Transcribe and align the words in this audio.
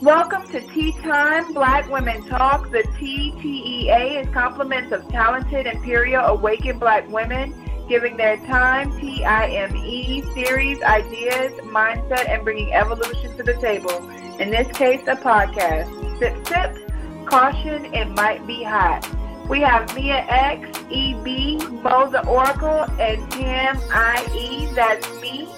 Welcome 0.00 0.46
to 0.50 0.60
Tea 0.72 0.92
Time 1.02 1.52
Black 1.52 1.90
Women 1.90 2.22
Talk. 2.28 2.70
The 2.70 2.84
TTEA 2.84 4.20
is 4.24 4.32
compliments 4.32 4.92
of 4.92 5.08
talented 5.08 5.66
Imperial 5.66 6.26
Awakened 6.26 6.78
Black 6.78 7.08
women 7.08 7.61
giving 7.88 8.16
their 8.16 8.36
time, 8.38 8.98
T-I-M-E, 8.98 10.20
theories, 10.34 10.82
ideas, 10.82 11.52
mindset, 11.62 12.28
and 12.28 12.44
bringing 12.44 12.72
evolution 12.72 13.36
to 13.36 13.42
the 13.42 13.54
table. 13.54 14.08
In 14.38 14.50
this 14.50 14.68
case, 14.76 15.02
a 15.06 15.16
podcast. 15.16 15.88
Sip, 16.18 16.46
sip, 16.46 17.26
caution, 17.26 17.94
it 17.94 18.08
might 18.10 18.46
be 18.46 18.62
hot. 18.62 19.08
We 19.48 19.60
have 19.60 19.94
Mia 19.94 20.24
X, 20.28 20.68
EB, 20.90 21.82
Mo 21.82 22.08
the 22.10 22.24
Oracle, 22.26 22.84
and 23.00 23.30
Tam 23.32 23.76
IE, 23.76 24.66
that's 24.74 25.12
me. 25.20 25.48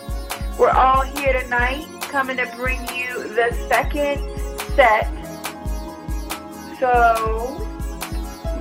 We're 0.58 0.70
all 0.70 1.02
here 1.02 1.40
tonight 1.42 1.86
coming 2.02 2.36
to 2.38 2.46
bring 2.56 2.80
you 2.94 3.28
the 3.34 3.52
second 3.68 4.20
set. 4.74 5.06
So, 6.78 7.58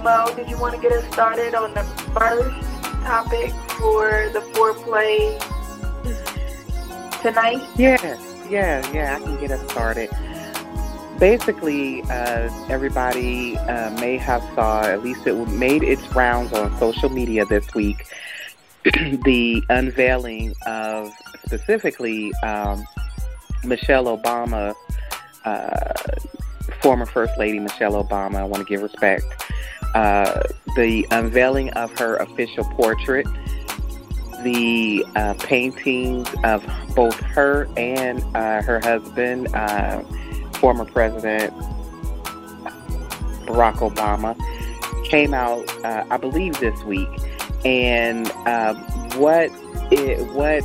Mo, 0.04 0.34
did 0.35 0.49
you 0.49 0.57
want 0.57 0.76
to 0.76 0.82
get 0.82 0.91
us 0.91 1.05
started 1.13 1.55
on 1.55 1.73
the 1.73 1.84
first 2.13 2.73
topic 3.03 3.52
for 3.77 4.30
the 4.34 4.39
foreplay 4.53 5.39
tonight? 7.21 7.62
Yeah, 7.76 8.17
yeah, 8.49 8.93
yeah. 8.93 9.17
I 9.17 9.23
can 9.23 9.39
get 9.39 9.52
us 9.52 9.70
started. 9.70 10.09
Basically, 11.20 12.01
uh, 12.04 12.49
everybody 12.70 13.57
uh, 13.57 13.91
may 13.99 14.18
have 14.18 14.41
saw 14.55 14.84
at 14.84 15.04
least 15.04 15.27
it 15.27 15.34
made 15.49 15.84
its 15.84 16.01
rounds 16.15 16.54
on 16.54 16.77
social 16.79 17.10
media 17.10 17.45
this 17.45 17.73
week. 17.73 18.07
the 18.84 19.63
unveiling 19.70 20.54
of 20.65 21.12
specifically 21.45 22.34
um, 22.43 22.84
Michelle 23.63 24.05
Obama, 24.17 24.73
uh, 25.45 25.93
former 26.82 27.05
First 27.05 27.38
Lady 27.38 27.60
Michelle 27.60 28.01
Obama. 28.01 28.35
I 28.35 28.43
want 28.43 28.65
to 28.65 28.65
give 28.65 28.82
respect. 28.82 29.26
Uh, 29.94 30.41
the 30.76 31.05
unveiling 31.12 31.70
of 31.72 31.98
her 31.99 32.18
official 32.18 32.63
portrait, 32.72 33.27
the 34.44 35.05
uh, 35.16 35.34
paintings 35.35 36.27
of 36.44 36.66
both 36.96 37.20
her 37.20 37.68
and 37.77 38.24
uh, 38.35 38.62
her 38.63 38.80
husband, 38.80 39.48
uh, 39.54 40.02
former 40.60 40.85
President 40.85 41.54
Barack 43.46 43.76
Obama, 43.76 44.35
came 45.05 45.34
out, 45.34 45.63
uh, 45.85 46.05
I 46.10 46.18
believe, 46.18 46.60
this 46.60 46.82
week. 46.84 47.10
And 47.66 48.28
what 49.16 49.50
it, 49.91 50.26
what 50.34 50.63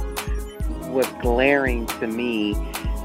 was 0.89 1.07
glaring 1.21 1.87
to 1.87 2.07
me 2.07 2.55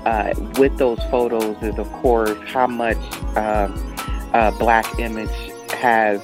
uh, 0.05 0.33
with 0.57 0.77
those 0.77 0.99
photos 1.09 1.61
is, 1.61 1.77
of 1.77 1.91
course, 1.93 2.37
how 2.47 2.67
much 2.67 2.97
uh, 3.35 3.69
uh, 4.33 4.51
black 4.57 4.99
image 4.99 5.42
has 5.83 6.21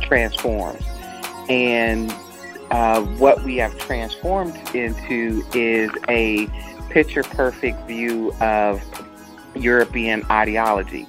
transformed. 0.00 0.82
And 1.48 2.10
uh, 2.70 3.02
what 3.18 3.44
we 3.44 3.56
have 3.58 3.76
transformed 3.78 4.56
into 4.74 5.44
is 5.54 5.90
a 6.08 6.46
picture 6.88 7.22
perfect 7.22 7.86
view 7.86 8.32
of 8.40 8.82
European 9.54 10.24
ideology. 10.30 11.06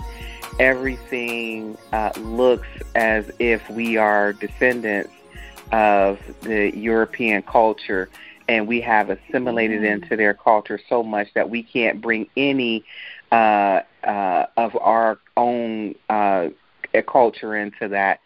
Everything 0.59 1.77
uh, 1.93 2.11
looks 2.19 2.67
as 2.93 3.31
if 3.39 3.67
we 3.69 3.97
are 3.97 4.33
descendants 4.33 5.13
of 5.71 6.19
the 6.41 6.75
European 6.77 7.41
culture 7.41 8.09
and 8.49 8.67
we 8.67 8.81
have 8.81 9.09
assimilated 9.09 9.83
into 9.83 10.17
their 10.17 10.33
culture 10.33 10.79
so 10.89 11.03
much 11.03 11.33
that 11.35 11.49
we 11.49 11.63
can't 11.63 12.01
bring 12.01 12.27
any 12.35 12.83
uh, 13.31 13.81
uh, 14.03 14.45
of 14.57 14.75
our 14.75 15.19
own 15.37 15.95
uh, 16.09 16.49
culture 17.07 17.55
into 17.55 17.87
that. 17.89 18.19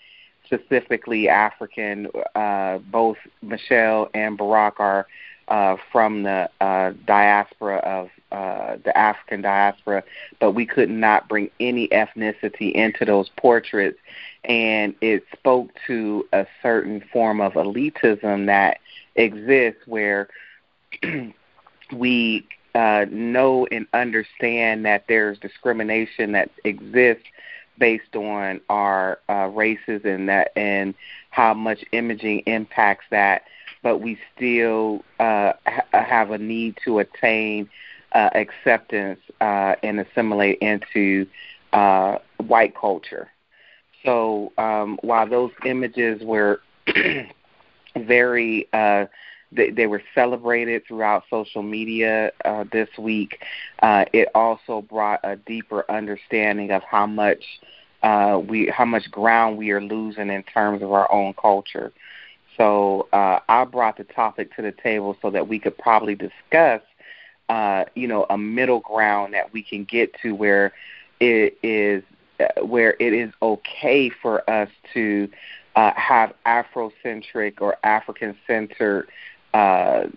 Specifically, 0.46 1.28
African. 1.28 2.08
Uh, 2.36 2.78
both 2.78 3.18
Michelle 3.42 4.09
and 4.14 4.38
Barack 4.38 4.74
are 4.80 5.08
uh, 5.48 5.76
from 5.92 6.24
the 6.24 6.50
uh, 6.62 6.94
diaspora 7.06 7.78
of 7.78 8.09
uh, 8.31 8.78
the 8.84 8.96
African 8.98 9.42
diaspora, 9.42 10.03
but 10.40 10.52
we 10.52 10.66
could 10.66 10.90
not 10.90 11.30
bring 11.30 11.50
any 11.59 11.88
ethnicity 11.90 12.72
into 12.74 13.06
those 13.06 13.30
portraits, 13.38 14.00
and 14.44 14.96
it 15.02 15.24
spoke 15.32 15.70
to 15.88 16.28
a 16.34 16.46
certain 16.62 17.03
form 17.14 17.42
of 17.42 17.53
elitism 17.53 18.47
that 18.47 18.80
exists 19.16 19.82
where 19.86 20.28
we 21.94 22.46
uh, 22.74 23.06
know 23.09 23.68
and 23.72 23.88
understand 23.94 24.86
that 24.86 25.06
there's 25.08 25.38
discrimination 25.40 26.34
that 26.34 26.50
exists 26.64 27.26
based 27.78 28.16
on 28.16 28.62
our 28.69 29.19
uh, 29.30 29.47
races 29.53 30.02
and 30.06 30.30
that 30.30 30.52
and 30.56 30.94
how 31.30 31.53
much 31.53 31.84
imaging 31.91 32.40
impacts 32.46 33.06
that, 33.12 33.44
but 33.84 33.97
we 34.00 34.18
still 34.36 35.03
uh, 35.19 35.53
ha- 35.66 35.85
have 35.91 36.31
a 36.31 36.38
need 36.38 36.78
to 36.85 37.00
attain 37.00 37.69
uh, 38.14 38.30
acceptance 38.34 39.19
uh, 39.41 39.75
and 39.84 40.00
assimilate 40.00 40.58
into 40.59 41.25
uh, 41.74 42.18
white 42.38 42.75
culture. 42.75 43.30
So 44.03 44.52
um, 44.58 44.97
while 45.02 45.28
those 45.28 45.52
images 45.66 46.22
were 46.24 46.62
very 47.97 48.68
uh, 48.74 49.06
they, 49.56 49.70
they 49.70 49.88
were 49.88 50.02
celebrated 50.14 50.86
throughout 50.88 51.24
social 51.30 51.64
media 51.64 52.32
uh, 52.44 52.66
this 52.72 52.90
week. 52.98 53.44
Uh, 53.82 54.06
it 54.14 54.28
also 54.36 54.82
brought 54.82 55.20
a 55.24 55.36
deeper 55.36 55.90
understanding 55.90 56.72
of 56.72 56.84
how 56.84 57.06
much 57.06 57.44
uh, 58.04 58.40
we 58.48 58.68
how 58.68 58.86
much 58.86 59.10
ground 59.10 59.58
we 59.58 59.72
are 59.72 59.82
losing 59.82 60.30
in 60.30 60.44
terms 60.44 60.84
of 60.84 60.92
our 60.92 61.12
own 61.12 61.34
culture. 61.34 61.92
So 62.58 63.08
uh, 63.12 63.40
I 63.50 63.66
brought 63.66 63.98
the 63.98 64.04
topic 64.04 64.56
to 64.56 64.62
the 64.62 64.72
table 64.72 65.18
so 65.22 65.30
that 65.32 65.48
we 65.48 65.60
could 65.60 65.78
probably 65.78 66.16
discuss, 66.16 66.82
uh, 67.50 67.86
you 67.96 68.08
know, 68.08 68.26
a 68.30 68.38
middle 68.38 68.80
ground 68.80 69.34
that 69.34 69.52
we 69.52 69.62
can 69.62 69.84
get 69.84 70.14
to 70.22 70.34
where 70.34 70.72
it 71.20 71.58
is 71.64 72.04
uh, 72.40 72.66
where 72.66 72.96
it 73.00 73.14
is 73.14 73.32
okay 73.42 74.10
for 74.22 74.48
us 74.50 74.70
to 74.94 75.30
uh, 75.76 75.92
have 75.96 76.34
Afrocentric 76.46 77.62
or 77.62 77.78
African 77.84 78.36
centered 78.48 79.08
uh, 79.56 80.08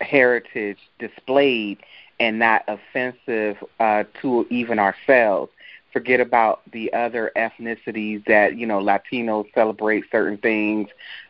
heritage 0.00 0.78
displayed 0.98 1.78
and 2.18 2.38
not 2.38 2.64
offensive 2.68 3.56
uh, 3.78 4.04
to 4.20 4.46
even 4.50 4.78
ourselves. 4.78 5.52
Forget 5.92 6.20
about 6.20 6.60
the 6.72 6.92
other 6.92 7.30
ethnicities 7.36 8.24
that, 8.26 8.56
you 8.56 8.66
know, 8.66 8.80
Latinos 8.80 9.46
celebrate 9.54 10.04
certain 10.10 10.36
things, 10.38 10.88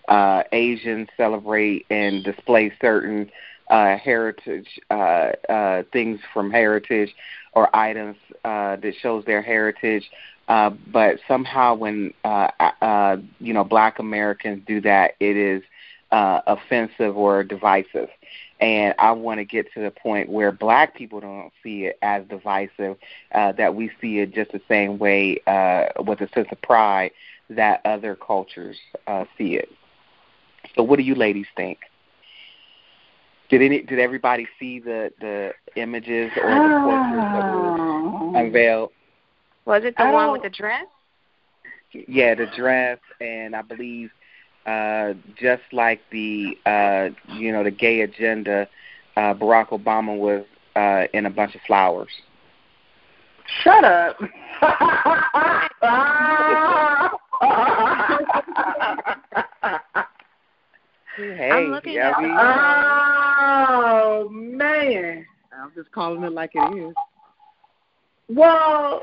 uh, 0.08 0.42
Asians 0.52 1.08
celebrate 1.16 1.86
and 1.90 2.24
display 2.24 2.72
certain 2.80 3.30
uh, 3.70 3.96
heritage 3.98 4.80
uh, 4.90 5.32
uh, 5.48 5.82
things 5.92 6.20
from 6.32 6.50
heritage 6.50 7.14
or 7.52 7.74
items 7.76 8.16
uh, 8.44 8.76
that 8.76 8.94
shows 9.00 9.24
their 9.26 9.42
heritage. 9.42 10.10
Uh, 10.48 10.70
but 10.90 11.18
somehow, 11.28 11.74
when 11.74 12.12
uh, 12.24 12.48
uh, 12.80 13.16
you 13.38 13.52
know 13.52 13.64
Black 13.64 13.98
Americans 13.98 14.62
do 14.66 14.80
that, 14.80 15.14
it 15.20 15.36
is 15.36 15.62
uh, 16.10 16.40
offensive 16.46 17.16
or 17.16 17.44
divisive. 17.44 18.08
And 18.60 18.94
I 18.98 19.12
want 19.12 19.38
to 19.38 19.44
get 19.44 19.72
to 19.74 19.80
the 19.80 19.90
point 19.90 20.28
where 20.28 20.50
Black 20.50 20.94
people 20.96 21.20
don't 21.20 21.52
see 21.62 21.84
it 21.86 21.98
as 22.02 22.24
divisive, 22.28 22.96
uh, 23.32 23.52
that 23.52 23.74
we 23.74 23.90
see 24.00 24.18
it 24.18 24.34
just 24.34 24.50
the 24.52 24.60
same 24.68 24.98
way 24.98 25.38
uh, 25.46 25.86
with 26.02 26.20
a 26.20 26.28
sense 26.34 26.48
of 26.50 26.60
pride 26.62 27.12
that 27.50 27.80
other 27.84 28.16
cultures 28.16 28.76
uh, 29.06 29.24
see 29.36 29.54
it. 29.54 29.68
So, 30.74 30.82
what 30.82 30.96
do 30.96 31.02
you 31.02 31.14
ladies 31.14 31.46
think? 31.56 31.78
Did 33.48 33.62
any 33.62 33.82
did 33.82 33.98
everybody 33.98 34.46
see 34.58 34.78
the 34.80 35.10
the 35.20 35.52
images 35.76 36.30
or 36.36 36.50
the 36.50 36.80
portraits 36.84 37.32
that 37.32 38.40
unveiled? 38.44 38.90
Was 39.64 39.84
it 39.84 39.96
the 39.96 40.02
I 40.02 40.12
one 40.12 40.32
with 40.32 40.42
don't- 40.42 40.52
the 40.52 40.56
dress? 40.56 40.84
Yeah, 41.92 42.34
the 42.34 42.46
dress, 42.54 42.98
and 43.18 43.56
I 43.56 43.62
believe 43.62 44.10
uh, 44.68 45.14
just 45.36 45.62
like 45.72 46.00
the 46.10 46.58
uh, 46.66 47.08
you 47.34 47.52
know 47.52 47.62
the 47.64 47.70
gay 47.70 48.02
agenda, 48.02 48.68
uh, 49.16 49.34
Barack 49.34 49.68
Obama 49.68 50.16
was 50.16 50.44
uh, 50.76 51.06
in 51.12 51.26
a 51.26 51.30
bunch 51.30 51.54
of 51.54 51.60
flowers. 51.66 52.10
Shut 53.62 53.84
up. 53.84 54.16
Hey, 61.16 61.50
I'm 61.50 61.70
looking 61.70 61.94
yeah, 61.94 62.10
at 62.10 62.20
we- 62.22 62.28
oh 64.20 64.28
man. 64.30 65.26
I'm 65.52 65.72
just 65.74 65.90
calling 65.90 66.22
it 66.22 66.32
like 66.32 66.50
it 66.54 66.76
is. 66.76 66.94
Well, 68.28 69.02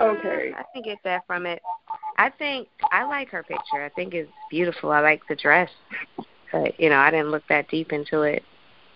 Uh, 0.00 0.04
Okay. 0.04 0.52
I 0.56 0.62
can 0.72 0.82
get 0.82 0.98
that 1.04 1.26
from 1.26 1.46
it. 1.46 1.60
I 2.20 2.28
think 2.28 2.68
I 2.92 3.04
like 3.04 3.30
her 3.30 3.42
picture. 3.42 3.82
I 3.82 3.88
think 3.88 4.12
it's 4.12 4.30
beautiful. 4.50 4.92
I 4.92 5.00
like 5.00 5.22
the 5.26 5.34
dress, 5.34 5.70
but 6.52 6.78
you 6.78 6.90
know, 6.90 6.98
I 6.98 7.10
didn't 7.10 7.30
look 7.30 7.44
that 7.48 7.70
deep 7.70 7.94
into 7.94 8.20
it. 8.22 8.42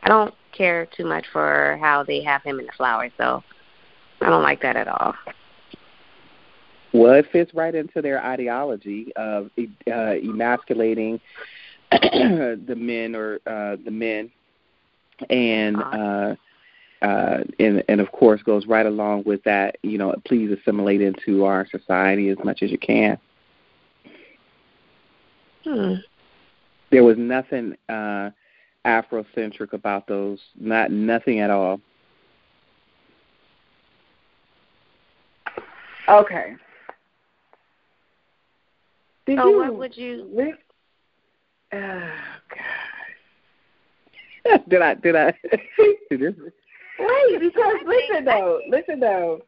I 0.02 0.10
don't 0.10 0.34
care 0.52 0.86
too 0.94 1.06
much 1.06 1.24
for 1.32 1.78
how 1.80 2.02
they 2.02 2.22
have 2.22 2.42
him 2.42 2.60
in 2.60 2.66
the 2.66 2.72
flowers, 2.72 3.12
so 3.16 3.42
I 4.20 4.28
don't 4.28 4.42
like 4.42 4.60
that 4.60 4.76
at 4.76 4.88
all. 4.88 5.14
Well, 6.92 7.14
it 7.14 7.24
fits 7.32 7.54
right 7.54 7.74
into 7.74 8.02
their 8.02 8.22
ideology 8.22 9.10
of 9.16 9.50
uh, 9.58 9.90
emasculating 9.90 11.18
the 11.90 12.74
men 12.76 13.14
or 13.14 13.36
uh, 13.46 13.76
the 13.82 13.90
men, 13.90 14.30
and 15.30 15.82
uh, 15.82 16.36
uh, 17.04 17.44
and 17.58 17.84
and 17.88 18.00
of 18.00 18.10
course 18.12 18.42
goes 18.42 18.66
right 18.66 18.86
along 18.86 19.24
with 19.26 19.42
that. 19.44 19.76
You 19.82 19.98
know, 19.98 20.14
please 20.24 20.50
assimilate 20.50 21.02
into 21.02 21.44
our 21.44 21.66
society 21.70 22.30
as 22.30 22.38
much 22.42 22.62
as 22.62 22.70
you 22.70 22.78
can. 22.78 23.18
Hmm. 25.64 25.94
There 26.90 27.04
was 27.04 27.18
nothing 27.18 27.74
uh, 27.90 28.30
Afrocentric 28.86 29.74
about 29.74 30.06
those. 30.06 30.38
Not 30.58 30.90
nothing 30.90 31.40
at 31.40 31.50
all. 31.50 31.78
okay. 36.08 36.54
Did 39.26 39.38
So 39.38 39.48
you? 39.48 39.58
what 39.58 39.74
would 39.76 39.96
you? 39.96 40.26
li- 40.32 40.54
Oh 41.72 42.10
God. 44.46 44.60
did 44.68 44.80
I? 44.80 44.94
Did 44.94 45.16
I? 45.16 45.34
did 46.10 46.20
this? 46.20 46.34
Wait, 46.98 47.40
because 47.40 47.74
listen 47.86 48.24
though, 48.24 48.60
listen 48.68 49.00
though. 49.00 49.42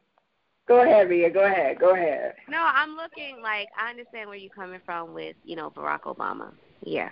Go 0.68 0.82
ahead, 0.82 1.08
Mia. 1.08 1.30
Go 1.30 1.44
ahead. 1.44 1.78
Go 1.78 1.94
ahead. 1.94 2.34
No, 2.48 2.58
I'm 2.58 2.96
looking 2.96 3.40
like 3.40 3.68
I 3.78 3.90
understand 3.90 4.28
where 4.28 4.38
you're 4.38 4.50
coming 4.50 4.80
from 4.84 5.14
with 5.14 5.36
you 5.44 5.56
know 5.56 5.70
Barack 5.70 6.02
Obama. 6.02 6.52
Yeah, 6.82 7.10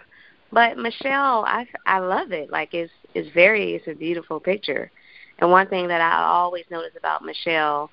but 0.52 0.76
Michelle, 0.76 1.44
I 1.44 1.66
I 1.86 1.98
love 1.98 2.32
it. 2.32 2.50
Like 2.50 2.74
it's 2.74 2.92
it's 3.14 3.32
very 3.32 3.74
it's 3.74 3.86
a 3.88 3.94
beautiful 3.94 4.40
picture. 4.40 4.90
And 5.38 5.50
one 5.50 5.68
thing 5.68 5.88
that 5.88 6.00
I 6.00 6.24
always 6.24 6.64
notice 6.70 6.92
about 6.96 7.24
Michelle 7.24 7.90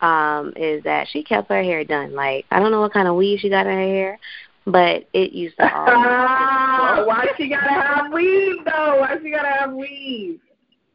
um 0.00 0.52
is 0.56 0.82
that 0.84 1.08
she 1.08 1.24
kept 1.24 1.48
her 1.48 1.62
hair 1.62 1.84
done. 1.84 2.14
Like 2.14 2.44
I 2.50 2.60
don't 2.60 2.70
know 2.70 2.80
what 2.80 2.92
kind 2.92 3.08
of 3.08 3.16
weave 3.16 3.40
she 3.40 3.48
got 3.48 3.66
in 3.66 3.72
her 3.72 3.78
hair, 3.78 4.18
but 4.66 5.08
it 5.14 5.32
used 5.32 5.56
to 5.56 5.74
always 5.74 7.06
why 7.06 7.26
she 7.36 7.48
gotta 7.48 7.70
have 7.70 8.12
weave 8.12 8.64
though? 8.64 9.00
Why 9.00 9.16
she 9.22 9.30
gotta 9.30 9.48
have 9.48 9.72
weave? 9.72 10.40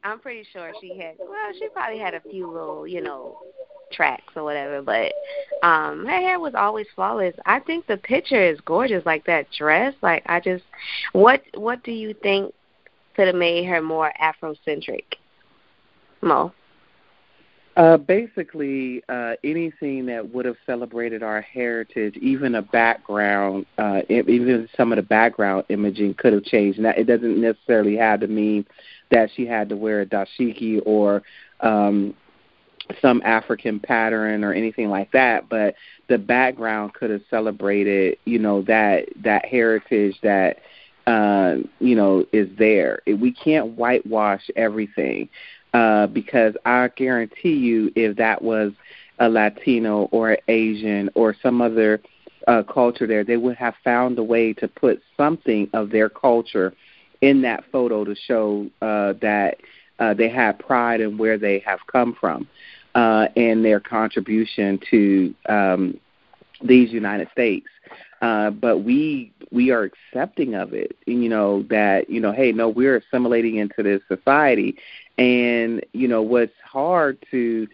I'm 0.03 0.19
pretty 0.19 0.45
sure 0.51 0.71
she 0.81 0.97
had. 0.97 1.15
Well, 1.19 1.51
she 1.57 1.69
probably 1.69 1.99
had 1.99 2.13
a 2.13 2.21
few 2.21 2.51
little, 2.51 2.85
you 2.85 3.01
know, 3.01 3.37
tracks 3.91 4.33
or 4.35 4.43
whatever. 4.43 4.81
But 4.81 5.13
um 5.65 6.05
her 6.05 6.21
hair 6.21 6.39
was 6.39 6.55
always 6.55 6.87
flawless. 6.95 7.35
I 7.45 7.59
think 7.59 7.87
the 7.87 7.97
picture 7.97 8.41
is 8.41 8.59
gorgeous. 8.61 9.05
Like 9.05 9.25
that 9.25 9.47
dress. 9.57 9.93
Like 10.01 10.23
I 10.25 10.39
just, 10.39 10.63
what 11.13 11.41
what 11.55 11.83
do 11.83 11.91
you 11.91 12.13
think 12.21 12.53
could 13.15 13.27
have 13.27 13.35
made 13.35 13.65
her 13.65 13.81
more 13.81 14.11
Afrocentric? 14.21 15.03
Mo. 16.21 16.51
Uh, 17.75 17.97
basically, 17.97 19.03
uh, 19.09 19.33
anything 19.43 20.05
that 20.05 20.31
would 20.31 20.45
have 20.45 20.57
celebrated 20.63 21.23
our 21.23 21.41
heritage, 21.41 22.15
even 22.17 22.53
a 22.53 22.61
background, 22.61 23.65
uh, 23.79 24.01
even 24.09 24.69
some 24.77 24.91
of 24.91 24.97
the 24.97 25.01
background 25.01 25.63
imaging 25.69 26.13
could 26.13 26.33
have 26.33 26.43
changed. 26.43 26.77
Now, 26.77 26.91
it 26.95 27.05
doesn't 27.05 27.41
necessarily 27.41 27.95
have 27.97 28.19
to 28.19 28.27
mean 28.27 28.63
that 29.13 29.29
she 29.35 29.45
had 29.45 29.69
to 29.69 29.75
wear 29.75 30.01
a 30.01 30.05
dashiki 30.05 30.81
or 30.85 31.21
um, 31.61 32.15
some 33.01 33.21
African 33.23 33.79
pattern 33.79 34.43
or 34.43 34.53
anything 34.53 34.89
like 34.89 35.11
that, 35.11 35.47
but 35.47 35.75
the 36.09 36.17
background 36.17 36.93
could 36.93 37.11
have 37.11 37.21
celebrated, 37.29 38.17
you 38.25 38.39
know, 38.39 38.63
that 38.63 39.05
that 39.23 39.45
heritage 39.45 40.19
that 40.23 40.57
uh, 41.07 41.57
you 41.79 41.95
know 41.95 42.25
is 42.33 42.49
there. 42.57 42.99
We 43.05 43.31
can't 43.31 43.77
whitewash 43.77 44.49
everything 44.55 45.29
uh, 45.73 46.07
because 46.07 46.55
I 46.65 46.89
guarantee 46.95 47.55
you, 47.55 47.91
if 47.95 48.17
that 48.17 48.41
was 48.41 48.73
a 49.19 49.29
Latino 49.29 50.09
or 50.11 50.37
Asian 50.47 51.09
or 51.13 51.35
some 51.41 51.61
other 51.61 52.01
uh, 52.47 52.63
culture 52.63 53.07
there, 53.07 53.23
they 53.23 53.37
would 53.37 53.57
have 53.57 53.75
found 53.83 54.17
a 54.17 54.23
way 54.23 54.53
to 54.53 54.67
put 54.67 55.01
something 55.15 55.69
of 55.73 55.91
their 55.91 56.09
culture 56.09 56.73
in 57.23 57.41
that 57.41 57.63
photo 57.71 58.03
to 58.03 58.13
show 58.13 58.69
uh, 58.81 59.13
that 59.21 59.55
uh, 59.99 60.13
they 60.13 60.27
have 60.27 60.59
pride 60.59 60.99
in 60.99 61.17
where 61.17 61.37
they 61.37 61.59
have 61.59 61.79
come 61.87 62.13
from 62.19 62.45
uh, 62.95 63.27
and 63.37 63.63
their 63.63 63.79
contribution 63.79 64.77
to 64.91 65.33
um, 65.47 65.97
these 66.61 66.91
United 66.91 67.29
States. 67.31 67.65
Uh, 68.21 68.49
but 68.49 68.79
we 68.79 69.31
we 69.51 69.71
are 69.71 69.83
accepting 69.83 70.53
of 70.53 70.73
it. 70.73 70.97
You 71.05 71.29
know 71.29 71.63
that 71.69 72.09
you 72.09 72.19
know, 72.19 72.33
hey, 72.33 72.51
no, 72.51 72.67
we're 72.67 72.97
assimilating 72.97 73.55
into 73.55 73.83
this 73.83 74.01
society, 74.09 74.75
and 75.17 75.81
you 75.93 76.09
know 76.09 76.21
what's 76.21 76.51
hard 76.65 77.17
to 77.31 77.67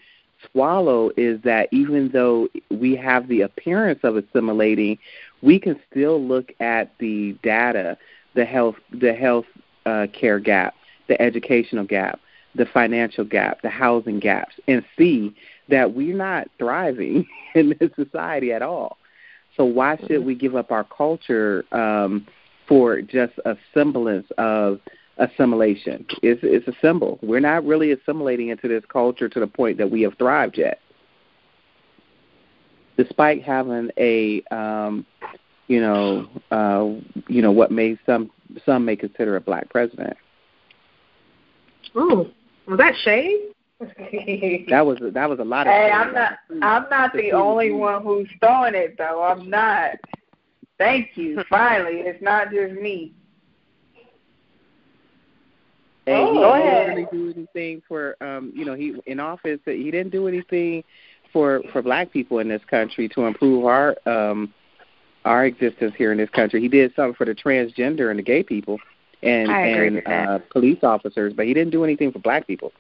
swallow 0.52 1.12
is 1.18 1.42
that 1.42 1.70
even 1.72 2.10
though 2.10 2.48
we 2.70 2.96
have 2.96 3.28
the 3.28 3.42
appearance 3.42 4.00
of 4.04 4.16
assimilating, 4.16 4.98
we 5.42 5.60
can 5.60 5.80
still 5.90 6.24
look 6.24 6.52
at 6.60 6.92
the 7.00 7.36
data, 7.44 7.98
the 8.36 8.46
health, 8.46 8.76
the 8.92 9.14
health 9.14 9.46
uh, 9.86 10.08
care 10.14 10.40
gap, 10.40 10.76
the 11.08 11.20
educational 11.22 11.86
gap, 11.86 12.20
the 12.56 12.66
financial 12.66 13.24
gap, 13.24 13.62
the 13.62 13.70
housing 13.70 14.20
gaps, 14.20 14.56
and 14.68 14.84
see 14.98 15.36
that 15.70 15.94
we're 15.94 16.16
not 16.16 16.48
thriving 16.58 17.28
in 17.56 17.76
this 17.80 17.92
society 17.96 18.52
at 18.52 18.62
all. 18.62 18.98
So 19.58 19.66
why 19.66 19.98
should 20.08 20.26
we 20.26 20.36
give 20.36 20.56
up 20.56 20.72
our 20.72 20.84
culture 20.84 21.66
um, 21.72 22.26
for 22.68 23.02
just 23.02 23.34
a 23.46 23.58
semblance 23.74 24.28
of 24.38 24.80
assimilation? 25.18 26.06
It's, 26.24 26.40
it's 26.44 26.68
a 26.68 26.80
symbol. 26.82 27.20
We're 27.22 27.40
not 27.42 27.66
really 27.66 27.92
assimilating 27.92 28.50
into 28.50 28.68
this 28.68 28.84
culture 28.88 29.28
to 29.28 29.40
the 29.40 29.48
point 29.48 29.78
that 29.78 29.92
we 29.92 30.02
have 30.04 30.18
thrived 30.18 30.58
yet, 30.58 30.80
despite 32.96 33.44
having 33.44 33.92
a 33.98 34.42
um, 34.52 35.06
you 35.70 35.80
know 35.80 36.28
uh, 36.52 37.00
you 37.30 37.42
know 37.42 37.52
what 37.52 37.72
may 37.72 37.98
some 38.06 38.30
some 38.66 38.84
may 38.84 38.98
consider 38.98 39.38
a 39.38 39.42
black 39.42 39.70
president. 39.70 40.18
Oh, 41.96 42.28
was 42.68 42.78
that 42.78 42.94
shade? 43.04 43.54
That 44.70 44.86
was 44.86 44.98
that 45.14 45.30
was 45.30 45.40
a 45.40 45.44
lot 45.44 45.68
of. 45.68 45.74
Hey, 45.74 45.92
I'm 45.92 46.14
not 46.14 46.34
I'm 46.62 46.90
not 46.90 47.14
the 47.14 47.32
only 47.32 47.72
one 47.72 48.04
who's 48.04 48.28
throwing 48.42 48.76
it 48.76 48.98
though. 48.98 49.24
I'm 49.24 49.50
not. 49.50 49.92
Thank 50.78 51.12
you. 51.16 51.42
Finally, 51.50 52.00
it's 52.00 52.22
not 52.22 52.52
just 52.52 52.74
me. 52.74 53.14
Hey, 56.06 56.16
Oh, 56.16 56.34
he 56.34 56.40
go 56.40 56.56
didn't 56.56 56.88
really 56.96 57.08
do 57.12 57.34
anything 57.38 57.84
for 57.88 58.16
um 58.22 58.52
you 58.56 58.66
know 58.66 58.74
he 58.74 58.96
in 59.06 59.20
office 59.20 59.60
he 59.66 59.92
didn't 59.92 60.10
do 60.10 60.28
anything 60.28 60.84
for 61.32 61.62
for 61.72 61.84
black 61.84 62.12
people 62.12 62.40
in 62.40 62.50
this 62.50 62.64
country 62.70 63.08
to 63.10 63.28
improve 63.28 63.66
our 63.66 63.96
um 64.08 64.52
our 65.26 65.46
existence 65.46 65.94
here 65.98 66.12
in 66.12 66.18
this 66.18 66.30
country. 66.30 66.62
He 66.62 66.68
did 66.68 66.94
something 66.96 67.16
for 67.16 67.26
the 67.26 67.36
transgender 67.36 68.10
and 68.10 68.20
the 68.20 68.24
gay 68.24 68.44
people 68.44 68.80
and 69.22 69.50
and 69.50 70.08
uh 70.08 70.40
police 70.52 70.80
officers, 70.84 71.34
but 71.34 71.46
he 71.46 71.54
didn't 71.54 71.72
do 71.72 71.84
anything 71.84 72.12
for 72.12 72.20
black 72.20 72.48
people. 72.48 72.72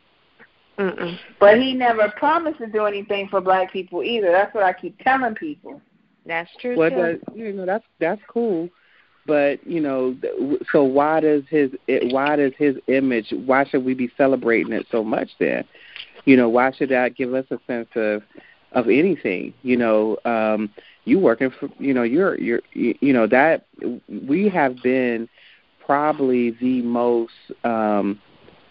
Mm-mm. 0.77 1.17
But 1.39 1.57
he 1.57 1.73
never 1.73 2.09
promised 2.15 2.59
to 2.59 2.67
do 2.67 2.85
anything 2.85 3.27
for 3.27 3.41
black 3.41 3.73
people 3.73 4.01
either. 4.01 4.31
That's 4.31 4.53
what 4.55 4.63
I 4.63 4.71
keep 4.71 4.97
telling 4.99 5.35
people. 5.35 5.81
That's 6.25 6.49
true 6.61 6.77
Well, 6.77 6.89
too. 6.89 6.95
that, 6.95 7.35
you 7.35 7.51
know 7.51 7.65
that's 7.65 7.83
that's 7.99 8.21
cool, 8.27 8.69
but 9.25 9.65
you 9.67 9.81
know, 9.81 10.15
th- 10.21 10.61
so 10.71 10.83
why 10.83 11.19
does 11.19 11.43
his 11.49 11.71
it, 11.87 12.13
why 12.13 12.37
does 12.37 12.53
his 12.57 12.77
image? 12.87 13.33
Why 13.45 13.65
should 13.65 13.83
we 13.83 13.93
be 13.93 14.09
celebrating 14.17 14.71
it 14.71 14.87
so 14.89 15.03
much 15.03 15.29
then? 15.39 15.65
You 16.25 16.37
know, 16.37 16.47
why 16.47 16.71
should 16.71 16.89
that 16.89 17.15
give 17.15 17.33
us 17.33 17.45
a 17.51 17.59
sense 17.67 17.89
of 17.95 18.23
of 18.71 18.87
anything? 18.87 19.53
You 19.63 19.77
know, 19.77 20.17
um, 20.23 20.69
you 21.09 21.19
working 21.19 21.51
for 21.59 21.69
you 21.79 21.93
know 21.93 22.03
you're 22.03 22.39
you're 22.39 22.61
you, 22.73 23.13
know 23.13 23.27
that 23.27 23.65
we 24.07 24.47
have 24.47 24.81
been 24.83 25.27
probably 25.85 26.51
the 26.51 26.81
most 26.83 27.33
um, 27.63 28.21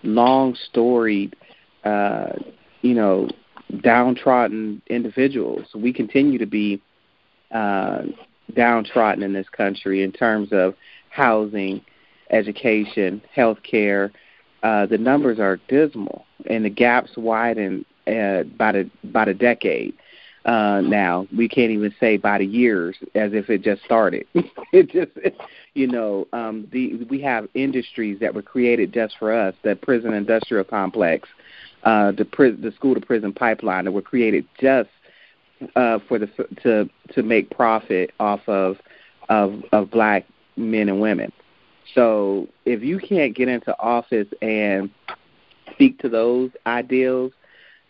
long 0.02 0.54
storied 0.71 1.35
uh, 1.85 2.33
you 2.83 2.95
know 2.95 3.28
downtrodden 3.83 4.80
individuals. 4.87 5.66
We 5.75 5.92
continue 5.92 6.38
to 6.38 6.47
be 6.47 6.80
uh, 7.50 8.02
downtrodden 8.54 9.23
in 9.23 9.33
this 9.33 9.49
country 9.50 10.02
in 10.02 10.12
terms 10.12 10.50
of 10.52 10.75
housing, 11.11 11.83
education, 12.30 13.21
health 13.35 13.59
care. 13.68 14.12
Uh, 14.62 14.87
the 14.87 14.99
numbers 14.99 15.38
are 15.38 15.59
dismal, 15.68 16.25
and 16.47 16.64
the 16.64 16.71
gaps 16.71 17.11
widen 17.16 17.85
uh, 18.07 18.45
by 18.57 18.73
the 18.73 18.90
by 19.04 19.25
the 19.25 19.35
decade. 19.35 19.95
Uh, 20.45 20.80
now 20.83 21.26
we 21.37 21.49
can't 21.49 21.71
even 21.71 21.95
say 22.00 22.16
by 22.16 22.38
the 22.38 22.47
years 22.47 22.97
as 23.14 23.33
if 23.33 23.50
it 23.50 23.61
just 23.61 23.85
started. 23.85 24.26
it 24.73 24.90
just, 24.90 25.11
you 25.75 25.87
know, 25.87 26.26
um, 26.33 26.66
the 26.73 27.04
we 27.11 27.21
have 27.21 27.49
industries 27.54 28.18
that 28.21 28.35
were 28.35 28.42
created 28.42 28.92
just 28.92 29.16
for 29.18 29.33
us. 29.33 29.54
The 29.62 29.76
prison 29.76 30.14
industrial 30.14 30.64
complex 30.64 31.28
uh, 31.85 32.12
the 32.12 32.25
pri- 32.25 32.50
the 32.50 32.73
school 32.73 32.95
to 32.95 33.00
prison 33.00 33.33
pipeline 33.33 33.85
that 33.85 33.92
were 33.92 34.02
created 34.02 34.47
just 34.61 34.90
uh, 35.76 35.99
for 36.09 36.18
the 36.18 36.26
to 36.62 36.88
to 37.12 37.23
make 37.23 37.50
profit 37.50 38.12
off 38.18 38.40
of 38.49 38.76
of 39.28 39.62
of 39.73 39.90
black 39.90 40.26
men 40.57 40.88
and 40.88 41.00
women. 41.00 41.33
So 41.95 42.49
if 42.64 42.83
you 42.83 42.99
can't 42.99 43.35
get 43.35 43.49
into 43.49 43.78
office 43.78 44.28
and 44.42 44.90
speak 45.73 45.99
to 46.00 46.09
those 46.09 46.50
ideals, 46.66 47.33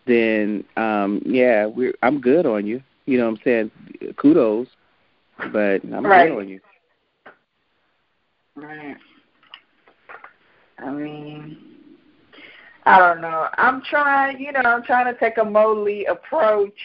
then 0.09 0.63
um 0.77 1.21
yeah, 1.25 1.65
we're 1.65 1.93
I'm 2.01 2.19
good 2.19 2.45
on 2.45 2.65
you. 2.65 2.81
You 3.05 3.17
know 3.17 3.25
what 3.29 3.39
I'm 3.39 3.43
saying? 3.43 3.71
Kudos. 4.17 4.67
But 5.51 5.83
I'm 5.83 6.05
right. 6.05 6.29
good 6.29 6.37
on 6.39 6.49
you. 6.49 6.59
Right. 8.55 8.97
I 10.79 10.89
mean 10.91 11.57
I 12.85 12.99
don't 12.99 13.21
know. 13.21 13.47
I'm 13.57 13.81
trying 13.83 14.39
you 14.39 14.51
know, 14.51 14.61
I'm 14.61 14.83
trying 14.83 15.13
to 15.13 15.19
take 15.19 15.37
a 15.37 15.45
Moly 15.45 16.05
approach. 16.05 16.79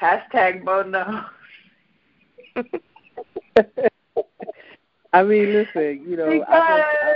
Hashtag 0.00 0.62
Mono. 0.62 1.24
I 5.12 5.22
mean, 5.22 5.52
listen, 5.52 6.04
you 6.08 6.16
know, 6.16 6.30
because... 6.30 6.46
I, 6.48 7.14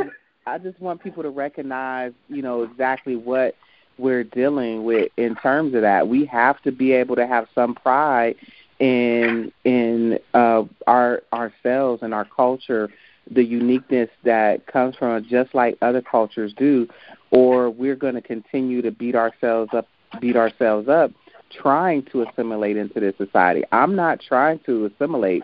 I, 0.00 0.04
I 0.46 0.58
just 0.58 0.80
want 0.80 1.02
people 1.02 1.24
to 1.24 1.30
recognize, 1.30 2.12
you 2.28 2.40
know, 2.40 2.62
exactly 2.62 3.16
what 3.16 3.56
we're 3.98 4.22
dealing 4.22 4.84
with 4.84 5.10
in 5.16 5.34
terms 5.34 5.74
of 5.74 5.82
that. 5.82 6.06
We 6.06 6.24
have 6.26 6.62
to 6.62 6.70
be 6.70 6.92
able 6.92 7.16
to 7.16 7.26
have 7.26 7.48
some 7.52 7.74
pride 7.74 8.36
in 8.78 9.52
in 9.64 10.20
uh, 10.34 10.62
our 10.86 11.22
ourselves 11.32 12.02
and 12.02 12.14
our 12.14 12.24
culture, 12.24 12.90
the 13.28 13.42
uniqueness 13.42 14.08
that 14.22 14.66
comes 14.66 14.94
from 14.94 15.24
just 15.28 15.52
like 15.52 15.78
other 15.82 16.02
cultures 16.02 16.52
do, 16.56 16.86
or 17.32 17.68
we're 17.68 17.96
going 17.96 18.14
to 18.14 18.22
continue 18.22 18.82
to 18.82 18.92
beat 18.92 19.16
ourselves 19.16 19.70
up, 19.74 19.88
beat 20.20 20.36
ourselves 20.36 20.88
up, 20.88 21.10
trying 21.50 22.04
to 22.12 22.22
assimilate 22.22 22.76
into 22.76 23.00
this 23.00 23.16
society. 23.16 23.64
I'm 23.72 23.96
not 23.96 24.20
trying 24.20 24.60
to 24.66 24.84
assimilate 24.86 25.42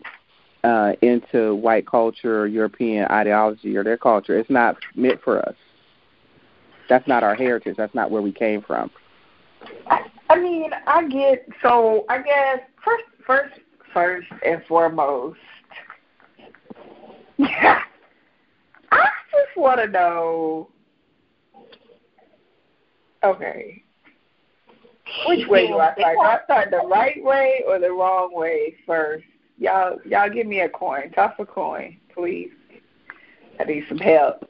uh, 0.64 0.92
into 1.02 1.54
white 1.56 1.86
culture 1.86 2.40
or 2.40 2.46
European 2.46 3.06
ideology 3.06 3.76
or 3.76 3.84
their 3.84 3.96
culture. 3.96 4.38
It's 4.38 4.50
not 4.50 4.76
meant 4.94 5.20
for 5.22 5.40
us. 5.40 5.54
That's 6.88 7.06
not 7.08 7.22
our 7.22 7.34
heritage. 7.34 7.76
That's 7.76 7.94
not 7.94 8.10
where 8.10 8.22
we 8.22 8.32
came 8.32 8.62
from. 8.62 8.90
I 10.28 10.38
mean, 10.38 10.70
I 10.86 11.08
get 11.08 11.46
so. 11.62 12.04
I 12.08 12.18
guess 12.18 12.60
first, 12.84 13.04
first, 13.26 13.60
first 13.92 14.26
and 14.44 14.62
foremost, 14.66 15.38
yeah, 17.36 17.80
I 18.92 19.08
just 19.30 19.56
want 19.56 19.80
to 19.80 19.86
know. 19.88 20.68
Okay, 23.24 23.82
which 25.26 25.46
way 25.48 25.68
do 25.68 25.78
I 25.78 25.94
start? 25.94 26.16
Do 26.16 26.22
I 26.22 26.38
start 26.44 26.70
the 26.70 26.88
right 26.88 27.22
way 27.22 27.62
or 27.66 27.78
the 27.78 27.90
wrong 27.90 28.30
way 28.32 28.74
first? 28.86 29.24
Y'all, 29.62 29.96
y'all, 30.04 30.28
give 30.28 30.48
me 30.48 30.58
a 30.58 30.68
coin. 30.68 31.12
Toss 31.12 31.34
a 31.38 31.46
coin, 31.46 31.96
please. 32.12 32.50
I 33.60 33.64
need 33.64 33.84
some 33.88 33.98
help. 33.98 34.44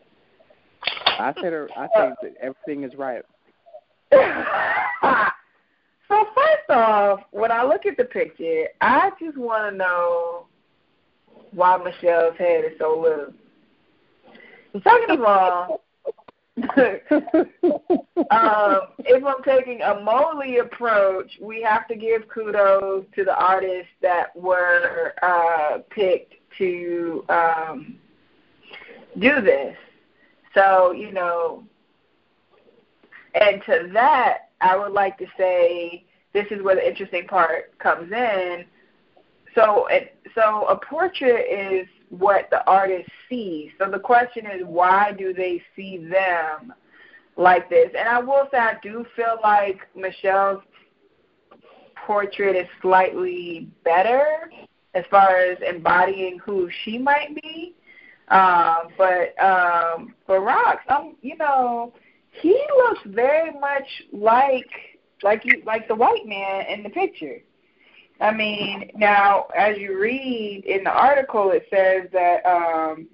I 1.07 1.35
said, 1.39 1.53
uh, 1.53 1.67
I 1.77 1.87
think 1.89 2.15
that 2.23 2.35
everything 2.41 2.85
is 2.85 2.95
right. 2.97 3.23
so 4.11 4.21
first 6.09 6.71
off, 6.71 7.21
when 7.31 7.53
I 7.53 7.63
look 7.63 7.85
at 7.85 7.99
the 7.99 8.07
picture, 8.07 8.69
I 8.81 9.11
just 9.21 9.37
want 9.37 9.71
to 9.71 9.77
know 9.77 10.47
why 11.51 11.77
Michelle's 11.77 12.39
head 12.39 12.65
is 12.65 12.73
so 12.79 12.99
little. 12.99 13.35
Second 14.83 15.21
of 15.21 15.25
all, 15.27 15.83
um, 16.59 16.67
if 18.99 19.25
I'm 19.25 19.43
taking 19.43 19.81
a 19.81 20.01
Moly 20.03 20.59
approach, 20.59 21.31
we 21.41 21.63
have 21.63 21.89
to 21.89 21.97
give 21.97 22.29
kudos 22.29 23.07
to 23.15 23.25
the 23.25 23.35
artists 23.35 23.93
that 24.03 24.37
were 24.37 25.15
uh, 25.23 25.79
picked 25.91 26.35
to 26.59 27.25
um, 27.31 27.97
do 29.19 29.41
this. 29.41 29.77
So, 30.55 30.93
you 30.93 31.13
know, 31.13 31.65
and 33.35 33.63
to 33.65 33.89
that, 33.95 34.51
I 34.61 34.77
would 34.77 34.93
like 34.93 35.17
to 35.19 35.27
say 35.39 36.05
this 36.35 36.47
is 36.51 36.63
where 36.63 36.75
the 36.75 36.87
interesting 36.87 37.27
part 37.27 37.79
comes 37.79 38.13
in. 38.13 38.67
So, 39.55 39.89
so 40.35 40.67
a 40.67 40.77
portrait 40.77 41.47
is 41.51 41.87
what 42.13 42.49
the 42.51 42.65
artist 42.67 43.09
sees. 43.29 43.71
So 43.79 43.91
the 43.91 43.99
question 43.99 44.45
is, 44.47 44.63
why 44.67 45.13
do 45.13 45.33
they 45.33 45.63
see 45.75 45.97
them 45.97 46.75
like 47.37 47.71
this? 47.71 47.89
And 47.99 48.07
I 48.07 48.21
will 48.21 48.49
say, 48.51 48.59
I 48.59 48.77
do 48.83 49.07
feel 49.17 49.39
like 49.43 49.79
Michelle's 49.97 50.63
portrait 52.07 52.55
is 52.55 52.67
slightly 52.83 53.69
better 53.83 54.51
as 54.95 55.05
far 55.11 55.37
as 55.37 55.57
embodying 55.67 56.39
who 56.45 56.69
she 56.85 56.99
might 56.99 57.35
be. 57.43 57.75
Um, 58.29 58.89
but 58.99 59.43
um, 59.43 60.15
Barack, 60.29 60.79
um, 60.91 61.17
you 61.23 61.37
know, 61.39 61.95
he 62.43 62.63
looks 62.77 63.01
very 63.07 63.53
much 63.53 63.87
like 64.13 64.69
like 65.23 65.45
you 65.45 65.63
like 65.65 65.89
the 65.89 65.95
white 65.95 66.27
man 66.27 66.67
in 66.67 66.83
the 66.83 66.91
picture. 66.91 67.39
I 68.23 68.33
mean, 68.33 68.93
now 68.95 69.47
as 69.57 69.77
you 69.79 69.99
read 69.99 70.65
in 70.65 70.85
the 70.85 70.91
article, 70.91 71.51
it 71.51 71.67
says 71.69 72.09
that 72.13 72.47
um, 72.47 73.09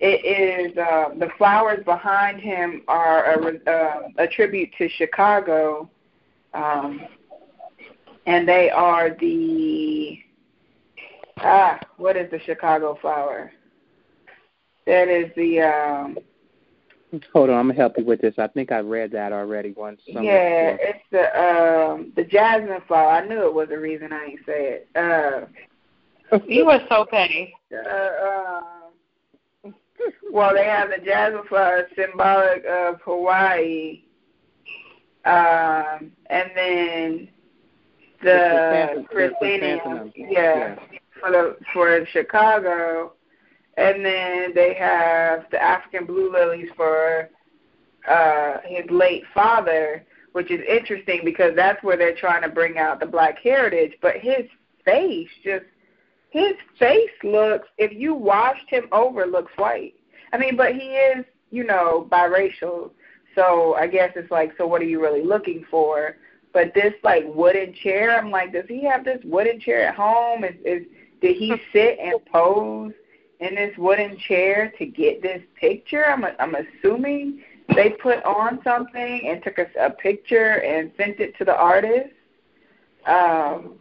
it 0.00 0.24
is 0.24 0.76
uh, 0.78 1.10
the 1.18 1.28
flowers 1.36 1.84
behind 1.84 2.40
him 2.40 2.82
are 2.88 3.34
a, 3.34 3.70
uh, 3.70 4.08
a 4.16 4.26
tribute 4.26 4.70
to 4.78 4.88
Chicago, 4.88 5.90
um, 6.54 7.02
and 8.24 8.48
they 8.48 8.70
are 8.70 9.10
the 9.20 10.18
ah, 11.38 11.78
what 11.98 12.16
is 12.16 12.30
the 12.30 12.40
Chicago 12.40 12.96
flower? 13.02 13.52
That 14.86 15.08
is 15.08 15.30
the 15.36 15.60
um, 15.60 16.18
Hold 17.32 17.50
on, 17.50 17.56
I'm 17.56 17.68
gonna 17.68 17.78
help 17.78 17.98
you 17.98 18.04
with 18.04 18.20
this. 18.20 18.34
I 18.38 18.48
think 18.48 18.72
I 18.72 18.80
read 18.80 19.12
that 19.12 19.32
already 19.32 19.72
once. 19.72 20.00
Yeah, 20.06 20.72
before. 20.72 20.86
it's 20.88 21.04
the 21.12 21.40
um 21.40 22.12
the 22.16 22.24
jasmine 22.24 22.82
flower. 22.88 23.10
I 23.10 23.26
knew 23.26 23.46
it 23.46 23.54
was 23.54 23.68
the 23.68 23.78
reason 23.78 24.12
I 24.12 24.24
ain't 24.24 24.40
say 24.44 24.80
it. 24.80 24.88
Uh, 24.96 26.38
you 26.46 26.66
were 26.66 26.80
so 26.88 27.06
petty. 27.08 27.54
Uh, 27.72 28.72
um, 29.64 29.74
well, 30.32 30.52
they 30.52 30.64
have 30.64 30.90
the 30.90 31.04
jasmine 31.04 31.46
flower 31.48 31.86
symbolic 31.96 32.64
of 32.64 33.00
Hawaii, 33.04 34.02
um, 35.24 36.12
and 36.28 36.50
then 36.56 37.28
the 38.22 39.06
chrysanthemum, 39.10 40.12
yeah, 40.16 40.28
yeah, 40.28 40.76
for 41.20 41.30
the 41.30 41.56
for 41.72 42.04
Chicago 42.06 43.12
and 43.76 44.04
then 44.04 44.54
they 44.54 44.74
have 44.74 45.46
the 45.50 45.62
African 45.62 46.06
blue 46.06 46.32
lilies 46.32 46.70
for 46.76 47.28
uh, 48.08 48.58
his 48.64 48.88
late 48.90 49.24
father, 49.34 50.04
which 50.32 50.50
is 50.50 50.60
interesting 50.68 51.22
because 51.24 51.52
that's 51.54 51.82
where 51.82 51.96
they're 51.96 52.16
trying 52.16 52.42
to 52.42 52.48
bring 52.48 52.78
out 52.78 53.00
the 53.00 53.06
black 53.06 53.38
heritage. 53.38 53.92
But 54.00 54.16
his 54.16 54.46
face 54.84 55.28
just 55.44 55.64
his 56.30 56.54
face 56.78 57.10
looks 57.22 57.68
if 57.78 57.92
you 57.92 58.14
washed 58.14 58.68
him 58.68 58.84
over 58.92 59.26
looks 59.26 59.52
white. 59.56 59.94
I 60.32 60.38
mean, 60.38 60.56
but 60.56 60.74
he 60.74 60.88
is, 60.88 61.24
you 61.50 61.64
know, 61.64 62.08
biracial. 62.10 62.90
So 63.34 63.74
I 63.74 63.86
guess 63.86 64.12
it's 64.16 64.30
like, 64.30 64.52
so 64.56 64.66
what 64.66 64.80
are 64.82 64.86
you 64.86 65.00
really 65.00 65.22
looking 65.22 65.64
for? 65.70 66.16
But 66.52 66.72
this 66.74 66.94
like 67.02 67.24
wooden 67.26 67.74
chair, 67.82 68.18
I'm 68.18 68.30
like, 68.30 68.52
does 68.52 68.64
he 68.68 68.84
have 68.84 69.04
this 69.04 69.20
wooden 69.24 69.60
chair 69.60 69.88
at 69.88 69.94
home? 69.94 70.44
Is 70.44 70.54
is 70.64 70.86
did 71.20 71.36
he 71.36 71.54
sit 71.72 71.98
and 71.98 72.24
pose 72.26 72.92
in 73.40 73.54
this 73.54 73.76
wooden 73.76 74.16
chair 74.18 74.72
to 74.78 74.86
get 74.86 75.22
this 75.22 75.42
picture. 75.58 76.06
I'm 76.06 76.24
I'm 76.38 76.54
assuming 76.54 77.42
they 77.74 77.90
put 77.90 78.24
on 78.24 78.60
something 78.64 79.26
and 79.26 79.42
took 79.42 79.58
a, 79.58 79.66
a 79.78 79.90
picture 79.90 80.62
and 80.62 80.92
sent 80.96 81.20
it 81.20 81.36
to 81.38 81.44
the 81.44 81.54
artist. 81.54 82.14
Um, 83.06 83.78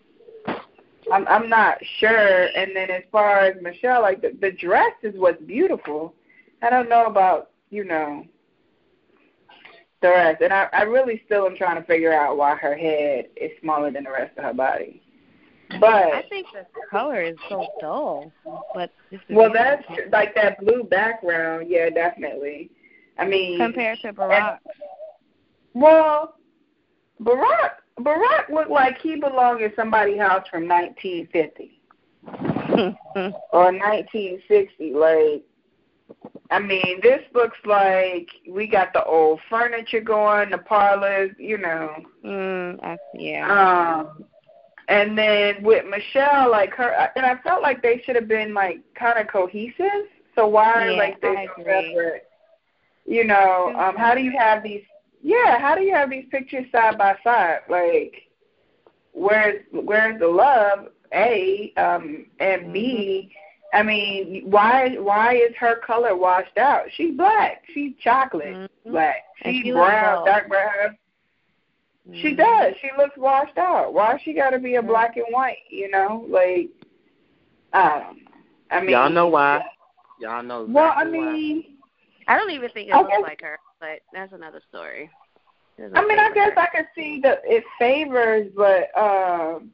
I'm 1.11 1.27
I'm 1.27 1.49
not 1.49 1.77
sure. 1.99 2.47
And 2.55 2.75
then 2.75 2.89
as 2.89 3.03
far 3.11 3.39
as 3.39 3.61
Michelle, 3.61 4.01
like 4.01 4.21
the, 4.21 4.35
the 4.41 4.51
dress 4.51 4.93
is 5.03 5.13
what's 5.15 5.41
beautiful. 5.43 6.13
I 6.61 6.69
don't 6.69 6.89
know 6.89 7.05
about 7.05 7.51
you 7.69 7.83
know 7.83 8.25
the 10.01 10.09
rest, 10.09 10.41
and 10.41 10.51
I 10.51 10.67
I 10.73 10.81
really 10.83 11.21
still 11.25 11.45
am 11.45 11.55
trying 11.55 11.79
to 11.79 11.87
figure 11.87 12.13
out 12.13 12.37
why 12.37 12.55
her 12.55 12.75
head 12.75 13.25
is 13.35 13.51
smaller 13.61 13.91
than 13.91 14.03
the 14.03 14.11
rest 14.11 14.37
of 14.37 14.43
her 14.43 14.53
body. 14.53 15.01
But 15.79 16.13
I 16.13 16.23
think 16.29 16.47
the 16.53 16.65
color 16.89 17.21
is 17.21 17.37
so 17.49 17.67
dull. 17.79 18.31
But 18.73 18.91
well, 19.29 19.51
that's 19.51 19.83
like 20.11 20.35
that 20.35 20.59
blue 20.59 20.83
background. 20.83 21.67
Yeah, 21.69 21.89
definitely. 21.89 22.71
I 23.17 23.25
mean, 23.25 23.57
compared 23.57 23.99
to 23.99 24.13
Barack. 24.13 24.59
well, 25.73 26.35
Barack 27.21 27.71
Barack 27.99 28.49
looked 28.49 28.71
like 28.71 28.99
he 29.01 29.15
belonged 29.15 29.61
in 29.61 29.71
somebody's 29.75 30.19
house 30.19 30.45
from 30.49 30.67
1950 30.67 31.79
or 33.53 33.71
1960. 33.71 34.93
Like 34.93 35.43
I 36.51 36.59
mean, 36.59 36.99
this 37.01 37.21
looks 37.33 37.57
like 37.65 38.29
we 38.47 38.67
got 38.67 38.93
the 38.93 39.03
old 39.03 39.39
furniture 39.49 40.01
going, 40.01 40.51
the 40.51 40.59
parlors, 40.59 41.31
you 41.39 41.57
know. 41.57 41.95
Mm, 42.23 42.83
I, 42.83 42.97
yeah. 43.15 44.03
Um, 44.05 44.25
and 44.87 45.17
then 45.17 45.63
with 45.63 45.85
Michelle, 45.85 46.51
like 46.51 46.73
her, 46.73 47.09
and 47.15 47.25
I 47.25 47.35
felt 47.43 47.61
like 47.61 47.81
they 47.81 48.01
should 48.05 48.15
have 48.15 48.27
been 48.27 48.53
like 48.53 48.81
kind 48.93 49.19
of 49.19 49.27
cohesive. 49.27 50.07
So 50.35 50.47
why 50.47 50.89
Yeah, 50.89 50.97
like 50.97 51.21
they 51.21 51.47
so 51.57 51.63
separate? 51.63 52.29
You 53.05 53.23
know, 53.25 53.73
um, 53.77 53.95
how 53.95 54.13
do 54.13 54.21
you 54.21 54.33
have 54.37 54.63
these? 54.63 54.83
Yeah, 55.21 55.59
how 55.59 55.75
do 55.75 55.81
you 55.81 55.93
have 55.93 56.09
these 56.09 56.25
pictures 56.29 56.65
side 56.71 56.97
by 56.97 57.17
side? 57.23 57.59
Like, 57.69 58.13
where's 59.13 59.61
where's 59.71 60.19
the 60.19 60.27
love? 60.27 60.89
A, 61.13 61.71
um, 61.77 62.25
and 62.39 62.73
B. 62.73 63.31
I 63.73 63.83
mean, 63.83 64.43
why 64.45 64.95
why 64.97 65.35
is 65.35 65.55
her 65.59 65.77
color 65.77 66.15
washed 66.15 66.57
out? 66.57 66.85
She's 66.95 67.15
black. 67.15 67.63
She's 67.73 67.93
chocolate 67.97 68.55
Mhm. 68.55 68.91
black. 68.91 69.23
She's 69.43 69.63
she 69.63 69.71
brown, 69.71 70.25
dark 70.25 70.47
brown. 70.47 70.97
She 72.13 72.33
Mhm. 72.33 72.37
does. 72.37 72.73
She 72.81 72.89
looks 72.97 73.17
washed 73.17 73.57
out. 73.57 73.93
Why 73.93 74.17
she 74.23 74.33
got 74.33 74.51
to 74.51 74.59
be 74.59 74.75
a 74.75 74.81
black 74.81 75.17
and 75.17 75.25
white? 75.31 75.57
You 75.69 75.89
know, 75.89 76.25
like 76.29 76.69
I 77.73 77.99
don't 77.99 78.17
know. 78.23 78.31
I 78.71 78.79
mean, 78.81 78.89
Y'all 78.91 79.09
know 79.09 79.27
why? 79.27 79.65
Y'all 80.19 80.43
know. 80.43 80.65
Well, 80.65 80.85
I 80.95 81.01
exactly 81.01 81.19
why. 81.19 81.31
mean, 81.33 81.77
I 82.27 82.37
don't 82.37 82.51
even 82.51 82.69
think 82.69 82.89
it 82.89 82.93
I 82.93 82.99
looks 82.99 83.11
guess- 83.11 83.21
like 83.21 83.41
her, 83.41 83.59
but 83.79 83.99
that's 84.13 84.33
another 84.33 84.61
story. 84.69 85.09
Doesn't 85.77 85.97
I 85.97 86.05
mean, 86.07 86.19
I 86.19 86.31
guess 86.31 86.53
her. 86.53 86.59
I 86.59 86.67
could 86.67 86.87
see 86.95 87.19
that 87.21 87.41
it 87.43 87.63
favors, 87.77 88.49
but 88.55 88.95
um, 88.97 89.71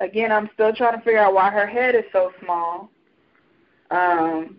again, 0.00 0.32
I'm 0.32 0.50
still 0.54 0.74
trying 0.74 0.98
to 0.98 1.04
figure 1.04 1.20
out 1.20 1.34
why 1.34 1.50
her 1.50 1.66
head 1.66 1.94
is 1.94 2.04
so 2.10 2.32
small. 2.42 2.90
Um, 3.90 4.56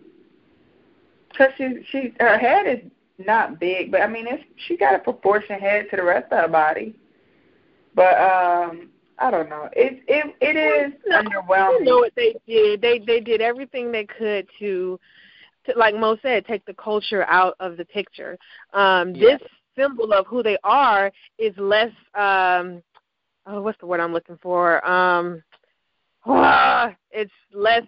cause 1.36 1.50
she 1.58 1.84
she 1.90 2.14
her 2.20 2.38
head 2.38 2.66
is 2.66 2.90
not 3.18 3.58
big, 3.60 3.90
but 3.90 4.00
I 4.00 4.06
mean, 4.06 4.26
it's 4.26 4.42
she 4.66 4.76
got 4.76 4.94
a 4.94 4.98
proportionate 4.98 5.60
head 5.60 5.90
to 5.90 5.96
the 5.96 6.04
rest 6.04 6.32
of 6.32 6.38
her 6.38 6.48
body. 6.48 6.94
But 7.98 8.16
um, 8.20 8.90
I 9.18 9.28
don't 9.28 9.48
know. 9.48 9.68
It 9.72 10.04
it 10.06 10.36
it 10.40 10.54
is 10.54 10.92
No, 11.04 11.20
underwhelming. 11.20 11.80
You 11.80 11.84
know 11.84 11.96
what 11.96 12.12
they 12.14 12.36
did? 12.46 12.80
They 12.80 13.00
they 13.00 13.18
did 13.18 13.40
everything 13.40 13.90
they 13.90 14.04
could 14.04 14.46
to, 14.60 15.00
to 15.66 15.76
like 15.76 15.96
Mo 15.96 16.16
said, 16.22 16.46
take 16.46 16.64
the 16.64 16.74
culture 16.74 17.24
out 17.24 17.56
of 17.58 17.76
the 17.76 17.84
picture. 17.84 18.38
Um, 18.72 19.16
Yeah. 19.16 19.36
This 19.36 19.48
symbol 19.76 20.12
of 20.12 20.28
who 20.28 20.44
they 20.44 20.58
are 20.62 21.10
is 21.38 21.52
less. 21.56 21.90
Um, 22.14 22.84
oh, 23.46 23.62
what's 23.62 23.80
the 23.80 23.86
word 23.86 23.98
I'm 23.98 24.12
looking 24.12 24.38
for? 24.40 24.88
Um, 24.88 25.42
ah, 26.28 26.94
it's 27.10 27.32
less. 27.52 27.82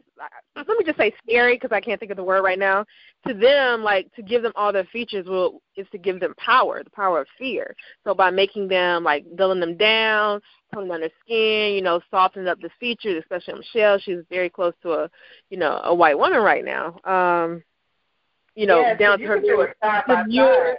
Let 0.56 0.66
me 0.66 0.84
just 0.84 0.98
say 0.98 1.12
scary 1.26 1.56
because 1.56 1.72
I 1.72 1.80
can't 1.80 1.98
think 2.00 2.10
of 2.10 2.16
the 2.16 2.24
word 2.24 2.42
right 2.42 2.58
now. 2.58 2.84
To 3.26 3.34
them, 3.34 3.82
like 3.82 4.12
to 4.14 4.22
give 4.22 4.42
them 4.42 4.52
all 4.56 4.72
their 4.72 4.84
features 4.84 5.26
will 5.26 5.62
is 5.76 5.86
to 5.92 5.98
give 5.98 6.20
them 6.20 6.34
power, 6.36 6.82
the 6.82 6.90
power 6.90 7.20
of 7.20 7.26
fear. 7.38 7.74
So 8.04 8.14
by 8.14 8.30
making 8.30 8.68
them 8.68 9.04
like 9.04 9.24
dulling 9.36 9.60
them 9.60 9.76
down, 9.76 10.40
toning 10.72 10.88
down 10.88 11.00
their 11.00 11.10
skin, 11.24 11.74
you 11.74 11.82
know, 11.82 12.00
softening 12.10 12.48
up 12.48 12.60
the 12.60 12.70
features, 12.80 13.22
especially 13.22 13.60
Michelle. 13.60 13.98
She's 13.98 14.24
very 14.30 14.50
close 14.50 14.74
to 14.82 14.92
a, 14.92 15.10
you 15.50 15.58
know, 15.58 15.80
a 15.84 15.94
white 15.94 16.18
woman 16.18 16.40
right 16.42 16.64
now. 16.64 16.98
Um, 17.04 17.62
you 18.54 18.66
know, 18.66 18.80
Yeah, 18.82 18.96
down 18.96 19.18
to 19.20 19.26
her 19.26 19.40
do 19.40 19.60
it 19.60 19.76
side 19.82 20.02
by 20.06 20.22
demure, 20.24 20.76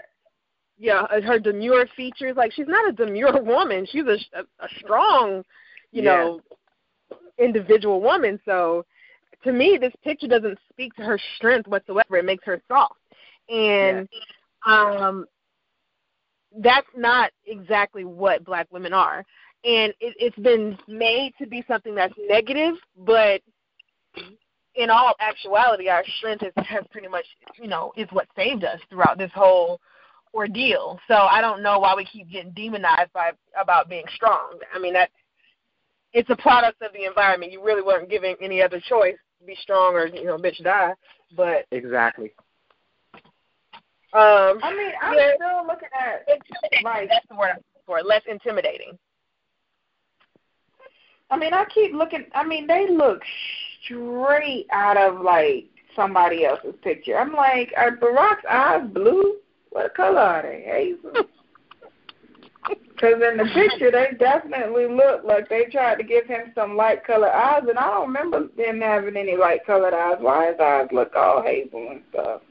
yeah, 0.77 1.01
uh, 1.03 1.21
her 1.21 1.39
demure 1.39 1.85
features. 1.95 2.35
Like 2.35 2.51
she's 2.51 2.67
not 2.67 2.89
a 2.89 2.91
demure 2.91 3.41
woman. 3.43 3.87
She's 3.89 4.03
a, 4.05 4.17
a, 4.37 4.43
a 4.59 4.67
strong, 4.79 5.43
you 5.91 6.01
Yeah. 6.03 6.15
know, 6.15 6.41
individual 7.37 8.01
woman. 8.01 8.39
So 8.45 8.85
to 9.43 9.51
me, 9.51 9.77
this 9.79 9.93
picture 10.03 10.27
doesn't 10.27 10.57
speak 10.71 10.93
to 10.95 11.03
her 11.03 11.19
strength 11.37 11.67
whatsoever. 11.67 12.17
It 12.17 12.25
makes 12.25 12.45
her 12.45 12.61
soft, 12.67 12.99
and 13.49 14.07
um, 14.65 15.25
that's 16.59 16.87
not 16.95 17.31
exactly 17.45 18.05
what 18.05 18.45
black 18.45 18.67
women 18.71 18.93
are. 18.93 19.25
And 19.63 19.93
it, 19.99 20.15
it's 20.19 20.37
been 20.37 20.77
made 20.87 21.33
to 21.39 21.47
be 21.47 21.63
something 21.67 21.93
that's 21.95 22.13
negative, 22.27 22.75
but 22.97 23.41
in 24.75 24.89
all 24.89 25.13
actuality, 25.19 25.89
our 25.89 26.03
strength 26.17 26.43
is, 26.43 26.53
has 26.65 26.83
pretty 26.91 27.07
much, 27.07 27.25
you 27.61 27.67
know, 27.67 27.91
is 27.95 28.07
what 28.11 28.27
saved 28.35 28.63
us 28.63 28.79
throughout 28.89 29.17
this 29.17 29.31
whole 29.33 29.79
ordeal. 30.33 30.99
So 31.07 31.15
I 31.15 31.41
don't 31.41 31.61
know 31.61 31.79
why 31.79 31.93
we 31.95 32.05
keep 32.05 32.29
getting 32.29 32.51
demonized 32.51 33.11
by 33.13 33.31
about 33.59 33.89
being 33.89 34.05
strong. 34.15 34.57
I 34.73 34.79
mean 34.79 34.93
that 34.93 35.09
it's 36.13 36.29
a 36.29 36.35
product 36.37 36.81
of 36.81 36.91
the 36.93 37.05
environment. 37.05 37.51
You 37.51 37.63
really 37.63 37.81
weren't 37.81 38.09
given 38.09 38.35
any 38.41 38.61
other 38.61 38.79
choice 38.81 39.15
be 39.45 39.55
strong 39.61 39.95
or 39.95 40.07
you 40.07 40.25
know, 40.25 40.37
bitch 40.37 40.61
die. 40.63 40.93
But 41.35 41.65
Exactly. 41.71 42.31
um, 44.13 44.59
I 44.61 44.73
mean, 44.75 44.91
I'm 45.01 45.13
Yeah. 45.13 45.35
still 45.35 45.65
looking 45.65 45.89
at 45.97 46.27
intimidating. 46.27 46.85
Right. 46.85 47.09
That's 47.09 47.25
the 47.27 47.35
word 47.35 47.51
I'm 47.51 47.55
looking 47.57 47.83
for. 47.85 48.01
Less 48.01 48.23
intimidating. 48.27 48.97
I 51.29 51.37
mean, 51.37 51.53
I 51.53 51.65
keep 51.65 51.93
looking. 51.93 52.25
I 52.33 52.43
mean, 52.43 52.67
they 52.67 52.89
look 52.89 53.21
straight 53.83 54.67
out 54.71 54.97
of 54.97 55.21
like 55.21 55.69
somebody 55.95 56.45
else's 56.45 56.75
picture. 56.83 57.17
I'm 57.17 57.33
like, 57.33 57.73
are 57.77 57.95
Barack's 57.95 58.45
eyes 58.49 58.85
blue? 58.93 59.37
What 59.69 59.95
color 59.95 60.19
are 60.19 60.41
they? 60.41 60.61
Hazel. 61.01 61.23
Because 63.01 63.21
in 63.31 63.37
the 63.37 63.45
picture, 63.45 63.89
they 63.89 64.15
definitely 64.19 64.85
look 64.85 65.23
like 65.23 65.49
they 65.49 65.65
tried 65.65 65.95
to 65.95 66.03
give 66.03 66.27
him 66.27 66.51
some 66.53 66.77
light 66.77 67.03
colored 67.03 67.31
eyes, 67.31 67.63
and 67.67 67.79
I 67.79 67.87
don't 67.87 68.07
remember 68.07 68.47
them 68.55 68.79
having 68.79 69.17
any 69.17 69.35
light 69.35 69.65
colored 69.65 69.95
eyes. 69.95 70.17
Why 70.19 70.51
his 70.51 70.59
eyes 70.59 70.87
look 70.91 71.15
all 71.15 71.41
hazel 71.41 71.87
and 71.89 72.03
stuff? 72.11 72.41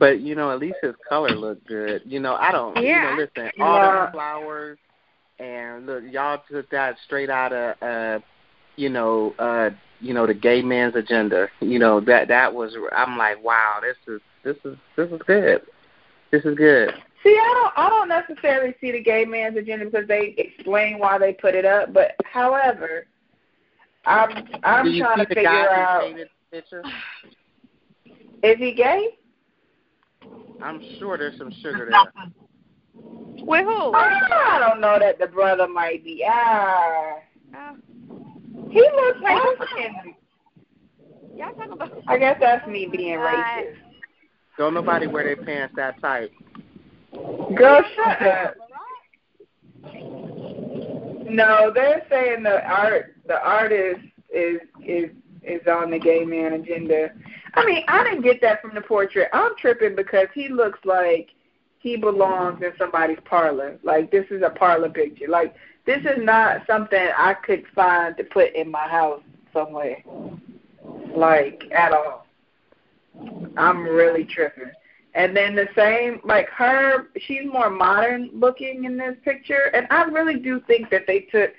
But 0.00 0.20
you 0.20 0.34
know, 0.34 0.50
at 0.50 0.58
least 0.58 0.78
his 0.82 0.94
color 1.08 1.30
looked 1.30 1.66
good. 1.68 2.02
You 2.04 2.18
know, 2.18 2.34
I 2.34 2.50
don't. 2.50 2.76
Yeah. 2.82 3.10
You 3.12 3.16
know, 3.16 3.22
listen, 3.22 3.50
all 3.60 3.76
Yeah. 3.76 4.06
the 4.06 4.12
flowers 4.12 4.78
and 5.38 5.86
look, 5.86 6.02
y'all 6.10 6.42
took 6.50 6.68
that 6.70 6.96
straight 7.04 7.30
out 7.30 7.52
of, 7.52 7.76
uh, 7.82 8.18
you 8.76 8.88
know, 8.88 9.34
uh, 9.38 9.70
you 10.00 10.12
know, 10.12 10.26
the 10.26 10.34
gay 10.34 10.60
man's 10.60 10.96
agenda. 10.96 11.48
You 11.60 11.78
know 11.78 12.00
that 12.00 12.28
that 12.28 12.52
was. 12.52 12.74
I'm 12.94 13.16
like, 13.16 13.42
wow, 13.44 13.80
this 13.80 13.96
is 14.12 14.20
this 14.42 14.56
is 14.64 14.76
this 14.96 15.10
is 15.10 15.20
good. 15.26 15.62
This 16.32 16.44
is 16.44 16.56
good. 16.56 16.92
See, 17.26 17.32
I 17.32 17.54
don't, 17.54 17.72
I 17.76 17.88
don't 17.88 18.08
necessarily 18.08 18.72
see 18.80 18.92
the 18.92 19.02
gay 19.02 19.24
man's 19.24 19.56
agenda 19.56 19.86
because 19.86 20.06
they 20.06 20.36
explain 20.38 21.00
why 21.00 21.18
they 21.18 21.32
put 21.32 21.56
it 21.56 21.64
up. 21.64 21.92
But 21.92 22.14
however, 22.24 23.06
I'm 24.04 24.46
I'm 24.62 24.84
Do 24.84 24.90
you 24.92 25.02
trying 25.02 25.16
see 25.16 25.22
to 25.24 25.28
the 25.30 25.34
figure 25.34 25.50
guy 25.50 25.82
out 25.82 26.02
who 26.02 26.08
painted 26.08 26.28
the 26.52 26.56
picture? 26.56 26.82
is 28.44 28.58
he 28.58 28.74
gay? 28.74 29.08
I'm 30.62 30.80
sure 31.00 31.18
there's 31.18 31.36
some 31.36 31.52
sugar 31.62 31.90
there. 31.90 32.12
With 33.44 33.64
who? 33.64 33.92
I 33.92 34.58
don't 34.60 34.80
know 34.80 34.98
that 35.00 35.18
the 35.18 35.26
brother 35.26 35.66
might 35.66 36.04
be. 36.04 36.24
Ah, 36.28 37.14
Oh, 37.56 37.76
he 38.70 38.80
looks 38.80 39.18
African. 39.26 40.14
y'all 41.34 41.48
talking 41.56 41.72
about? 41.72 41.90
I 42.06 42.18
guess 42.18 42.36
that's 42.40 42.66
me 42.68 42.86
being 42.86 43.18
racist. 43.18 43.74
Don't 44.58 44.74
nobody 44.74 45.08
wear 45.08 45.24
their 45.24 45.44
pants 45.44 45.74
that 45.76 46.00
tight. 46.00 46.30
Girl, 47.54 47.82
shut 47.94 48.22
up. 48.22 48.56
No, 51.28 51.72
they're 51.74 52.04
saying 52.10 52.42
the 52.44 52.64
art, 52.66 53.16
the 53.26 53.40
artist 53.42 54.00
is 54.32 54.60
is 54.84 55.10
is 55.42 55.60
on 55.66 55.90
the 55.90 55.98
gay 55.98 56.24
man 56.24 56.54
agenda. 56.54 57.10
I 57.54 57.64
mean, 57.64 57.84
I 57.88 58.04
didn't 58.04 58.22
get 58.22 58.40
that 58.42 58.60
from 58.60 58.74
the 58.74 58.80
portrait. 58.80 59.28
I'm 59.32 59.56
tripping 59.58 59.96
because 59.96 60.28
he 60.34 60.48
looks 60.48 60.78
like 60.84 61.30
he 61.78 61.96
belongs 61.96 62.62
in 62.62 62.72
somebody's 62.78 63.18
parlor. 63.24 63.78
Like 63.82 64.10
this 64.10 64.26
is 64.30 64.42
a 64.42 64.50
parlor 64.50 64.90
picture. 64.90 65.28
Like 65.28 65.54
this 65.86 66.00
is 66.00 66.18
not 66.18 66.66
something 66.66 67.08
I 67.16 67.34
could 67.34 67.64
find 67.74 68.16
to 68.16 68.24
put 68.24 68.54
in 68.54 68.70
my 68.70 68.88
house 68.88 69.22
somewhere. 69.52 70.02
Like 71.16 71.62
at 71.72 71.92
all. 71.92 72.26
I'm 73.56 73.84
really 73.84 74.24
tripping. 74.24 74.72
And 75.16 75.34
then 75.34 75.56
the 75.56 75.66
same, 75.74 76.20
like 76.24 76.46
her, 76.50 77.06
she's 77.16 77.46
more 77.50 77.70
modern 77.70 78.28
looking 78.34 78.84
in 78.84 78.98
this 78.98 79.16
picture, 79.24 79.70
and 79.72 79.86
I 79.90 80.02
really 80.02 80.38
do 80.38 80.60
think 80.66 80.90
that 80.90 81.06
they 81.06 81.20
took 81.20 81.52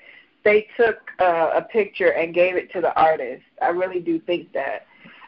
they 0.43 0.67
took 0.77 0.99
uh, 1.19 1.49
a 1.55 1.63
picture 1.63 2.11
and 2.11 2.35
gave 2.35 2.55
it 2.55 2.71
to 2.73 2.81
the 2.81 2.93
artist. 2.95 3.43
I 3.59 3.69
really 3.69 3.99
do 3.99 4.19
think 4.19 4.53
that, 4.53 4.85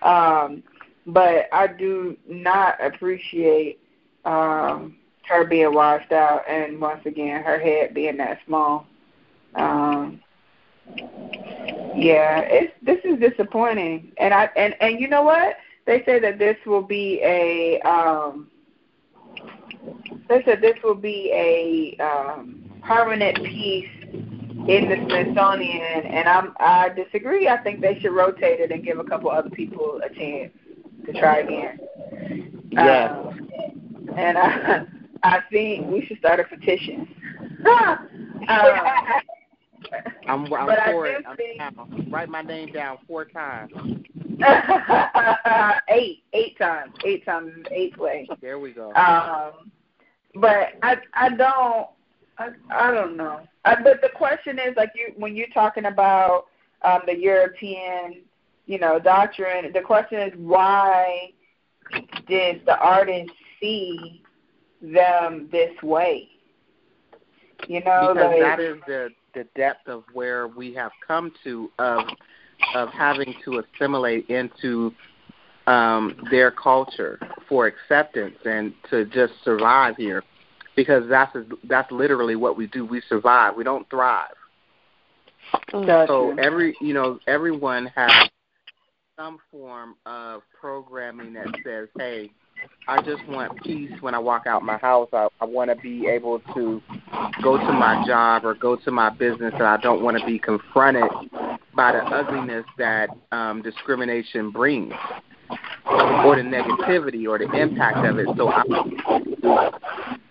um, 0.08 0.62
but 1.08 1.48
I 1.52 1.66
do 1.68 2.16
not 2.28 2.76
appreciate 2.86 3.80
um, 4.26 4.96
her 5.28 5.44
being 5.44 5.74
washed 5.74 6.12
out, 6.12 6.48
and 6.48 6.80
once 6.80 7.02
again, 7.08 7.44
her 7.44 7.60
head 7.60 7.96
being 7.96 8.18
that 8.18 8.40
small. 8.46 8.86
Um, 9.56 10.22
yeah, 11.96 12.42
it's 12.42 12.74
this 12.84 13.00
is 13.04 13.20
disappointing, 13.20 14.12
and 14.18 14.36
I 14.36 14.52
and 14.56 14.76
and 14.82 15.00
you 15.00 15.08
know 15.08 15.24
what? 15.24 15.58
They 15.90 16.04
say 16.06 16.20
that 16.20 16.38
this 16.38 16.56
will 16.68 16.84
be 16.84 17.20
a 17.24 17.82
um 17.82 18.52
they 20.30 20.44
said 20.44 20.62
this 20.62 20.76
will 20.84 20.94
be 20.94 21.32
a 21.34 22.00
um 22.00 22.64
permanent 22.84 23.44
piece 23.44 23.90
in 24.04 24.88
the 24.88 25.04
Smithsonian 25.08 26.06
and 26.06 26.30
I'm 26.30 26.54
I 26.60 26.90
disagree. 26.90 27.48
I 27.48 27.58
think 27.64 27.82
they 27.82 28.00
should 28.02 28.12
rotate 28.14 28.60
it 28.60 28.72
and 28.72 28.84
give 28.84 29.00
a 29.00 29.04
couple 29.04 29.32
other 29.32 29.50
people 29.50 30.00
a 30.06 30.14
chance. 30.14 30.52
to 31.08 31.20
try 31.20 31.40
again. 31.40 31.80
Yes. 32.70 33.12
Um, 33.12 33.50
and 34.16 34.38
I, 34.38 34.86
I 35.24 35.40
think 35.52 35.88
we 35.88 36.06
should 36.06 36.20
start 36.20 36.40
a 36.40 36.44
petition. 36.44 37.08
um, 37.68 38.10
I'm, 40.28 40.54
I'm 40.54 40.92
for 40.92 41.08
it. 41.08 41.26
I'm 41.28 41.36
think- 41.36 41.58
down. 41.58 42.08
Write 42.12 42.30
my 42.30 42.44
name 42.44 42.72
down 42.74 43.00
four 43.08 43.26
times. 43.26 43.72
eight, 45.90 46.24
eight 46.34 46.58
times, 46.58 46.94
eight 47.06 47.26
times, 47.26 47.52
eighth 47.72 47.98
way. 47.98 48.28
There 48.42 48.60
we 48.60 48.72
go. 48.72 48.94
Um, 48.94 49.72
but 50.36 50.74
I, 50.82 50.98
I 51.14 51.30
don't, 51.30 51.88
I, 52.38 52.50
I 52.72 52.92
don't 52.92 53.18
know. 53.18 53.42
Uh, 53.66 53.76
but 53.84 54.02
the 54.02 54.10
question 54.16 54.60
is, 54.60 54.76
like 54.78 54.92
you, 54.96 55.14
when 55.18 55.36
you're 55.36 55.48
talking 55.54 55.86
about 55.86 56.46
um, 56.84 57.02
the 57.06 57.18
European, 57.18 58.22
you 58.66 58.80
know, 58.80 59.00
doctrine, 59.00 59.72
the 59.74 59.82
question 59.82 60.20
is 60.20 60.34
why 60.38 61.32
did 62.28 62.66
the 62.66 62.78
artist 62.78 63.32
see 63.60 64.24
them 64.82 65.50
this 65.52 65.72
way? 65.84 66.30
You 67.68 67.84
know, 67.84 68.14
because 68.14 68.32
like 68.32 68.40
that 68.40 68.60
is 68.60 68.78
the 68.88 69.10
the 69.34 69.44
depth 69.56 69.88
of 69.88 70.04
where 70.14 70.48
we 70.48 70.74
have 70.74 70.92
come 71.06 71.32
to 71.44 71.70
of 71.78 72.06
of 72.76 72.90
having 72.90 73.34
to 73.46 73.60
assimilate 73.60 74.30
into 74.30 74.94
um 75.68 76.16
their 76.32 76.52
culture 76.52 77.20
for 77.48 77.68
acceptance 77.68 78.36
and 78.46 78.74
to 78.90 79.06
just 79.06 79.34
survive 79.44 79.96
here 79.98 80.24
because 80.76 81.04
that's 81.10 81.36
that's 81.66 81.92
literally 81.92 82.36
what 82.36 82.58
we 82.58 82.68
do 82.68 82.86
we 82.86 83.02
survive 83.08 83.56
we 83.56 83.64
don't 83.64 83.90
thrive 83.90 84.34
Gotcha. 85.72 86.08
so 86.08 86.36
every 86.38 86.76
you 86.82 86.94
know 86.94 87.20
everyone 87.28 87.88
has 87.96 88.12
some 89.18 89.40
form 89.52 89.96
of 90.06 90.42
programming 90.60 91.34
that 91.34 91.48
says 91.64 91.90
hey 91.98 92.32
I 92.88 93.02
just 93.02 93.26
want 93.28 93.62
peace 93.64 93.92
when 94.02 94.16
I 94.16 94.20
walk 94.20 94.48
out 94.48 94.64
my 94.64 94.78
house. 94.78 95.10
I, 95.14 95.28
I 95.40 95.46
want 95.46 95.70
to 95.70 95.76
be 95.76 96.08
able 96.08 96.40
to 96.56 96.82
go 97.44 97.58
to 97.58 97.72
my 97.72 98.04
job 98.08 98.46
or 98.46 98.56
go 98.56 98.76
to 98.78 98.92
my 98.92 99.10
business, 99.10 99.54
and 99.54 99.64
I 99.64 99.78
don't 99.78 100.02
want 100.02 100.18
to 100.18 100.26
be 100.26 100.40
confronted 100.40 101.10
by 101.80 101.94
the 101.94 102.04
ugliness 102.04 102.66
that 102.78 103.10
um, 103.32 103.62
discrimination 103.62 104.52
brings, 104.52 104.92
or 105.90 106.36
the 106.36 106.42
negativity 106.42 107.26
or 107.26 107.38
the 107.38 107.50
impact 107.54 108.06
of 108.06 108.20
it. 108.20 108.28
So 108.36 108.52
I'm 108.52 108.68
going 108.68 109.72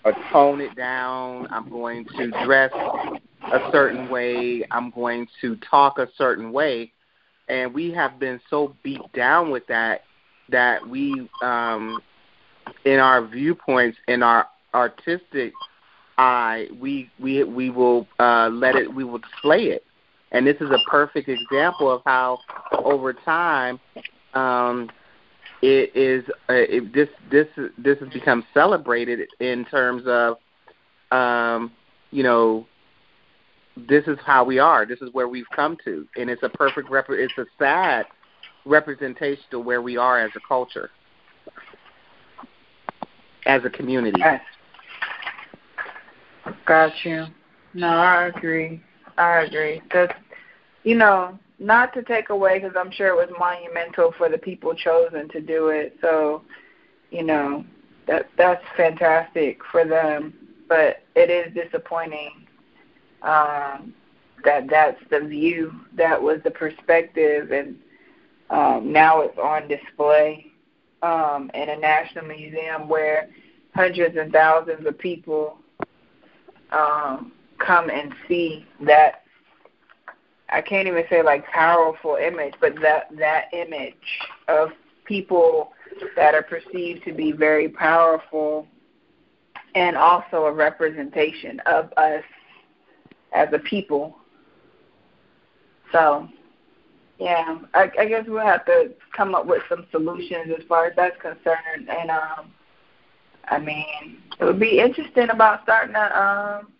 to 0.05 0.13
tone 0.31 0.61
it 0.61 0.77
down. 0.77 1.49
I'm 1.51 1.71
going 1.71 2.05
to 2.19 2.31
dress 2.45 2.71
a 2.75 3.61
certain 3.73 4.11
way. 4.11 4.63
I'm 4.71 4.91
going 4.91 5.27
to 5.41 5.57
talk 5.71 5.99
a 5.99 6.07
certain 6.19 6.53
way, 6.53 6.93
and 7.49 7.73
we 7.73 7.93
have 7.93 8.19
been 8.19 8.39
so 8.51 8.77
beat 8.83 9.01
down 9.15 9.51
with 9.51 9.67
that 9.69 10.03
that 10.51 10.87
we 10.87 11.31
um 11.41 11.99
in 12.85 12.99
our 12.99 13.27
viewpoints 13.27 13.97
in 14.07 14.23
our 14.23 14.49
artistic 14.75 15.55
eye 16.19 16.67
we 16.79 17.11
we 17.19 17.43
we 17.45 17.71
will 17.71 18.07
uh 18.19 18.51
let 18.53 18.77
it 18.77 18.93
we 18.93 19.03
will 19.03 19.19
display 19.19 19.65
it 19.69 19.85
and 20.33 20.47
this 20.47 20.57
is 20.61 20.71
a 20.71 20.79
perfect 20.91 21.29
example 21.29 21.91
of 21.91 22.03
how 22.05 22.39
over 22.85 23.13
time 23.13 23.81
um 24.35 24.91
it 25.63 25.95
is 25.95 26.25
uh, 26.49 26.55
it, 26.55 26.93
this 26.93 27.09
this 27.31 27.47
this 27.79 27.99
has 27.99 28.09
become 28.11 28.45
celebrated 28.55 29.29
in 29.41 29.65
terms 29.65 30.03
of 30.07 30.37
um 31.11 31.73
you 32.11 32.23
know 32.23 32.67
this 33.89 34.05
is 34.07 34.19
how 34.25 34.45
we 34.45 34.59
are 34.59 34.85
this 34.85 35.01
is 35.01 35.09
where 35.13 35.29
we've 35.29 35.49
come 35.55 35.77
to 35.85 36.07
and 36.17 36.29
it's 36.29 36.43
a 36.43 36.49
perfect 36.49 36.91
rep 36.91 37.07
it's 37.09 37.37
a 37.39 37.47
sad 37.59 38.07
representation 38.65 39.45
of 39.53 39.65
where 39.65 39.83
we 39.83 39.97
are 39.97 40.21
as 40.21 40.31
a 40.37 40.41
culture 40.47 40.91
as 43.49 43.65
a 43.65 43.71
community. 43.71 44.23
Got 46.67 46.93
you. 47.03 47.27
No, 47.75 47.89
I 47.89 48.27
agree. 48.27 48.83
I 49.19 49.43
agree. 49.43 49.83
That's, 49.93 50.15
you 50.85 50.95
know, 50.95 51.39
not 51.59 51.93
to 51.95 52.03
take 52.03 52.31
away 52.31 52.61
because 52.61 52.77
I'm 52.79 52.93
sure 52.93 53.09
it 53.09 53.17
was 53.17 53.35
monumental 53.39 54.15
for 54.17 54.29
the 54.29 54.39
people 54.39 54.75
chosen 54.75 55.29
to 55.31 55.41
do 55.41 55.69
it. 55.69 55.99
So, 56.01 56.43
you 57.11 57.25
know, 57.25 57.65
that 58.07 58.29
that's 58.39 58.65
fantastic 58.77 59.59
for 59.71 59.85
them. 59.85 60.33
But 60.69 61.03
it 61.17 61.31
is 61.31 61.53
disappointing 61.53 62.47
um, 63.23 63.93
that 64.45 64.69
that's 64.71 65.01
the 65.11 65.21
view, 65.21 65.73
that 65.97 66.23
was 66.23 66.39
the 66.45 66.51
perspective, 66.51 67.51
and 67.51 67.77
um, 68.51 68.93
now 68.93 69.23
it's 69.23 69.39
on 69.39 69.67
display 69.67 70.47
um, 71.03 71.51
in 71.55 71.71
a 71.71 71.77
national 71.77 72.27
museum 72.27 72.89
where 72.89 73.29
hundreds 73.75 74.17
and 74.17 74.33
thousands 74.33 74.87
of 74.87 74.97
people 74.99 75.59
um, 76.71 77.33
come 77.59 77.91
and 77.91 78.15
see 78.27 78.67
that. 78.87 79.23
I 80.51 80.63
can't 80.63 80.89
even 80.89 81.05
say 81.11 81.23
like 81.23 81.47
powerful 81.47 82.17
image, 82.17 82.55
but 82.61 82.75
that 82.81 83.09
that 83.19 83.45
image 83.53 83.95
of 84.49 84.71
people 85.05 85.73
that 86.17 86.35
are 86.35 86.43
perceived 86.43 87.05
to 87.05 87.13
be 87.13 87.33
very 87.33 87.69
powerful, 87.69 88.67
and 89.75 89.97
also 89.97 90.47
a 90.47 90.53
representation 90.53 91.61
of 91.67 91.93
us 91.97 92.25
as 93.35 93.49
a 93.53 93.59
people. 93.59 94.17
So 95.93 96.29
yeah, 97.19 97.59
I, 97.75 97.91
I 97.99 98.07
guess 98.07 98.25
we'll 98.29 98.47
have 98.47 98.65
to 98.67 98.93
come 99.17 99.35
up 99.35 99.47
with 99.47 99.63
some 99.69 99.87
solutions 99.91 100.53
as 100.57 100.65
far 100.69 100.87
as 100.87 100.93
that's 100.97 101.21
concerned. 101.21 101.89
And 101.89 102.11
um, 102.11 102.53
I 103.49 103.59
mean, 103.59 104.19
it 104.39 104.45
would 104.45 104.61
be 104.61 104.79
interesting 104.79 105.29
about 105.31 105.63
starting 105.65 105.97
a 105.97 106.61
um, 106.63 106.73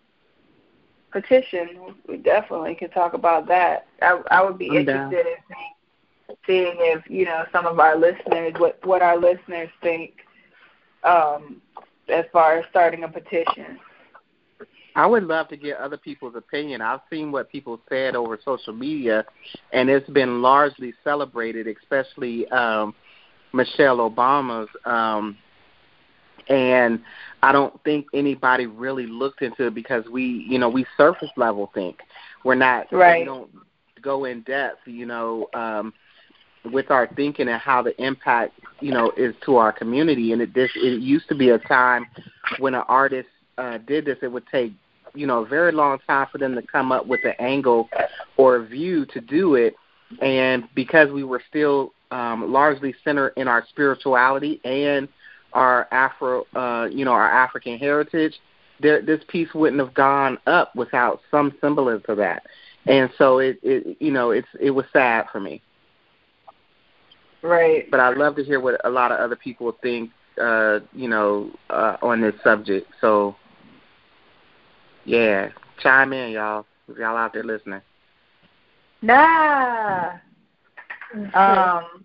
petition. 1.11 1.95
We 2.07 2.17
definitely 2.17 2.75
could 2.75 2.93
talk 2.93 3.13
about 3.13 3.47
that. 3.47 3.87
I, 4.01 4.21
I 4.31 4.43
would 4.43 4.57
be 4.57 4.69
I'm 4.77 4.85
down. 4.85 5.13
interested 5.13 5.25
in 5.27 5.37
seeing, 5.47 6.37
seeing 6.45 6.75
if 6.79 7.09
you 7.09 7.25
know 7.25 7.45
some 7.51 7.65
of 7.65 7.79
our 7.79 7.97
listeners 7.97 8.53
what 8.57 8.79
what 8.85 9.01
our 9.01 9.17
listeners 9.17 9.69
think 9.81 10.13
um, 11.03 11.61
as 12.07 12.25
far 12.31 12.59
as 12.59 12.65
starting 12.69 13.03
a 13.03 13.07
petition. 13.07 13.79
I 14.95 15.05
would 15.05 15.23
love 15.23 15.47
to 15.49 15.57
get 15.57 15.77
other 15.77 15.97
people's 15.97 16.35
opinion. 16.35 16.81
I've 16.81 17.01
seen 17.09 17.31
what 17.31 17.49
people 17.49 17.79
said 17.87 18.15
over 18.15 18.39
social 18.43 18.73
media, 18.73 19.23
and 19.71 19.89
it's 19.89 20.09
been 20.09 20.41
largely 20.41 20.93
celebrated, 21.03 21.67
especially 21.67 22.47
um, 22.49 22.93
Michelle 23.53 23.97
Obama's. 23.97 24.69
Um, 24.85 25.37
and 26.47 26.99
I 27.41 27.51
don't 27.51 27.81
think 27.83 28.07
anybody 28.13 28.65
really 28.65 29.07
looked 29.07 29.41
into 29.41 29.67
it 29.67 29.73
because 29.75 30.05
we, 30.11 30.45
you 30.49 30.59
know, 30.59 30.69
we 30.69 30.85
surface 30.97 31.29
level 31.37 31.71
think. 31.73 31.99
We're 32.43 32.55
not, 32.55 32.91
Right. 32.91 33.21
we 33.21 33.25
don't 33.25 33.49
go 34.01 34.25
in 34.25 34.41
depth, 34.41 34.79
you 34.85 35.05
know, 35.05 35.47
um, 35.53 35.93
with 36.71 36.91
our 36.91 37.07
thinking 37.15 37.47
and 37.47 37.59
how 37.59 37.81
the 37.81 37.99
impact, 38.01 38.59
you 38.81 38.91
know, 38.91 39.11
is 39.17 39.33
to 39.45 39.57
our 39.57 39.71
community. 39.71 40.33
And 40.33 40.41
it 40.41 40.53
this 40.53 40.71
it 40.75 41.01
used 41.01 41.27
to 41.29 41.35
be 41.35 41.49
a 41.49 41.57
time 41.59 42.05
when 42.59 42.75
an 42.75 42.83
artist 42.87 43.29
uh, 43.57 43.77
did 43.79 44.05
this, 44.05 44.17
it 44.21 44.31
would 44.31 44.47
take 44.47 44.73
you 45.15 45.25
know 45.25 45.43
a 45.43 45.45
very 45.45 45.71
long 45.71 45.97
time 46.05 46.27
for 46.31 46.37
them 46.37 46.55
to 46.55 46.61
come 46.61 46.91
up 46.91 47.07
with 47.07 47.21
an 47.23 47.33
angle 47.39 47.89
or 48.37 48.57
a 48.57 48.65
view 48.65 49.05
to 49.07 49.21
do 49.21 49.55
it. 49.55 49.73
And 50.21 50.67
because 50.75 51.11
we 51.11 51.23
were 51.23 51.41
still 51.49 51.93
um, 52.11 52.51
largely 52.51 52.95
centered 53.03 53.33
in 53.37 53.47
our 53.47 53.65
spirituality 53.69 54.59
and 54.63 55.07
our 55.53 55.87
Afro, 55.91 56.45
uh, 56.55 56.87
you 56.91 57.05
know, 57.05 57.11
our 57.11 57.29
African 57.29 57.77
heritage, 57.77 58.33
there, 58.79 59.01
this 59.01 59.21
piece 59.27 59.53
wouldn't 59.53 59.79
have 59.79 59.93
gone 59.93 60.37
up 60.47 60.75
without 60.75 61.21
some 61.31 61.53
semblance 61.59 62.05
of 62.07 62.17
that. 62.17 62.43
And 62.85 63.09
so 63.17 63.39
it, 63.39 63.59
it, 63.61 63.97
you 63.99 64.11
know, 64.11 64.31
it's 64.31 64.47
it 64.59 64.71
was 64.71 64.85
sad 64.93 65.25
for 65.31 65.39
me. 65.39 65.61
Right. 67.41 67.89
But 67.89 67.99
I'd 67.99 68.17
love 68.17 68.35
to 68.37 68.43
hear 68.43 68.59
what 68.59 68.79
a 68.85 68.89
lot 68.89 69.11
of 69.11 69.19
other 69.19 69.35
people 69.35 69.75
think, 69.81 70.11
uh, 70.41 70.79
you 70.93 71.07
know, 71.07 71.51
uh, 71.69 71.97
on 72.01 72.21
this 72.21 72.35
subject. 72.43 72.87
So, 73.01 73.35
yeah, 75.05 75.49
chime 75.81 76.13
in, 76.13 76.31
y'all. 76.31 76.65
If 76.87 76.97
y'all 76.97 77.17
out 77.17 77.33
there 77.33 77.43
listening. 77.43 77.81
Nah. 79.01 80.13
Um. 81.33 82.03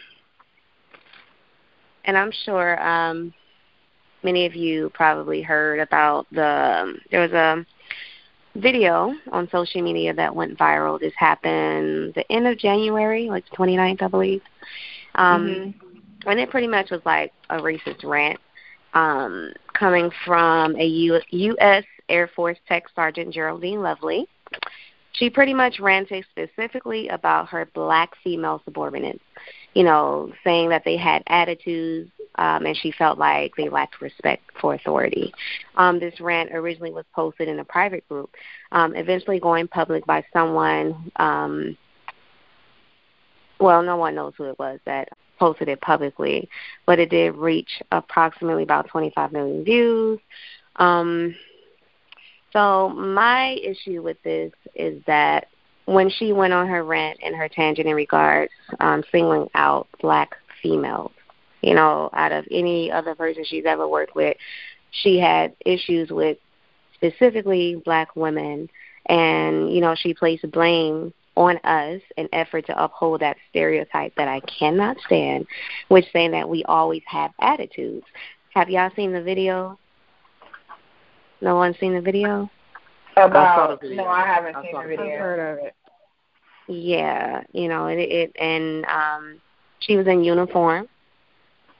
and 2.05 2.17
I'm 2.17 2.31
sure 2.45 2.81
um 2.85 3.33
many 4.23 4.45
of 4.45 4.55
you 4.55 4.89
probably 4.93 5.41
heard 5.41 5.79
about 5.79 6.25
the 6.31 6.81
um, 6.83 6.99
there 7.11 7.21
was 7.21 7.31
a 7.31 7.65
video 8.55 9.13
on 9.31 9.47
social 9.51 9.81
media 9.81 10.13
that 10.13 10.35
went 10.35 10.57
viral. 10.57 10.99
This 10.99 11.13
happened 11.17 12.13
the 12.15 12.29
end 12.31 12.47
of 12.47 12.57
January, 12.57 13.29
like 13.29 13.45
the 13.49 13.55
29th, 13.55 14.01
I 14.01 14.07
believe. 14.07 14.41
Um, 15.15 15.47
mm-hmm. 15.47 16.29
And 16.29 16.39
it 16.39 16.49
pretty 16.49 16.67
much 16.67 16.89
was 16.89 17.01
like 17.05 17.31
a 17.49 17.57
racist 17.57 18.03
rant 18.03 18.39
um, 18.93 19.53
coming 19.73 20.09
from 20.25 20.75
a 20.77 20.85
U- 20.85 21.21
U.S. 21.29 21.83
Air 22.09 22.29
Force 22.35 22.57
Tech 22.67 22.85
Sergeant 22.95 23.33
Geraldine 23.33 23.81
Lovely. 23.81 24.27
She 25.13 25.29
pretty 25.29 25.53
much 25.53 25.79
ranted 25.79 26.25
specifically 26.31 27.07
about 27.09 27.49
her 27.49 27.69
black 27.73 28.11
female 28.23 28.61
subordinates, 28.65 29.23
you 29.75 29.83
know, 29.83 30.31
saying 30.43 30.69
that 30.69 30.83
they 30.85 30.97
had 30.97 31.21
attitudes 31.27 32.09
um, 32.35 32.65
and 32.65 32.75
she 32.75 32.91
felt 32.91 33.17
like 33.19 33.55
they 33.55 33.69
lacked 33.69 34.01
respect 34.01 34.43
for 34.59 34.73
authority. 34.73 35.33
Um, 35.75 35.99
this 35.99 36.19
rant 36.19 36.51
originally 36.53 36.91
was 36.91 37.05
posted 37.13 37.47
in 37.47 37.59
a 37.59 37.65
private 37.65 38.07
group, 38.09 38.33
um, 38.71 38.95
eventually 38.95 39.39
going 39.39 39.67
public 39.67 40.05
by 40.05 40.25
someone. 40.33 41.11
Um, 41.17 41.77
well, 43.59 43.83
no 43.83 43.97
one 43.97 44.15
knows 44.15 44.33
who 44.37 44.45
it 44.45 44.57
was 44.57 44.79
that 44.85 45.09
posted 45.37 45.67
it 45.67 45.81
publicly, 45.81 46.49
but 46.85 46.97
it 46.97 47.09
did 47.09 47.35
reach 47.35 47.81
approximately 47.91 48.63
about 48.63 48.87
25 48.87 49.33
million 49.33 49.63
views. 49.63 50.19
Um, 50.77 51.35
so 52.53 52.89
my 52.89 53.57
issue 53.61 54.01
with 54.01 54.21
this 54.23 54.53
is 54.75 55.01
that 55.07 55.47
when 55.85 56.09
she 56.09 56.33
went 56.33 56.53
on 56.53 56.67
her 56.67 56.83
rant 56.83 57.19
and 57.23 57.35
her 57.35 57.47
tangent 57.47 57.87
in 57.87 57.95
regards 57.95 58.51
um, 58.79 59.03
singling 59.11 59.49
out 59.55 59.87
black 60.01 60.35
females, 60.61 61.11
you 61.61 61.73
know, 61.73 62.09
out 62.13 62.31
of 62.31 62.45
any 62.51 62.91
other 62.91 63.15
person 63.15 63.43
she's 63.45 63.65
ever 63.65 63.87
worked 63.87 64.15
with, 64.15 64.35
she 64.91 65.19
had 65.19 65.55
issues 65.65 66.09
with 66.09 66.37
specifically 66.95 67.81
black 67.85 68.15
women 68.15 68.69
and, 69.07 69.71
you 69.73 69.81
know, 69.81 69.95
she 69.95 70.13
placed 70.13 70.49
blame 70.51 71.13
on 71.35 71.57
us 71.59 72.01
in 72.17 72.29
effort 72.33 72.65
to 72.65 72.83
uphold 72.83 73.21
that 73.21 73.37
stereotype 73.49 74.15
that 74.15 74.27
I 74.27 74.39
cannot 74.41 74.97
stand, 75.05 75.45
which 75.89 76.05
saying 76.11 76.31
that 76.31 76.47
we 76.47 76.63
always 76.63 77.03
have 77.05 77.31
attitudes. 77.39 78.05
Have 78.53 78.69
y'all 78.69 78.89
seen 78.95 79.11
the 79.11 79.21
video? 79.21 79.77
No 81.41 81.55
one 81.55 81.75
seen 81.79 81.93
the 81.93 82.01
video? 82.01 82.49
About 83.17 83.81
no, 83.83 84.07
I 84.07 84.25
haven't 84.25 84.55
I 84.55 84.63
seen 84.63 84.73
the 84.73 84.87
video. 84.87 85.05
I've 85.05 85.19
heard 85.19 85.57
of 85.57 85.65
it. 85.65 85.75
Yeah, 86.67 87.43
you 87.53 87.67
know, 87.69 87.87
it, 87.87 87.99
it 87.99 88.35
and 88.39 88.85
um 88.85 89.39
she 89.79 89.95
was 89.95 90.07
in 90.07 90.23
uniform 90.23 90.89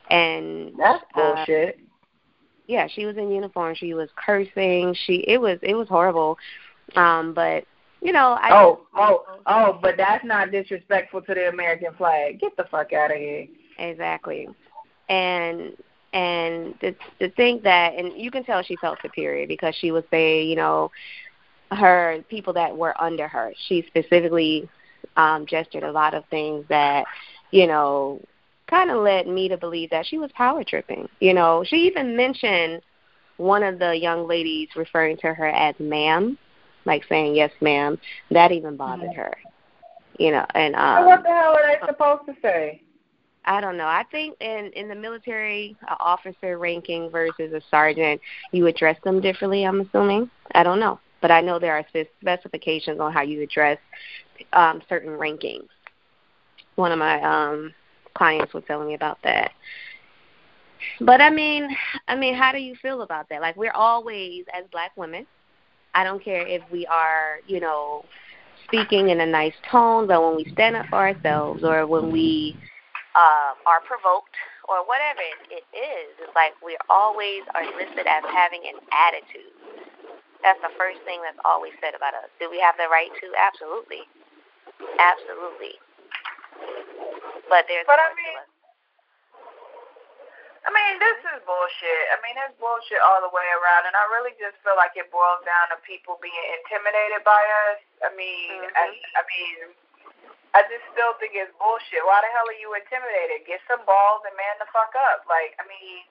and 0.09 0.73
that's 0.77 1.03
uh, 1.15 1.35
bullshit. 1.35 1.75
Uh, 1.75 1.81
yeah, 2.67 2.87
she 2.87 3.05
was 3.05 3.17
in 3.17 3.31
uniform. 3.31 3.75
She 3.75 3.93
was 3.93 4.09
cursing. 4.15 4.95
She 5.05 5.23
it 5.27 5.39
was 5.39 5.59
it 5.61 5.75
was 5.75 5.87
horrible. 5.87 6.37
Um, 6.95 7.33
but 7.33 7.65
you 8.01 8.11
know, 8.11 8.37
I 8.39 8.49
oh 8.53 8.81
oh 8.95 9.23
oh, 9.45 9.79
but 9.81 9.95
that's 9.97 10.25
not 10.25 10.51
disrespectful 10.51 11.21
to 11.21 11.33
the 11.33 11.49
American 11.49 11.93
flag. 11.95 12.39
Get 12.39 12.55
the 12.57 12.65
fuck 12.69 12.93
out 12.93 13.11
of 13.11 13.17
here. 13.17 13.47
Exactly, 13.77 14.47
and 15.09 15.73
and 16.13 16.79
to 16.81 16.95
to 17.19 17.29
think 17.31 17.63
that, 17.63 17.95
and 17.95 18.13
you 18.15 18.31
can 18.31 18.43
tell 18.43 18.63
she 18.63 18.75
felt 18.77 18.99
superior 19.01 19.47
because 19.47 19.75
she 19.75 19.91
would 19.91 20.05
say, 20.09 20.43
you 20.43 20.55
know, 20.55 20.91
her 21.71 22.23
people 22.29 22.53
that 22.53 22.75
were 22.75 22.99
under 23.01 23.27
her. 23.27 23.53
She 23.67 23.83
specifically 23.87 24.69
um, 25.17 25.45
gestured 25.45 25.83
a 25.83 25.91
lot 25.91 26.13
of 26.13 26.23
things 26.29 26.65
that, 26.69 27.05
you 27.51 27.67
know, 27.67 28.21
kind 28.67 28.89
of 28.89 29.03
led 29.03 29.27
me 29.27 29.47
to 29.49 29.57
believe 29.57 29.89
that 29.91 30.05
she 30.05 30.17
was 30.17 30.31
power 30.33 30.63
tripping. 30.63 31.07
You 31.19 31.33
know, 31.33 31.63
she 31.65 31.77
even 31.87 32.15
mentioned 32.15 32.81
one 33.37 33.63
of 33.63 33.79
the 33.79 33.95
young 33.95 34.27
ladies 34.27 34.69
referring 34.75 35.17
to 35.17 35.33
her 35.33 35.47
as 35.47 35.75
ma'am, 35.79 36.37
like 36.85 37.03
saying 37.09 37.35
yes 37.35 37.51
ma'am. 37.61 37.97
That 38.31 38.51
even 38.51 38.77
bothered 38.77 39.09
mm-hmm. 39.09 39.19
her. 39.19 39.37
You 40.17 40.31
know, 40.31 40.45
and 40.55 40.75
um 40.75 41.05
what 41.05 41.23
the 41.23 41.29
hell 41.29 41.55
are 41.55 41.67
they 41.67 41.85
supposed 41.85 42.25
to 42.27 42.35
say? 42.41 42.81
I 43.47 43.61
don't 43.61 43.77
know. 43.77 43.85
I 43.85 44.03
think 44.11 44.35
in 44.39 44.71
in 44.75 44.87
the 44.87 44.95
military, 44.95 45.75
a 45.87 45.95
officer 45.99 46.57
ranking 46.57 47.09
versus 47.09 47.53
a 47.53 47.61
sergeant, 47.69 48.21
you 48.51 48.65
address 48.67 48.97
them 49.03 49.21
differently. 49.21 49.65
I'm 49.65 49.81
assuming. 49.81 50.29
I 50.53 50.63
don't 50.63 50.79
know, 50.79 50.99
but 51.25 51.31
I 51.31 51.41
know 51.41 51.57
there 51.57 51.75
are 51.75 51.83
specifications 52.21 52.99
on 52.99 53.11
how 53.11 53.23
you 53.23 53.41
address 53.41 53.79
um, 54.53 54.79
certain 54.87 55.09
rankings. 55.09 55.69
One 56.75 56.91
of 56.91 56.99
my 56.99 57.19
um, 57.23 57.73
clients 58.13 58.53
was 58.53 58.63
telling 58.67 58.87
me 58.87 58.93
about 58.93 59.17
that. 59.23 59.49
But 61.01 61.21
I 61.21 61.31
mean, 61.31 61.67
I 62.07 62.15
mean, 62.15 62.35
how 62.35 62.51
do 62.51 62.59
you 62.59 62.75
feel 62.79 63.01
about 63.01 63.27
that? 63.29 63.41
Like 63.41 63.55
we're 63.55 63.71
always 63.71 64.45
as 64.55 64.65
black 64.71 64.91
women. 64.97 65.25
I 65.95 66.03
don't 66.03 66.23
care 66.23 66.45
if 66.45 66.61
we 66.71 66.85
are, 66.85 67.39
you 67.47 67.59
know, 67.59 68.05
speaking 68.65 69.09
in 69.09 69.19
a 69.19 69.25
nice 69.25 69.55
tone, 69.71 70.05
but 70.05 70.21
when 70.23 70.35
we 70.35 70.45
stand 70.53 70.75
up 70.75 70.85
for 70.91 70.97
ourselves 70.97 71.63
or 71.63 71.87
when 71.87 72.11
we 72.11 72.55
uh, 73.15 73.55
are 73.65 73.81
provoked 73.87 74.35
or 74.69 74.85
whatever 74.85 75.21
it, 75.49 75.63
it 75.63 75.75
is, 75.75 76.13
it's 76.21 76.35
like 76.35 76.51
we 76.63 76.77
always 76.87 77.41
are 77.55 77.65
listed 77.65 78.05
as 78.05 78.23
having 78.31 78.61
an 78.67 78.79
attitude. 78.93 79.54
That's 80.45 80.61
the 80.61 80.69
first 80.77 81.01
thing 81.09 81.25
that's 81.25 81.41
always 81.41 81.73
said 81.81 81.97
about 81.97 82.13
us. 82.13 82.29
Do 82.37 82.45
we 82.53 82.61
have 82.61 82.77
the 82.77 82.85
right 82.85 83.09
to? 83.09 83.27
Absolutely. 83.33 84.05
Absolutely. 85.01 85.73
But 87.49 87.65
there's 87.65 87.89
but 87.89 87.97
I 87.97 88.13
mean, 88.13 88.37
I 90.65 90.69
mean, 90.69 91.01
this 91.01 91.17
is 91.33 91.41
bullshit. 91.45 92.03
I 92.13 92.17
mean, 92.25 92.37
it's 92.45 92.57
bullshit 92.61 93.01
all 93.05 93.25
the 93.25 93.33
way 93.33 93.45
around, 93.57 93.89
and 93.89 93.93
I 93.97 94.05
really 94.13 94.37
just 94.37 94.57
feel 94.61 94.77
like 94.77 94.93
it 94.93 95.09
boils 95.13 95.41
down 95.45 95.73
to 95.73 95.77
people 95.85 96.21
being 96.21 96.45
intimidated 96.61 97.21
by 97.25 97.41
us. 97.69 97.81
I 98.01 98.09
mean, 98.13 98.65
mm-hmm. 98.65 98.81
I, 98.81 98.85
I 99.17 99.21
mean, 99.25 99.57
I 100.57 100.65
just 100.65 100.85
still 100.93 101.13
think 101.21 101.37
it's 101.37 101.53
bullshit. 101.61 102.01
Why 102.05 102.21
the 102.21 102.29
hell 102.33 102.49
are 102.49 102.61
you 102.61 102.73
intimidated? 102.73 103.45
Get 103.45 103.61
some 103.69 103.85
balls 103.85 104.25
and 104.25 104.33
man 104.37 104.57
the 104.57 104.69
fuck 104.73 104.93
up. 105.13 105.25
Like, 105.29 105.53
I 105.61 105.65
mean, 105.69 106.05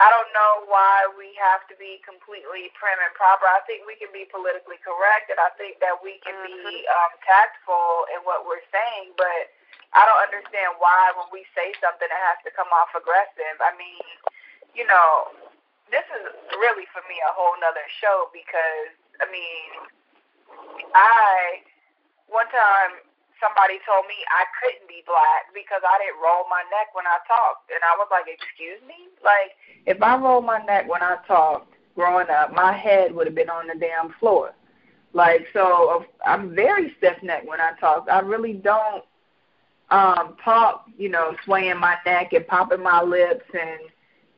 I 0.00 0.08
don't 0.08 0.32
know 0.32 0.52
why 0.70 1.10
we 1.18 1.34
have 1.36 1.66
to 1.68 1.74
be 1.76 2.00
completely 2.06 2.72
prim 2.78 2.96
and 3.02 3.12
proper. 3.12 3.44
I 3.44 3.60
think 3.68 3.84
we 3.84 3.98
can 4.00 4.08
be 4.14 4.24
politically 4.30 4.80
correct, 4.80 5.28
and 5.28 5.40
I 5.40 5.52
think 5.60 5.82
that 5.84 6.00
we 6.00 6.22
can 6.24 6.36
mm-hmm. 6.36 6.64
be 6.64 6.86
um, 6.88 7.12
tactful 7.20 8.08
in 8.16 8.24
what 8.24 8.48
we're 8.48 8.64
saying, 8.72 9.12
but 9.18 9.52
I 9.92 10.08
don't 10.08 10.24
understand 10.24 10.80
why 10.80 11.12
when 11.20 11.28
we 11.28 11.44
say 11.52 11.76
something 11.82 12.08
it 12.08 12.22
has 12.32 12.40
to 12.48 12.50
come 12.56 12.70
off 12.72 12.96
aggressive. 12.96 13.56
I 13.60 13.76
mean, 13.76 14.04
you 14.72 14.88
know, 14.88 15.36
this 15.92 16.08
is 16.08 16.32
really 16.56 16.88
for 16.96 17.04
me 17.04 17.20
a 17.20 17.32
whole 17.36 17.52
nother 17.60 17.84
show 18.00 18.32
because 18.32 18.96
I 19.20 19.28
mean, 19.28 19.68
I 20.96 21.60
one 22.32 22.48
time 22.48 23.04
somebody 23.42 23.82
told 23.82 24.06
me 24.06 24.14
I 24.30 24.46
couldn't 24.62 24.86
be 24.86 25.02
black 25.02 25.50
because 25.50 25.82
I 25.82 25.98
didn't 25.98 26.22
roll 26.22 26.46
my 26.46 26.62
neck 26.70 26.94
when 26.94 27.04
I 27.04 27.18
talked, 27.26 27.74
and 27.74 27.82
I 27.82 27.98
was 27.98 28.06
like, 28.14 28.30
"Excuse 28.30 28.78
me?" 28.86 29.10
Like, 29.20 29.58
if 29.84 29.98
I 30.00 30.16
rolled 30.16 30.46
my 30.46 30.62
neck 30.62 30.86
when 30.88 31.02
I 31.02 31.18
talked 31.26 31.74
growing 31.98 32.30
up, 32.30 32.54
my 32.54 32.72
head 32.72 33.12
would 33.12 33.26
have 33.26 33.34
been 33.34 33.50
on 33.50 33.66
the 33.66 33.74
damn 33.74 34.14
floor. 34.22 34.54
Like, 35.12 35.46
so 35.52 36.06
I'm 36.24 36.54
very 36.54 36.94
stiff 36.96 37.20
necked 37.22 37.46
when 37.46 37.60
I 37.60 37.72
talk. 37.78 38.06
I 38.10 38.20
really 38.20 38.54
don't 38.54 39.04
um 39.90 40.36
talk, 40.42 40.86
you 40.96 41.08
know, 41.10 41.36
swaying 41.44 41.78
my 41.78 41.96
neck 42.06 42.32
and 42.32 42.46
popping 42.46 42.82
my 42.82 43.02
lips 43.02 43.44
and 43.52 43.80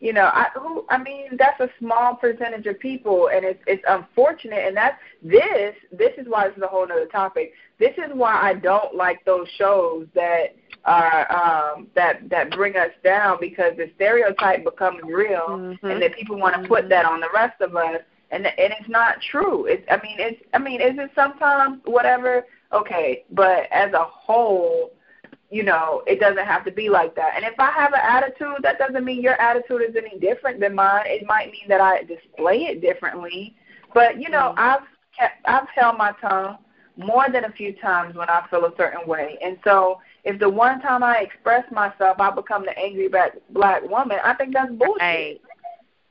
you 0.04 0.12
know, 0.12 0.26
I 0.34 0.48
who 0.54 0.84
I 0.90 1.02
mean 1.02 1.38
that's 1.38 1.58
a 1.60 1.70
small 1.78 2.14
percentage 2.14 2.66
of 2.66 2.78
people 2.78 3.30
and 3.34 3.42
it's 3.42 3.62
it's 3.66 3.82
unfortunate 3.88 4.66
and 4.66 4.76
that's 4.76 4.98
this 5.22 5.74
this 5.90 6.12
is 6.18 6.26
why 6.28 6.46
this 6.46 6.58
is 6.58 6.62
a 6.62 6.66
whole 6.66 6.82
other 6.82 7.06
topic. 7.06 7.54
This 7.78 7.94
is 7.96 8.12
why 8.12 8.38
I 8.38 8.52
don't 8.52 8.94
like 8.94 9.24
those 9.24 9.48
shows 9.56 10.06
that 10.14 10.56
are 10.84 11.32
um 11.32 11.86
that 11.94 12.28
that 12.28 12.50
bring 12.50 12.76
us 12.76 12.90
down 13.02 13.38
because 13.40 13.78
the 13.78 13.90
stereotype 13.94 14.62
becomes 14.62 15.00
real 15.04 15.46
mm-hmm. 15.48 15.86
and 15.86 16.02
that 16.02 16.14
people 16.14 16.36
want 16.38 16.60
to 16.60 16.68
put 16.68 16.90
that 16.90 17.06
on 17.06 17.20
the 17.20 17.30
rest 17.32 17.58
of 17.62 17.74
us 17.74 18.02
and 18.30 18.46
and 18.46 18.74
it's 18.78 18.90
not 18.90 19.22
true. 19.30 19.64
It's 19.64 19.86
I 19.90 19.96
mean 20.02 20.16
it's 20.18 20.42
I 20.52 20.58
mean 20.58 20.82
is 20.82 20.98
it 20.98 21.12
sometimes 21.14 21.80
whatever 21.86 22.44
okay, 22.74 23.24
but 23.30 23.68
as 23.72 23.94
a 23.94 24.04
whole 24.04 24.90
you 25.54 25.62
know, 25.62 26.02
it 26.08 26.18
doesn't 26.18 26.44
have 26.44 26.64
to 26.64 26.72
be 26.72 26.88
like 26.88 27.14
that. 27.14 27.34
And 27.36 27.44
if 27.44 27.54
I 27.60 27.70
have 27.70 27.92
an 27.92 28.00
attitude, 28.02 28.56
that 28.62 28.76
doesn't 28.76 29.04
mean 29.04 29.22
your 29.22 29.40
attitude 29.40 29.82
is 29.88 29.94
any 29.94 30.18
different 30.18 30.58
than 30.58 30.74
mine. 30.74 31.04
It 31.06 31.24
might 31.28 31.52
mean 31.52 31.68
that 31.68 31.80
I 31.80 32.02
display 32.02 32.64
it 32.64 32.80
differently. 32.80 33.54
But 33.94 34.20
you 34.20 34.30
know, 34.30 34.52
mm-hmm. 34.56 34.58
I've 34.58 34.82
kept, 35.16 35.46
I've 35.46 35.68
held 35.68 35.96
my 35.96 36.10
tongue 36.20 36.58
more 36.96 37.26
than 37.32 37.44
a 37.44 37.52
few 37.52 37.72
times 37.74 38.16
when 38.16 38.28
I 38.28 38.44
feel 38.50 38.64
a 38.64 38.72
certain 38.76 39.06
way. 39.06 39.38
And 39.44 39.56
so, 39.62 40.00
if 40.24 40.40
the 40.40 40.48
one 40.48 40.80
time 40.80 41.04
I 41.04 41.18
express 41.18 41.64
myself, 41.70 42.18
I 42.18 42.32
become 42.32 42.64
the 42.64 42.76
angry 42.76 43.06
black 43.06 43.34
black 43.50 43.88
woman, 43.88 44.18
I 44.24 44.34
think 44.34 44.54
that's 44.54 44.72
bullshit. 44.72 45.00
Right. 45.00 45.40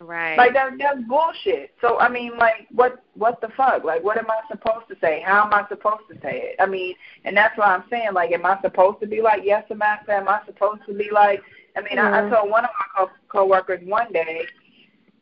Right. 0.04 0.38
Like 0.38 0.54
that 0.54 0.72
that's 0.78 1.00
bullshit. 1.08 1.72
So 1.80 1.98
I 2.00 2.10
mean, 2.10 2.38
like 2.38 2.68
what 2.72 3.04
what 3.14 3.40
the 3.40 3.48
fuck? 3.56 3.84
Like 3.84 4.04
what 4.04 4.18
am 4.18 4.30
I 4.30 4.42
supposed 4.50 4.88
to 4.90 4.96
say? 5.00 5.24
How 5.26 5.46
am 5.46 5.54
I 5.54 5.66
supposed 5.70 6.04
to 6.12 6.20
say 6.22 6.52
it? 6.52 6.56
I 6.60 6.66
mean, 6.66 6.96
and 7.24 7.36
that's 7.38 7.58
why 7.58 7.74
I'm 7.74 7.86
saying 7.90 8.10
like, 8.14 8.32
am 8.32 8.46
I 8.46 8.60
supposed 8.62 9.00
to 9.00 9.08
be 9.08 9.22
like 9.22 9.42
yes, 9.46 9.64
Samantha? 9.68 10.12
Am 10.14 10.28
I 10.28 10.42
supposed 10.46 10.82
to 10.88 10.94
be 10.94 11.10
like? 11.12 11.42
I 11.78 11.82
mean, 11.82 11.98
I, 12.00 12.20
I 12.20 12.22
mm-hmm. 12.22 12.34
told 12.34 12.52
one 12.52 12.66
of 12.66 12.72
my 12.80 13.06
co- 13.06 13.12
coworkers 13.30 13.82
one 13.86 14.12
day, 14.12 14.46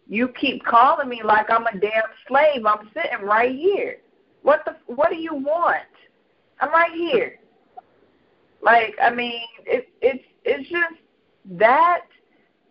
you 0.08 0.28
keep 0.30 0.65
calling 0.65 1.08
me 1.08 1.22
like 1.24 1.50
I'm 1.50 1.67
a 1.67 1.78
damn 1.78 2.04
slave. 2.28 2.65
I'm 2.65 2.89
sitting 2.94 3.26
right 3.26 3.56
here. 3.56 3.98
What 4.41 4.65
the? 4.65 4.76
What 4.94 5.12
do 5.12 5.15
you 5.15 5.36
want? 5.36 5.84
I'm 6.60 6.72
right 6.72 6.91
here. 6.94 7.39
Like 8.63 8.96
I 9.02 9.12
mean, 9.12 9.41
it, 9.65 9.89
it's 10.02 10.24
it's 10.44 10.70
just 10.70 10.96
that 11.60 12.06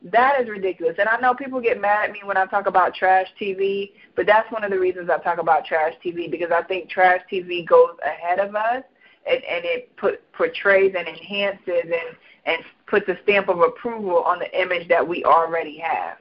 that 0.03 0.41
is 0.41 0.49
ridiculous. 0.49 0.97
And 0.99 1.09
I 1.09 1.19
know 1.19 1.35
people 1.35 1.61
get 1.61 1.81
mad 1.81 2.09
at 2.09 2.13
me 2.13 2.21
when 2.25 2.37
I 2.37 2.47
talk 2.47 2.67
about 2.67 2.95
trash 2.95 3.27
TV, 3.41 3.93
but 4.17 4.27
that's 4.27 4.51
one 4.51 4.65
of 4.65 4.71
the 4.71 4.79
reasons 4.79 5.11
I 5.11 5.19
talk 5.19 5.39
about 5.39 5.67
trash 5.67 5.95
TV 6.05 6.31
because 6.31 6.51
I 6.51 6.63
think 6.63 6.89
trash 6.89 7.21
TV 7.31 7.67
goes 7.67 7.97
ahead 8.05 8.39
of 8.39 8.55
us 8.55 8.83
and, 9.27 9.45
and 9.45 9.65
it 9.65 9.95
put, 9.97 10.21
portrays 10.33 10.95
and 10.97 11.07
enhances 11.07 11.85
and, 11.85 12.17
and 12.47 12.63
puts 12.87 13.09
a 13.09 13.19
stamp 13.25 13.49
of 13.49 13.61
approval 13.61 14.23
on 14.23 14.39
the 14.39 14.61
image 14.61 14.89
that 14.89 15.07
we 15.07 15.25
already 15.25 15.79
have. 15.79 16.17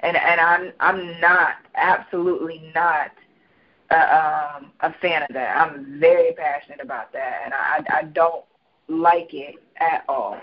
And 0.00 0.16
and 0.16 0.40
I'm 0.40 0.72
I'm 0.80 1.20
not 1.20 1.58
absolutely 1.76 2.72
not 2.74 3.12
uh, 3.88 4.56
um, 4.56 4.72
a 4.80 4.92
fan 5.00 5.22
of 5.22 5.28
that. 5.32 5.56
I'm 5.56 6.00
very 6.00 6.32
passionate 6.32 6.80
about 6.82 7.12
that, 7.12 7.42
and 7.44 7.54
I 7.54 7.84
I 7.88 8.02
don't 8.06 8.44
like 8.88 9.32
it 9.32 9.56
at 9.76 10.04
all. 10.08 10.40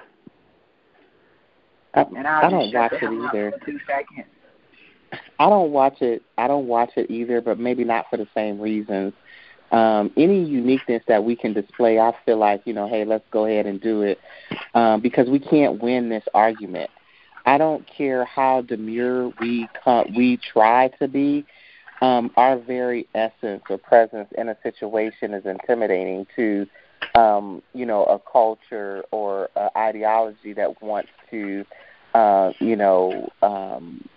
I, 1.93 2.01
And 2.01 2.27
I'll 2.27 2.45
I 2.45 2.49
don't 2.49 2.73
watch 2.73 2.93
it 2.93 3.03
either. 3.03 3.53
two 3.65 3.79
seconds. 3.87 4.27
I 5.39 5.49
don't 5.49 5.71
watch 5.71 6.01
it. 6.01 6.21
I 6.37 6.47
don't 6.47 6.67
watch 6.67 6.91
it 6.95 7.09
either, 7.09 7.41
but 7.41 7.59
maybe 7.59 7.83
not 7.83 8.05
for 8.09 8.17
the 8.17 8.27
same 8.35 8.59
reasons. 8.59 9.13
Um, 9.71 10.11
any 10.17 10.43
uniqueness 10.43 11.03
that 11.07 11.23
we 11.23 11.35
can 11.35 11.53
display, 11.53 11.99
I 11.99 12.13
feel 12.25 12.37
like 12.37 12.61
you 12.65 12.73
know, 12.73 12.87
hey, 12.87 13.05
let's 13.05 13.23
go 13.31 13.45
ahead 13.45 13.65
and 13.65 13.79
do 13.79 14.01
it 14.01 14.19
um, 14.73 15.01
because 15.01 15.29
we 15.29 15.39
can't 15.39 15.81
win 15.81 16.09
this 16.09 16.23
argument. 16.33 16.89
I 17.45 17.57
don't 17.57 17.85
care 17.87 18.25
how 18.25 18.61
demure 18.61 19.31
we 19.39 19.67
come, 19.83 20.13
we 20.15 20.37
try 20.37 20.89
to 20.99 21.07
be. 21.07 21.45
Um, 22.01 22.31
our 22.37 22.57
very 22.57 23.07
essence 23.13 23.63
or 23.69 23.77
presence 23.77 24.29
in 24.37 24.49
a 24.49 24.57
situation 24.63 25.33
is 25.33 25.45
intimidating 25.45 26.25
to, 26.35 26.65
um, 27.15 27.61
you 27.73 27.85
know, 27.85 28.03
a 28.05 28.19
culture 28.19 29.03
or 29.11 29.49
a 29.55 29.77
ideology 29.77 30.53
that 30.53 30.81
wants 30.81 31.09
to, 31.31 31.65
uh, 32.13 32.51
you 32.59 32.75
know, 32.75 33.29
um, 33.41 34.07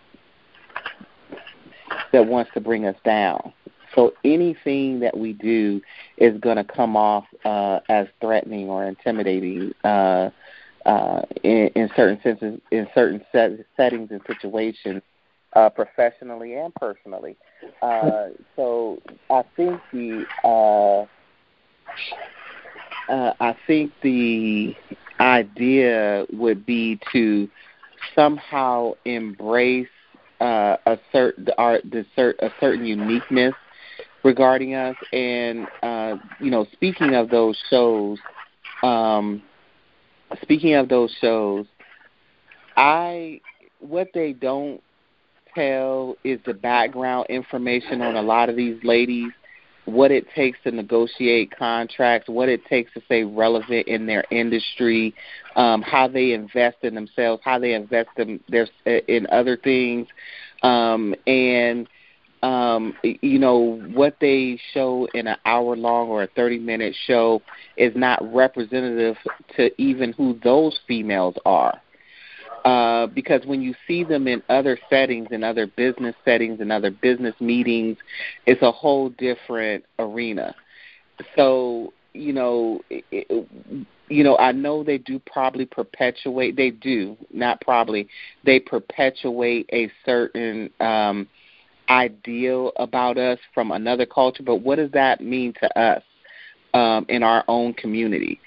that 2.12 2.26
wants 2.26 2.50
to 2.54 2.60
bring 2.60 2.86
us 2.86 2.96
down. 3.04 3.52
So 3.94 4.14
anything 4.24 5.00
that 5.00 5.16
we 5.16 5.34
do 5.34 5.80
is 6.16 6.38
going 6.40 6.56
to 6.56 6.64
come 6.64 6.96
off 6.96 7.24
uh, 7.44 7.80
as 7.88 8.06
threatening 8.20 8.68
or 8.68 8.84
intimidating 8.84 9.74
uh, 9.84 10.30
uh, 10.86 11.22
in, 11.42 11.68
in 11.74 11.90
certain 11.94 12.18
senses, 12.22 12.60
in 12.70 12.88
certain 12.94 13.22
set, 13.32 13.52
settings 13.76 14.10
and 14.10 14.20
situations, 14.26 15.02
uh, 15.54 15.68
professionally 15.68 16.54
and 16.54 16.74
personally. 16.74 17.36
Uh, 17.82 18.28
so 18.56 19.00
I 19.30 19.44
think 19.56 19.80
the 19.92 20.24
uh, 20.42 21.06
uh, 23.08 23.32
I 23.40 23.56
think 23.66 23.92
the 24.02 24.74
idea 25.20 26.26
would 26.32 26.66
be 26.66 26.98
to 27.12 27.48
somehow 28.14 28.92
embrace 29.04 29.88
uh, 30.40 30.76
a 30.86 30.98
certain 31.12 31.48
our 31.58 31.80
the 31.82 32.04
cert, 32.16 32.34
a 32.40 32.50
certain 32.60 32.84
uniqueness 32.84 33.54
regarding 34.24 34.74
us, 34.74 34.96
and 35.12 35.66
uh, 35.82 36.16
you 36.40 36.50
know, 36.50 36.66
speaking 36.72 37.14
of 37.14 37.30
those 37.30 37.56
shows, 37.70 38.18
um, 38.82 39.42
speaking 40.42 40.74
of 40.74 40.88
those 40.88 41.14
shows, 41.20 41.66
I 42.76 43.40
what 43.78 44.08
they 44.14 44.32
don't 44.32 44.82
tell 45.54 46.16
is 46.24 46.40
the 46.46 46.54
background 46.54 47.26
information 47.28 48.00
on 48.00 48.16
a 48.16 48.22
lot 48.22 48.48
of 48.48 48.56
these 48.56 48.82
ladies, 48.82 49.30
what 49.84 50.10
it 50.10 50.26
takes 50.34 50.58
to 50.64 50.70
negotiate 50.70 51.56
contracts, 51.56 52.28
what 52.28 52.48
it 52.48 52.64
takes 52.66 52.92
to 52.94 53.02
stay 53.06 53.24
relevant 53.24 53.86
in 53.88 54.06
their 54.06 54.24
industry, 54.30 55.14
um, 55.56 55.82
how 55.82 56.06
they 56.06 56.32
invest 56.32 56.78
in 56.82 56.94
themselves, 56.94 57.42
how 57.44 57.58
they 57.58 57.74
invest 57.74 58.10
in 58.16 58.38
their 58.48 58.68
in 59.08 59.26
other 59.30 59.56
things, 59.56 60.06
um, 60.62 61.14
and 61.26 61.88
um, 62.42 62.94
you 63.02 63.38
know 63.38 63.80
what 63.94 64.16
they 64.20 64.58
show 64.72 65.08
in 65.14 65.26
an 65.26 65.36
hour 65.44 65.76
long 65.76 66.08
or 66.08 66.22
a 66.22 66.28
thirty 66.28 66.58
minute 66.58 66.94
show 67.06 67.42
is 67.76 67.92
not 67.96 68.20
representative 68.32 69.16
to 69.56 69.70
even 69.80 70.12
who 70.12 70.38
those 70.44 70.78
females 70.86 71.34
are. 71.44 71.80
Uh, 72.64 73.08
because 73.08 73.44
when 73.44 73.60
you 73.60 73.74
see 73.88 74.04
them 74.04 74.28
in 74.28 74.42
other 74.48 74.78
settings, 74.88 75.28
in 75.30 75.42
other 75.42 75.66
business 75.66 76.14
settings, 76.24 76.60
in 76.60 76.70
other 76.70 76.90
business 76.90 77.34
meetings, 77.40 77.96
it's 78.46 78.62
a 78.62 78.70
whole 78.70 79.08
different 79.10 79.84
arena. 79.98 80.54
So 81.36 81.92
you 82.14 82.32
know, 82.32 82.82
it, 82.90 83.48
you 84.08 84.24
know, 84.24 84.36
I 84.36 84.52
know 84.52 84.84
they 84.84 84.98
do 84.98 85.18
probably 85.18 85.64
perpetuate. 85.64 86.56
They 86.56 86.70
do 86.70 87.16
not 87.32 87.60
probably. 87.60 88.08
They 88.44 88.60
perpetuate 88.60 89.68
a 89.72 89.90
certain 90.04 90.70
um, 90.80 91.26
ideal 91.88 92.72
about 92.76 93.18
us 93.18 93.38
from 93.54 93.72
another 93.72 94.06
culture. 94.06 94.42
But 94.42 94.56
what 94.56 94.76
does 94.76 94.90
that 94.92 95.20
mean 95.20 95.54
to 95.60 95.78
us 95.78 96.02
um, 96.74 97.06
in 97.08 97.22
our 97.22 97.44
own 97.48 97.74
community? 97.74 98.40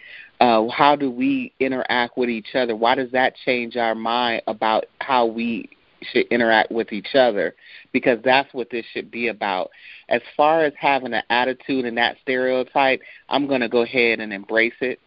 Uh, 0.46 0.70
how 0.70 0.96
do 0.96 1.10
we 1.10 1.52
interact 1.60 2.16
with 2.20 2.30
each 2.30 2.54
other? 2.54 2.76
Why 2.76 2.94
does 2.94 3.12
that 3.14 3.34
change 3.46 3.78
our 3.78 3.96
mind 3.96 4.44
about 4.46 4.86
how 5.02 5.26
we 5.26 5.68
should 6.04 6.28
interact 6.28 6.72
with 6.72 6.94
each 6.94 7.16
other? 7.16 7.56
Because 7.92 8.20
that's 8.24 8.54
what 8.54 8.70
this 8.70 8.86
should 8.94 9.10
be 9.10 9.30
about. 9.30 9.72
As 10.08 10.22
far 10.38 10.64
as 10.64 10.74
having 10.80 11.16
an 11.16 11.24
attitude 11.32 11.86
and 11.86 11.98
that 11.98 12.18
stereotype, 12.22 13.02
I'm 13.28 13.48
going 13.48 13.62
to 13.62 13.70
go 13.70 13.82
ahead 13.82 14.20
and 14.20 14.32
embrace 14.32 14.76
it 14.82 15.00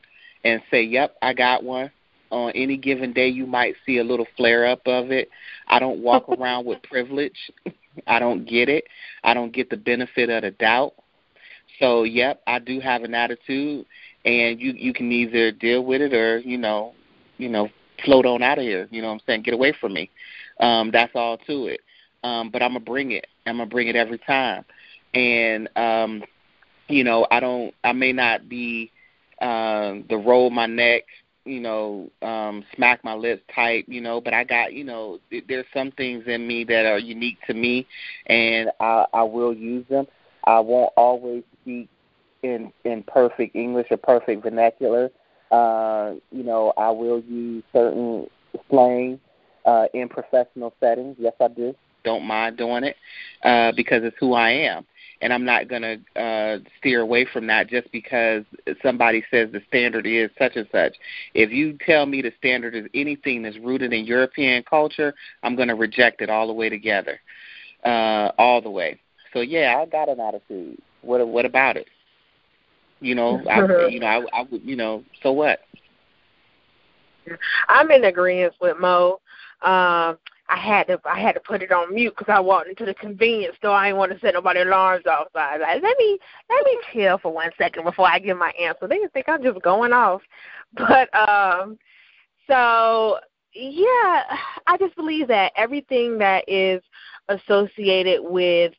and 0.42 0.60
say, 0.72 0.82
yep, 0.82 1.14
I 1.22 1.34
got 1.34 1.62
one. 1.62 1.92
On 2.30 2.50
any 2.56 2.76
given 2.76 3.12
day, 3.12 3.28
you 3.28 3.46
might 3.46 3.76
see 3.86 3.98
a 3.98 4.04
little 4.04 4.26
flare 4.36 4.66
up 4.66 4.82
of 4.86 5.12
it. 5.12 5.30
I 5.68 5.78
don't 5.78 6.02
walk 6.02 6.28
around 6.36 6.66
with 6.66 6.82
privilege. 6.82 7.38
I 8.08 8.18
don't 8.18 8.44
get 8.44 8.68
it. 8.68 8.86
I 9.22 9.34
don't 9.34 9.52
get 9.52 9.70
the 9.70 9.76
benefit 9.76 10.30
of 10.30 10.42
the 10.42 10.50
doubt. 10.50 10.94
So, 11.78 12.02
yep, 12.02 12.42
I 12.46 12.58
do 12.58 12.80
have 12.80 13.04
an 13.04 13.14
attitude, 13.14 13.86
and 14.24 14.60
you 14.60 14.72
you 14.72 14.92
can 14.92 15.10
either 15.12 15.52
deal 15.52 15.84
with 15.84 16.00
it 16.00 16.12
or 16.14 16.38
you 16.38 16.58
know, 16.58 16.94
you 17.38 17.48
know, 17.48 17.68
float 18.04 18.26
on 18.26 18.42
out 18.42 18.58
of 18.58 18.64
here. 18.64 18.88
You 18.90 19.02
know 19.02 19.08
what 19.08 19.14
I'm 19.14 19.20
saying? 19.26 19.42
Get 19.42 19.54
away 19.54 19.72
from 19.80 19.94
me. 19.94 20.10
Um, 20.60 20.90
that's 20.92 21.12
all 21.14 21.38
to 21.38 21.66
it. 21.66 21.80
Um, 22.24 22.50
but 22.50 22.62
I'm 22.62 22.70
gonna 22.70 22.80
bring 22.80 23.12
it. 23.12 23.26
I'm 23.46 23.58
gonna 23.58 23.70
bring 23.70 23.88
it 23.88 23.96
every 23.96 24.18
time. 24.18 24.64
And 25.14 25.68
um, 25.76 26.22
you 26.88 27.04
know, 27.04 27.26
I 27.30 27.40
don't. 27.40 27.74
I 27.84 27.92
may 27.92 28.12
not 28.12 28.48
be 28.48 28.90
um, 29.40 30.04
the 30.08 30.16
roll 30.16 30.50
my 30.50 30.66
neck, 30.66 31.04
you 31.44 31.60
know, 31.60 32.10
um, 32.22 32.64
smack 32.74 33.02
my 33.04 33.14
lips 33.14 33.42
type 33.54 33.84
you 33.88 34.00
know, 34.00 34.20
but 34.20 34.34
I 34.34 34.44
got, 34.44 34.72
you 34.72 34.84
know, 34.84 35.18
th- 35.30 35.44
there's 35.48 35.66
some 35.72 35.92
things 35.92 36.24
in 36.26 36.46
me 36.46 36.64
that 36.64 36.86
are 36.86 36.98
unique 36.98 37.38
to 37.46 37.54
me, 37.54 37.86
and 38.26 38.70
I, 38.80 39.06
I 39.12 39.22
will 39.22 39.54
use 39.54 39.86
them. 39.88 40.06
I 40.44 40.60
won't 40.60 40.92
always 40.96 41.44
speak 41.62 41.88
in 42.42 42.72
in 42.84 43.02
perfect 43.04 43.54
English 43.54 43.88
or 43.90 43.96
perfect 43.96 44.42
vernacular. 44.42 45.10
Uh, 45.50 46.14
you 46.30 46.42
know, 46.42 46.72
I 46.76 46.90
will 46.90 47.20
use 47.20 47.64
certain 47.72 48.28
slang 48.68 49.18
uh, 49.64 49.86
in 49.94 50.08
professional 50.08 50.74
settings. 50.80 51.16
Yes, 51.18 51.34
I 51.40 51.48
do. 51.48 51.74
Don't 52.04 52.24
mind 52.24 52.56
doing 52.56 52.84
it 52.84 52.96
uh, 53.42 53.72
because 53.74 54.02
it's 54.04 54.16
who 54.20 54.34
I 54.34 54.50
am 54.50 54.86
and 55.20 55.32
I'm 55.32 55.44
not 55.44 55.68
going 55.68 55.82
to 55.82 56.20
uh, 56.20 56.58
steer 56.78 57.00
away 57.00 57.26
from 57.32 57.46
that 57.48 57.68
just 57.68 57.90
because 57.90 58.44
somebody 58.82 59.24
says 59.30 59.50
the 59.52 59.62
standard 59.68 60.06
is 60.06 60.30
such 60.38 60.56
and 60.56 60.68
such. 60.70 60.96
If 61.34 61.50
you 61.50 61.76
tell 61.84 62.06
me 62.06 62.22
the 62.22 62.32
standard 62.38 62.74
is 62.74 62.86
anything 62.94 63.42
that's 63.42 63.58
rooted 63.58 63.92
in 63.92 64.04
European 64.04 64.62
culture, 64.62 65.14
I'm 65.42 65.56
going 65.56 65.68
to 65.68 65.74
reject 65.74 66.20
it 66.20 66.30
all 66.30 66.46
the 66.46 66.52
way 66.52 66.68
together, 66.68 67.20
uh, 67.84 68.32
all 68.38 68.60
the 68.60 68.70
way. 68.70 69.00
So 69.32 69.40
yeah, 69.40 69.76
I 69.78 69.86
got 69.86 70.08
an 70.08 70.20
attitude. 70.20 70.80
What 71.02 71.26
what 71.28 71.44
about 71.44 71.76
it? 71.76 71.86
You 73.00 73.14
know, 73.14 73.42
I, 73.50 73.88
you 73.88 74.00
know, 74.00 74.06
I, 74.06 74.40
I 74.40 74.42
would, 74.50 74.62
you 74.62 74.76
know, 74.76 75.04
so 75.22 75.32
what? 75.32 75.60
I'm 77.68 77.90
in 77.90 78.04
agreement 78.04 78.54
with 78.60 78.78
Mo. 78.78 79.20
Um, 79.62 80.18
I 80.50 80.56
had 80.56 80.86
to 80.86 80.98
I 81.04 81.20
had 81.20 81.32
to 81.32 81.40
put 81.40 81.62
it 81.62 81.72
on 81.72 81.94
mute 81.94 82.14
because 82.16 82.32
I 82.32 82.40
walked 82.40 82.68
into 82.68 82.86
the 82.86 82.94
convenience 82.94 83.56
store. 83.56 83.72
I 83.72 83.88
didn't 83.88 83.98
want 83.98 84.12
to 84.12 84.18
set 84.20 84.34
nobody 84.34 84.60
alarms 84.60 85.04
off. 85.06 85.26
So 85.34 85.40
I 85.40 85.58
was 85.58 85.60
like, 85.60 85.82
let 85.82 85.98
me 85.98 86.18
let 86.48 86.64
me 86.64 86.78
chill 86.92 87.18
for 87.18 87.32
one 87.32 87.50
second 87.58 87.84
before 87.84 88.08
I 88.08 88.18
give 88.18 88.38
my 88.38 88.52
answer. 88.58 88.88
They 88.88 89.00
think 89.12 89.28
I'm 89.28 89.42
just 89.42 89.60
going 89.62 89.92
off, 89.92 90.22
but 90.74 91.14
um, 91.14 91.78
so 92.46 93.18
yeah, 93.52 94.22
I 94.66 94.76
just 94.78 94.96
believe 94.96 95.28
that 95.28 95.52
everything 95.56 96.18
that 96.18 96.44
is 96.48 96.82
associated 97.28 98.20
with 98.22 98.72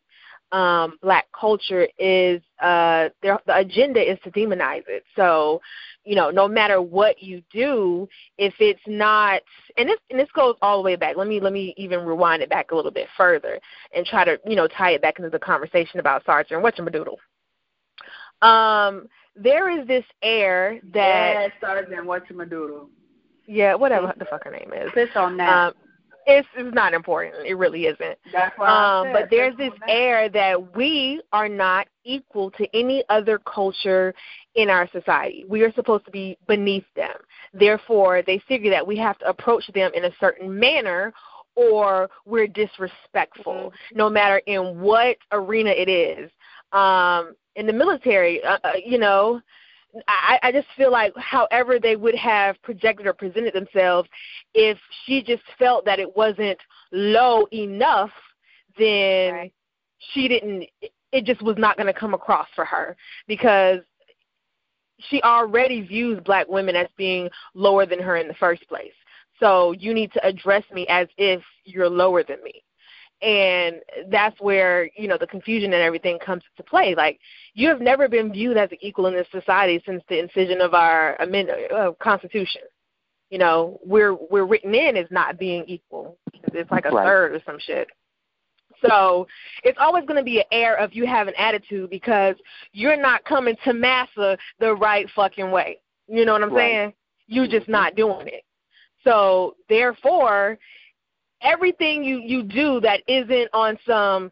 um, 0.52 0.98
black 1.02 1.26
culture 1.40 1.88
is 1.98 2.42
uh, 2.62 3.10
their, 3.22 3.40
the 3.46 3.58
agenda 3.58 4.00
is 4.00 4.18
to 4.24 4.32
demonize 4.32 4.84
it. 4.88 5.04
So, 5.16 5.62
you 6.04 6.16
know, 6.16 6.32
no 6.32 6.48
matter 6.48 6.82
what 6.82 7.22
you 7.22 7.44
do, 7.52 8.08
if 8.38 8.54
it's 8.60 8.82
not, 8.88 9.42
and 9.78 9.88
this 9.88 10.00
and 10.10 10.20
this 10.20 10.30
goes 10.34 10.56
all 10.62 10.78
the 10.78 10.84
way 10.84 10.96
back. 10.96 11.18
Let 11.18 11.28
me 11.28 11.40
let 11.40 11.54
me 11.54 11.74
even 11.78 12.02
rewind 12.06 12.42
it 12.42 12.50
back 12.50 12.72
a 12.72 12.76
little 12.76 12.92
bit 12.92 13.08
further 13.16 13.60
and 13.94 14.06
try 14.06 14.26
to 14.26 14.40
you 14.46 14.56
know 14.56 14.68
tie 14.68 14.92
it 14.92 15.02
back 15.02 15.20
into 15.20 15.30
the 15.30 15.40
conversation 15.40 16.00
about 16.00 16.26
Sergeant 16.26 16.64
Whatchamadoodle. 16.64 17.18
Um, 18.42 19.08
there 19.36 19.70
is 19.70 19.88
this 19.88 20.06
air 20.24 20.80
that 20.94 21.34
yeah, 21.34 21.48
Sergeant 21.62 22.08
Whatchamadoodle. 22.08 22.88
Yeah, 23.46 23.76
whatever 23.76 24.14
the 24.18 24.26
fuck 24.26 24.44
her 24.44 24.52
name 24.52 24.72
is. 24.74 24.92
Piss 24.94 25.10
on 25.16 25.38
that. 25.38 25.68
Um, 25.68 25.74
it's 26.30 26.48
it's 26.56 26.74
not 26.74 26.94
important. 26.94 27.46
It 27.46 27.56
really 27.56 27.86
isn't. 27.86 28.18
That's 28.32 28.58
why 28.58 28.68
um, 28.70 29.14
but 29.14 29.30
there's 29.30 29.56
this 29.58 29.74
air 29.88 30.30
that 30.30 30.76
we 30.76 31.22
are 31.34 31.50
not 31.50 31.88
equal 32.04 32.52
to 32.52 32.68
any 32.76 33.04
other 33.10 33.40
culture 33.40 34.14
in 34.56 34.70
our 34.70 34.90
society. 34.92 35.46
We 35.48 35.64
are 35.64 35.74
supposed 35.74 36.06
to 36.06 36.12
be 36.12 36.38
beneath 36.48 36.86
them. 36.96 37.16
Therefore, 37.54 38.22
they 38.26 38.40
figure 38.48 38.72
that 38.72 38.86
we 38.86 38.98
have 38.98 39.18
to 39.20 39.26
approach 39.28 39.66
them 39.74 39.92
in 39.94 40.06
a 40.06 40.12
certain 40.20 40.58
manner 40.58 41.14
or 41.56 42.10
we're 42.26 42.48
disrespectful, 42.48 43.54
Mm-hmm. 43.54 43.98
no 43.98 44.10
matter 44.10 44.42
in 44.46 44.80
what 44.80 45.18
arena 45.32 45.72
it 45.72 45.90
is. 45.90 46.32
Um, 46.72 47.36
in 47.56 47.66
the 47.68 47.74
military, 47.74 48.42
uh, 48.44 48.60
uh, 48.64 48.74
you 48.86 48.98
know, 48.98 49.42
I, 50.08 50.40
I 50.44 50.52
just 50.52 50.68
feel 50.78 50.92
like 50.92 51.14
however 51.18 51.80
they 51.80 51.96
would 51.96 52.16
have 52.16 52.62
projected 52.62 53.08
or 53.08 53.14
presented 53.14 53.54
themselves, 53.54 54.08
if 54.54 54.78
she 55.06 55.24
just 55.24 55.44
felt 55.58 55.86
that 55.86 56.00
it 56.00 56.16
wasn't 56.16 56.60
low 56.92 57.48
enough, 57.52 58.12
then 58.78 59.34
Right. 59.34 59.54
she 60.14 60.28
didn't. 60.28 60.66
It 61.12 61.26
just 61.26 61.42
was 61.42 61.58
not 61.58 61.76
going 61.76 61.92
to 61.92 62.00
come 62.00 62.14
across 62.14 62.48
for 62.56 62.66
her 62.66 62.96
because 63.28 63.80
she 65.00 65.22
already 65.24 65.82
views 65.82 66.20
black 66.24 66.48
women 66.48 66.76
as 66.76 66.88
being 66.98 67.30
lower 67.54 67.86
than 67.86 68.00
her 68.00 68.18
in 68.18 68.28
the 68.28 68.34
first 68.36 68.68
place. 68.68 68.94
So 69.40 69.72
you 69.72 69.94
need 69.94 70.12
to 70.14 70.26
address 70.26 70.64
me 70.72 70.86
as 70.88 71.08
if 71.18 71.42
you're 71.64 71.90
lower 71.90 72.24
than 72.24 72.44
me. 72.44 72.62
And 73.22 73.82
that's 74.10 74.40
where, 74.40 74.90
you 74.96 75.08
know, 75.10 75.18
the 75.18 75.28
confusion 75.28 75.74
and 75.74 75.82
everything 75.82 76.18
comes 76.20 76.44
into 76.56 76.70
play. 76.70 76.96
Like, 76.96 77.20
you 77.54 77.68
have 77.68 77.82
never 77.82 78.08
been 78.08 78.32
viewed 78.32 78.56
as 78.56 78.72
an 78.72 78.78
equal 78.82 79.08
in 79.08 79.14
this 79.14 79.28
society 79.32 79.82
since 79.86 80.02
the 80.08 80.20
incision 80.20 80.62
of 80.62 80.74
our 80.74 81.18
amend- 81.22 81.50
uh, 81.50 81.92
Constitution. 82.00 82.62
You 83.30 83.38
know, 83.38 83.80
we're 83.86 84.14
we're 84.14 84.46
written 84.46 84.74
in 84.74 84.96
as 84.96 85.06
not 85.12 85.38
being 85.38 85.66
equal. 85.68 86.18
It's 86.54 86.72
like 86.72 86.86
a 86.86 86.92
Right. 86.92 87.06
third 87.06 87.34
or 87.36 87.42
some 87.46 87.60
shit. 87.60 87.90
So 88.88 89.28
it's 89.64 89.78
always 89.80 90.06
going 90.06 90.18
to 90.18 90.24
be 90.24 90.40
an 90.40 90.46
air 90.52 90.76
of 90.78 90.94
you 90.94 91.06
have 91.06 91.28
an 91.28 91.34
attitude 91.38 91.90
because 91.90 92.36
you're 92.72 92.96
not 92.96 93.26
coming 93.26 93.58
to 93.66 93.74
massa 93.74 94.38
the 94.60 94.74
right 94.76 95.08
fucking 95.16 95.52
way. 95.52 95.80
You 96.08 96.26
know 96.26 96.34
what 96.34 96.44
I'm 96.44 96.54
Right. 96.54 96.62
saying? 96.62 96.94
You're 97.28 97.48
just 97.48 97.68
not 97.68 97.96
doing 97.96 98.28
it. 98.28 98.44
So 99.04 99.56
therefore, 99.68 100.58
everything 101.42 102.04
you 102.04 102.18
you 102.20 102.44
do 102.44 102.80
that 102.82 103.02
isn't 103.08 103.50
on 103.54 103.78
some 103.86 104.32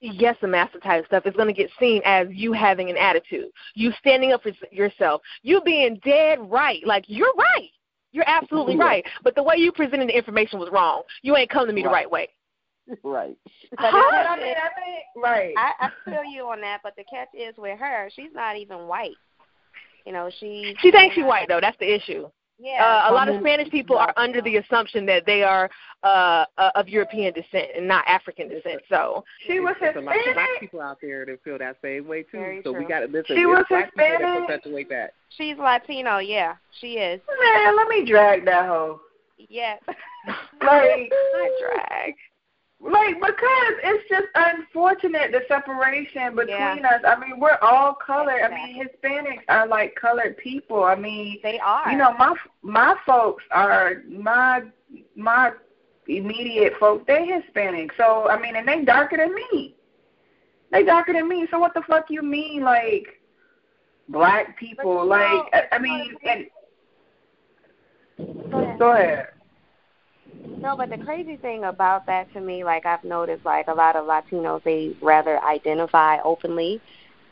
yes 0.00 0.36
a 0.42 0.46
master 0.46 0.78
type 0.78 1.04
stuff 1.06 1.26
is 1.26 1.34
going 1.34 1.48
to 1.48 1.52
get 1.54 1.70
seen 1.78 2.00
as 2.04 2.28
you 2.30 2.52
having 2.52 2.90
an 2.90 2.96
attitude. 2.96 3.46
You 3.74 3.92
standing 3.98 4.32
up 4.32 4.42
for 4.42 4.52
yourself. 4.70 5.22
You 5.42 5.60
being 5.62 6.00
dead 6.04 6.38
right. 6.40 6.84
Like 6.86 7.04
you're 7.08 7.34
right. 7.36 7.68
You're 8.12 8.28
absolutely 8.28 8.76
Yeah. 8.76 8.84
right. 8.84 9.04
But 9.22 9.34
the 9.34 9.42
way 9.42 9.56
you 9.56 9.72
presented 9.72 10.08
the 10.08 10.16
information 10.16 10.58
was 10.58 10.70
wrong. 10.72 11.02
You 11.22 11.36
ain't 11.36 11.50
come 11.50 11.66
to 11.66 11.72
me 11.72 11.82
the 11.82 11.88
Right. 11.88 11.94
right 11.94 12.10
way. 12.10 12.28
Right. 13.02 13.36
But 13.70 13.80
the 13.80 13.86
Huh? 13.90 14.10
catch 14.10 14.26
I 14.26 14.36
mean, 14.42 14.54
I 14.56 14.80
mean, 14.80 15.22
right. 15.22 15.54
I, 15.58 15.72
I 15.80 15.90
feel 16.10 16.24
you 16.24 16.48
on 16.48 16.60
that, 16.62 16.80
but 16.82 16.96
the 16.96 17.04
catch 17.04 17.28
is 17.34 17.54
with 17.58 17.78
her, 17.78 18.08
she's 18.16 18.32
not 18.32 18.56
even 18.56 18.86
white. 18.86 19.16
You 20.06 20.12
know, 20.12 20.30
she 20.40 20.74
She 20.80 20.90
thinks 20.90 21.14
she's 21.14 21.24
white 21.24 21.48
though. 21.48 21.60
That's 21.60 21.76
the 21.78 21.94
issue. 21.94 22.30
Yeah. 22.58 22.84
Uh, 22.84 23.12
a 23.12 23.14
lot 23.14 23.28
of 23.28 23.40
Spanish 23.40 23.70
people 23.70 23.96
are 23.96 24.12
under 24.16 24.42
the 24.42 24.56
assumption 24.56 25.06
that 25.06 25.24
they 25.26 25.42
are 25.44 25.70
uh, 26.02 26.44
uh, 26.58 26.70
of 26.74 26.88
European 26.88 27.32
descent 27.32 27.68
and 27.76 27.86
not 27.86 28.04
African 28.08 28.48
descent. 28.48 28.80
So 28.88 29.24
she 29.46 29.60
was 29.60 29.76
There's 29.80 29.96
a 29.96 30.00
lot 30.00 30.16
of 30.16 30.34
black 30.34 30.48
people 30.58 30.80
out 30.80 30.98
there 31.00 31.24
that 31.26 31.42
feel 31.44 31.58
that 31.58 31.76
same 31.82 32.08
way 32.08 32.22
too. 32.22 32.38
Very 32.38 32.62
so 32.64 32.72
we 32.72 32.84
got 32.84 33.00
to 33.00 33.06
listen. 33.06 33.24
She 33.28 33.34
There's 33.34 33.46
was 33.46 33.64
black 33.68 33.94
people 33.94 34.06
that 34.06 34.18
Hispanic. 34.20 34.48
perpetuate 34.48 34.88
that. 34.90 35.14
she's 35.28 35.56
Latino, 35.56 36.18
yeah. 36.18 36.56
She 36.80 36.94
is. 36.94 37.20
Man, 37.40 37.76
let 37.76 37.88
me 37.88 38.04
drag 38.04 38.44
that 38.46 38.66
hoe. 38.66 39.00
Yeah. 39.36 39.76
Like, 39.86 40.32
Not 40.60 41.50
drag. 41.60 42.14
Like 42.80 43.16
because 43.20 43.74
it's 43.82 44.08
just 44.08 44.26
unfortunate 44.34 45.32
the 45.32 45.40
separation 45.48 46.36
between 46.36 46.48
Yeah. 46.48 46.90
us. 46.94 47.02
I 47.06 47.18
mean, 47.18 47.40
we're 47.40 47.58
all 47.60 47.94
colored. 47.94 48.40
I 48.42 48.48
mean, 48.54 48.82
Hispanics 48.86 49.42
are 49.48 49.66
like 49.66 49.94
colored 49.96 50.36
people. 50.36 50.84
I 50.84 50.94
mean, 50.94 51.40
They 51.42 51.58
are. 51.58 51.90
you 51.90 51.98
know, 51.98 52.12
my 52.12 52.34
my 52.62 52.94
folks 53.04 53.42
are 53.50 54.02
my 54.08 54.62
my 55.16 55.52
immediate 56.06 56.74
folks. 56.78 57.04
They 57.06 57.26
Hispanic, 57.26 57.90
so 57.96 58.28
I 58.28 58.40
mean, 58.40 58.54
and 58.56 58.66
they 58.68 58.84
darker 58.84 59.16
than 59.16 59.34
me. 59.34 59.74
They 60.70 60.84
darker 60.84 61.12
than 61.14 61.28
me. 61.28 61.46
So 61.50 61.58
what 61.58 61.74
the 61.74 61.82
fuck 61.82 62.06
you 62.10 62.22
mean, 62.22 62.62
like 62.62 63.06
black 64.08 64.56
people? 64.58 64.98
But 64.98 65.06
like, 65.06 65.30
know, 65.30 65.48
I, 65.52 65.62
I 65.72 65.78
mean, 65.78 66.14
and 66.24 66.46
Go 68.50 68.58
ahead. 68.60 68.78
go 68.78 68.92
ahead. 68.92 69.26
No, 70.60 70.76
but 70.76 70.90
the 70.90 70.98
crazy 70.98 71.36
thing 71.36 71.64
about 71.64 72.06
that 72.06 72.32
to 72.32 72.40
me, 72.40 72.64
like 72.64 72.84
I've 72.86 73.04
noticed, 73.04 73.44
like 73.44 73.68
a 73.68 73.74
lot 73.74 73.96
of 73.96 74.06
Latinos, 74.06 74.62
they 74.64 74.96
rather 75.00 75.42
identify 75.42 76.18
openly 76.24 76.80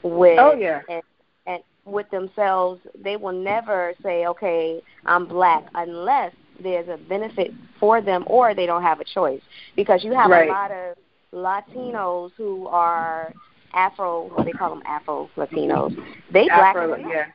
with 0.03 0.39
Oh 0.39 0.55
yeah. 0.57 0.81
and, 0.89 1.03
and 1.47 1.63
with 1.85 2.09
themselves. 2.11 2.81
They 3.03 3.17
will 3.17 3.33
never 3.33 3.95
say, 4.03 4.27
"Okay, 4.27 4.81
I'm 5.05 5.27
black," 5.27 5.65
unless 5.75 6.33
there's 6.63 6.89
a 6.89 6.97
benefit 7.09 7.53
for 7.79 8.01
them 8.01 8.25
or 8.29 8.55
they 8.55 8.67
don't 8.67 8.83
have 8.83 9.01
a 9.01 9.05
choice. 9.05 9.43
Because 9.75 10.03
you 10.05 10.13
have 10.13 10.31
Right. 10.31 10.49
a 10.49 10.53
lot 10.53 10.71
of 10.71 10.97
Latinos 11.33 12.31
who 12.37 12.67
are 12.69 13.33
Afro, 13.75 14.29
what 14.33 14.45
they 14.47 14.53
call 14.53 14.71
them 14.71 14.83
Afro 14.87 15.29
Latinos. 15.37 15.93
They 16.33 16.47
black 16.49 16.77
Afro, 16.77 16.93
as 16.95 17.01
yeah. 17.01 17.27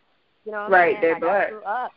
You 0.45 0.51
know 0.53 0.61
what 0.63 0.71
Right, 0.71 0.99
they're 1.01 1.11
like, 1.13 1.21
black. 1.21 1.47
I 1.47 1.49
grew 1.51 1.63
up. 1.63 1.91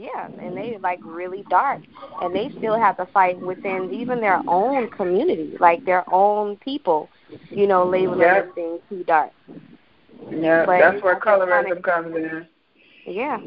Yeah, 0.00 0.28
and 0.42 0.56
they 0.56 0.78
like 0.82 1.00
really 1.04 1.44
dark, 1.50 1.80
and 2.22 2.34
they 2.34 2.50
still 2.56 2.78
have 2.78 2.96
to 2.96 3.06
fight 3.12 3.38
within 3.40 3.92
even 3.92 4.20
their 4.20 4.42
own 4.48 4.88
community, 4.88 5.56
like 5.60 5.84
their 5.84 6.04
own 6.12 6.56
people. 6.56 7.10
You 7.50 7.66
know, 7.66 7.84
labeling 7.86 8.20
Yep. 8.20 8.54
being 8.54 8.78
too 8.88 9.04
dark. 9.04 9.30
Yeah, 10.30 10.64
that's 10.66 11.02
where 11.02 11.20
colorism 11.20 11.82
comes 11.82 12.16
in. 12.16 12.46
Yeah. 13.06 13.40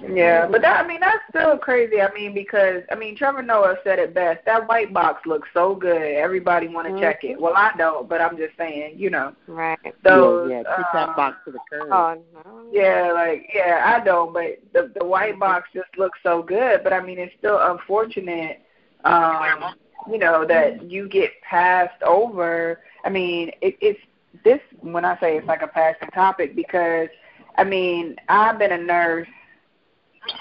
Yeah, 0.00 0.46
but 0.46 0.60
that 0.62 0.84
I 0.84 0.86
mean 0.86 1.00
that's 1.00 1.22
still 1.30 1.56
crazy. 1.58 2.00
I 2.00 2.12
mean 2.12 2.34
because 2.34 2.82
I 2.90 2.94
mean 2.94 3.16
Trevor 3.16 3.42
Noah 3.42 3.76
said 3.84 3.98
it 3.98 4.14
best. 4.14 4.44
That 4.44 4.68
white 4.68 4.92
box 4.92 5.26
looks 5.26 5.48
so 5.54 5.74
good. 5.74 6.00
Everybody 6.16 6.68
want 6.68 6.88
to 6.88 7.00
check 7.00 7.24
it. 7.24 7.40
Well, 7.40 7.54
I 7.56 7.72
don't, 7.78 8.08
but 8.08 8.20
I'm 8.20 8.36
just 8.36 8.56
saying, 8.56 8.94
you 8.98 9.10
know, 9.10 9.34
Right. 9.46 9.78
those. 10.04 10.50
yeah, 10.50 10.62
yeah, 10.66 10.76
kick 10.76 10.86
um, 10.86 10.92
that 10.94 11.16
box 11.16 11.36
to 11.46 11.52
the 11.52 11.58
curb. 11.70 11.88
Oh 11.90 12.22
no. 12.34 12.68
Yeah, 12.72 13.12
like 13.12 13.48
yeah, 13.54 13.82
I 13.96 14.04
don't, 14.04 14.32
but 14.32 14.60
the 14.72 14.92
the 14.98 15.04
white 15.04 15.38
box 15.38 15.68
just 15.74 15.88
looks 15.96 16.18
so 16.22 16.42
good. 16.42 16.82
But 16.84 16.92
I 16.92 17.00
mean, 17.00 17.18
it's 17.18 17.34
still 17.38 17.58
unfortunate, 17.60 18.60
um, 19.04 19.74
you 20.10 20.18
know, 20.18 20.44
that 20.46 20.82
you 20.90 21.08
get 21.08 21.30
passed 21.42 22.02
over. 22.02 22.80
I 23.04 23.08
mean, 23.10 23.50
it, 23.60 23.76
it's 23.80 24.00
this 24.44 24.60
when 24.80 25.04
I 25.04 25.18
say 25.20 25.36
it's 25.36 25.46
like 25.46 25.62
a 25.62 25.66
passing 25.68 26.08
topic 26.10 26.54
because 26.54 27.08
I 27.56 27.64
mean 27.64 28.16
I've 28.28 28.58
been 28.58 28.72
a 28.72 28.78
nurse 28.78 29.28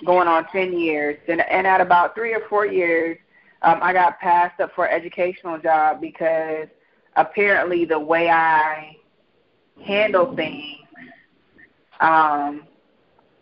going 0.05 0.27
on 0.27 0.45
ten 0.51 0.77
years, 0.77 1.17
and 1.27 1.41
and 1.41 1.65
at 1.67 1.81
about 1.81 2.15
three 2.15 2.33
or 2.33 2.41
four 2.49 2.65
years, 2.65 3.17
um, 3.61 3.79
I 3.81 3.93
got 3.93 4.19
passed 4.19 4.59
up 4.59 4.71
for 4.75 4.85
an 4.85 4.95
educational 4.95 5.57
job 5.59 6.01
because 6.01 6.67
apparently 7.15 7.85
the 7.85 7.99
way 7.99 8.29
I 8.29 8.97
handle 9.83 10.35
things 10.35 10.79
um, 11.99 12.63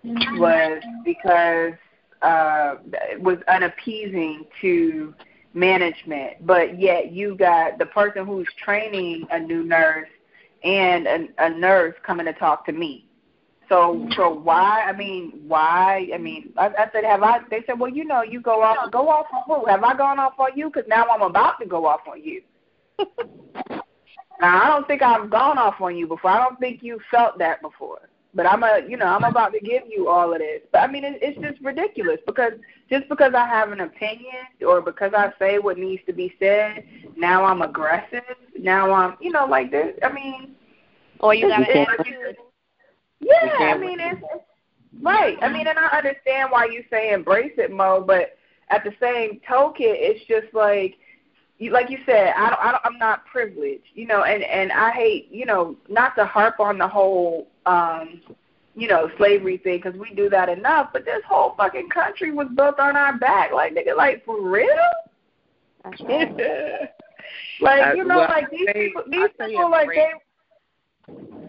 was 0.04 0.82
because 1.04 1.74
uh, 2.22 2.76
was 3.20 3.38
unappeasing 3.48 4.46
to 4.62 5.14
management. 5.54 6.46
But 6.46 6.80
yet 6.80 7.12
you 7.12 7.36
got 7.36 7.78
the 7.78 7.86
person 7.86 8.26
who's 8.26 8.48
training 8.64 9.28
a 9.32 9.40
new 9.40 9.64
nurse 9.64 10.10
and 10.64 11.08
a, 11.08 11.28
a 11.40 11.50
nurse 11.50 11.96
coming 12.06 12.26
to 12.26 12.34
talk 12.34 12.66
to 12.68 12.72
me. 12.72 13.08
So 13.70 14.08
so 14.16 14.30
why? 14.30 14.84
I 14.88 14.94
mean, 14.94 15.42
why? 15.48 16.10
I 16.14 16.18
mean, 16.18 16.54
I, 16.58 16.68
I 16.68 16.90
said, 16.94 17.04
have 17.04 17.24
I? 17.24 17.40
They 17.50 17.64
said, 17.66 17.80
well, 17.80 17.92
you 17.92 18.06
know, 18.06 18.22
you 18.22 18.42
go 18.42 18.62
off, 18.62 18.92
go 18.92 19.10
off 19.10 19.28
on 19.34 19.44
who? 19.46 19.66
Have 19.68 19.84
I 19.84 19.96
gone 19.96 20.20
off 20.20 20.34
on 20.40 20.50
you? 20.56 20.70
Because 20.70 20.88
now 20.88 21.06
I'm 21.08 21.22
about 21.22 21.60
to 21.60 21.66
go 21.66 21.86
off 21.86 22.02
on 22.10 22.24
you. 22.24 22.42
now 23.00 24.64
I 24.64 24.68
don't 24.68 24.88
think 24.88 25.02
I've 25.02 25.30
gone 25.30 25.58
off 25.58 25.80
on 25.82 25.96
you 25.96 26.08
before. 26.08 26.32
I 26.32 26.44
don't 26.44 26.60
think 26.60 26.84
you 26.84 27.00
felt 27.10 27.38
that 27.40 27.62
before. 27.62 28.10
But 28.36 28.48
I'm 28.48 28.64
a, 28.64 28.80
you 28.88 28.98
know, 28.98 29.06
I'm 29.06 29.24
about 29.24 29.54
to 29.54 29.60
give 29.60 29.84
you 29.88 30.10
all 30.10 30.34
of 30.34 30.40
this. 30.40 30.62
But 30.72 30.80
I 30.80 30.88
mean, 30.92 31.04
it, 31.04 31.20
it's 31.22 31.40
just 31.40 31.62
ridiculous 31.64 32.18
because 32.26 32.54
just 32.90 33.08
because 33.08 33.34
I 33.36 33.48
have 33.48 33.72
an 33.72 33.82
opinion 33.82 34.48
or 34.66 34.82
because 34.82 35.12
I 35.16 35.32
say 35.40 35.60
what 35.60 35.78
needs 35.78 36.02
to 36.08 36.14
be 36.14 36.34
said 36.40 36.84
now 37.16 37.46
I'm 37.46 37.62
aggressive. 37.62 38.24
Now 38.58 38.92
I'm, 38.92 39.18
you 39.22 39.32
know, 39.32 39.46
like 39.46 39.72
this. 39.72 39.96
I 40.04 40.12
mean, 40.12 40.56
or 41.20 41.34
you 41.34 41.48
got 41.48 41.62
it's- 41.62 41.88
an 41.88 42.00
attitude. 42.00 42.38
Yeah, 43.24 43.58
I 43.60 43.78
mean 43.78 44.00
it's 44.00 44.22
right. 45.02 45.38
I 45.42 45.50
mean, 45.50 45.68
and 45.68 45.80
I 45.80 45.88
understand 45.88 46.52
why 46.52 46.66
you 46.66 46.84
say 46.90 47.14
embrace 47.14 47.54
it, 47.58 47.72
Mo, 47.72 48.04
but 48.06 48.38
at 48.70 48.84
the 48.84 48.94
same 49.00 49.40
token, 49.48 49.86
it's 49.88 50.26
just 50.26 50.54
like 50.54 50.96
you 51.58 51.72
like 51.72 51.90
you 51.90 52.00
said, 52.06 52.34
I 52.36 52.50
don't, 52.50 52.60
I 52.60 52.72
don't 52.72 52.86
I'm 52.86 52.98
not 52.98 53.26
privileged, 53.26 53.86
you 53.94 54.08
know, 54.08 54.24
and 54.24 54.44
and 54.44 54.72
I 54.72 54.92
hate, 54.92 55.30
you 55.32 55.46
know, 55.46 55.76
not 55.90 56.16
to 56.16 56.26
harp 56.26 56.60
on 56.60 56.78
the 56.78 56.88
whole 56.88 57.48
um 57.66 58.22
you 58.76 58.88
know, 58.88 59.10
slavery 59.18 59.58
thing 59.58 59.80
because 59.84 60.00
we 60.00 60.16
do 60.16 60.30
that 60.30 60.50
enough, 60.50 60.90
but 60.94 61.06
this 61.06 61.22
whole 61.28 61.54
fucking 61.56 61.90
country 61.90 62.32
was 62.32 62.48
built 62.56 62.80
on 62.80 62.96
our 62.96 63.18
back. 63.18 63.52
Like 63.54 63.74
nigga, 63.74 63.96
like 63.96 64.26
for 64.26 64.42
real? 64.42 64.68
That's 65.84 66.02
right. 66.02 66.90
like 67.62 67.96
you 67.96 68.04
know, 68.04 68.20
well, 68.20 68.30
like 68.30 68.50
these 68.50 68.68
I 68.70 68.74
people, 68.74 69.04
these 69.10 69.30
people, 69.46 69.70
like 69.70 69.90
they 69.90 70.12
embrace- 71.08 71.43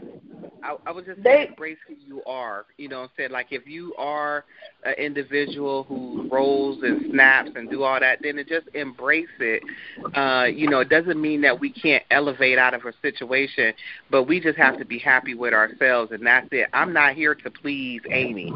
I, 0.65 0.77
I 0.87 0.93
would 0.93 1.05
just 1.05 1.23
They- 1.23 1.45
say 1.45 1.47
embrace 1.49 1.77
who 1.87 1.95
you 2.07 2.23
are. 2.25 2.65
You 2.79 2.89
know 2.89 3.01
what 3.01 3.05
I'm 3.05 3.11
saying? 3.19 3.31
Like 3.33 3.49
if 3.51 3.67
you 3.67 3.95
are 3.97 4.45
an 4.85 4.95
individual 4.95 5.85
who 5.85 6.27
rolls 6.33 6.83
and 6.83 7.11
snaps 7.11 7.51
and 7.55 7.69
do 7.71 7.83
all 7.83 8.01
that, 8.01 8.21
then 8.23 8.39
it 8.39 8.49
just 8.49 8.67
embrace 8.75 9.29
it. 9.41 9.63
Uh, 10.15 10.47
you 10.47 10.69
know, 10.69 10.81
it 10.81 10.89
doesn't 10.89 11.21
mean 11.21 11.43
that 11.43 11.59
we 11.61 11.71
can't 11.71 12.03
elevate 12.11 12.59
out 12.59 12.73
of 12.75 12.85
a 12.87 12.93
situation, 13.03 13.75
but 14.11 14.25
we 14.25 14.41
just 14.41 14.57
have 14.59 14.79
to 14.79 14.85
be 14.87 14.99
happy 14.99 15.35
with 15.35 15.53
ourselves 15.53 16.13
and 16.13 16.27
that's 16.27 16.49
it. 16.51 16.69
I'm 16.73 16.93
not 16.93 17.15
here 17.15 17.35
to 17.35 17.51
please 17.51 18.01
Amy. 18.11 18.51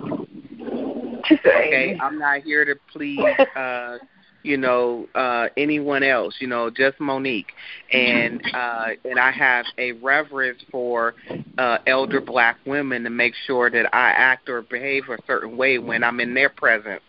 Okay? 1.31 1.99
I'm 2.01 2.19
not 2.19 2.43
here 2.43 2.65
to 2.65 2.75
please 2.93 3.21
uh 3.55 3.99
you 4.43 4.57
know, 4.57 5.07
uh 5.15 5.49
anyone 5.57 6.03
else, 6.03 6.37
you 6.41 6.47
know, 6.47 6.71
just 6.71 6.99
Monique. 7.01 7.53
And 7.93 8.41
uh 8.55 8.91
and 9.05 9.19
I 9.19 9.31
have 9.31 9.67
a 9.79 9.93
reverence 9.93 10.63
for 10.71 11.15
uh 11.59 11.79
elder 11.87 12.21
black 12.21 12.57
women 12.67 13.03
to 13.05 13.11
make 13.11 13.35
sure 13.47 13.71
that 13.71 13.95
I 13.95 14.11
act 14.11 14.49
or 14.49 14.63
behave 14.63 15.05
a 15.09 15.19
certain 15.27 15.57
way 15.57 15.79
when 15.79 16.03
I'm 16.05 16.21
in 16.21 16.35
their 16.35 16.51
presence 16.51 17.03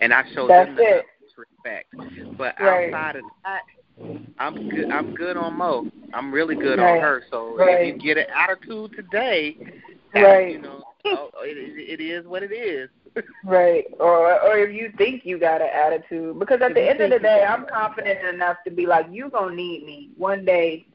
and 0.00 0.12
I 0.12 0.24
show 0.34 0.48
That's 0.48 0.66
them 0.66 0.76
the 0.76 1.02
respect. 1.36 1.86
But 2.38 2.54
Right. 2.60 2.92
outside 2.92 3.16
of 3.16 3.24
that 3.44 3.62
I'm 4.38 4.54
good 4.68 4.86
I'm 4.90 5.14
good 5.14 5.36
on 5.36 5.54
Mo. 5.54 5.86
I'm 6.12 6.32
really 6.32 6.54
good 6.54 6.78
Right. 6.78 6.92
on 6.96 7.00
her. 7.00 7.22
So 7.30 7.56
Right. 7.56 7.80
if 7.80 7.86
you 7.86 7.92
get 8.14 8.16
an 8.18 8.26
attitude 8.34 8.92
today, 8.94 9.56
Right. 10.14 10.52
you 10.52 10.58
know, 10.58 10.82
oh, 11.06 11.30
it, 11.42 12.00
it 12.00 12.02
is 12.02 12.26
what 12.26 12.42
it 12.42 12.52
is. 12.52 12.88
Right. 13.44 13.84
Or 13.98 14.40
or 14.42 14.58
if 14.58 14.74
you 14.74 14.92
think 14.96 15.24
you 15.24 15.38
got 15.38 15.60
an 15.60 15.68
attitude. 15.72 16.38
Because 16.38 16.60
at 16.60 16.70
If 16.72 16.74
the 16.74 16.88
end 16.88 17.00
of 17.00 17.10
the 17.10 17.18
day 17.18 17.44
I'm 17.44 17.66
confident 17.66 18.26
enough 18.26 18.56
to 18.64 18.70
be 18.70 18.86
like, 18.86 19.06
You 19.10 19.30
gonna 19.30 19.54
need 19.54 19.84
me 19.84 20.10
one 20.16 20.44
day. 20.44 20.86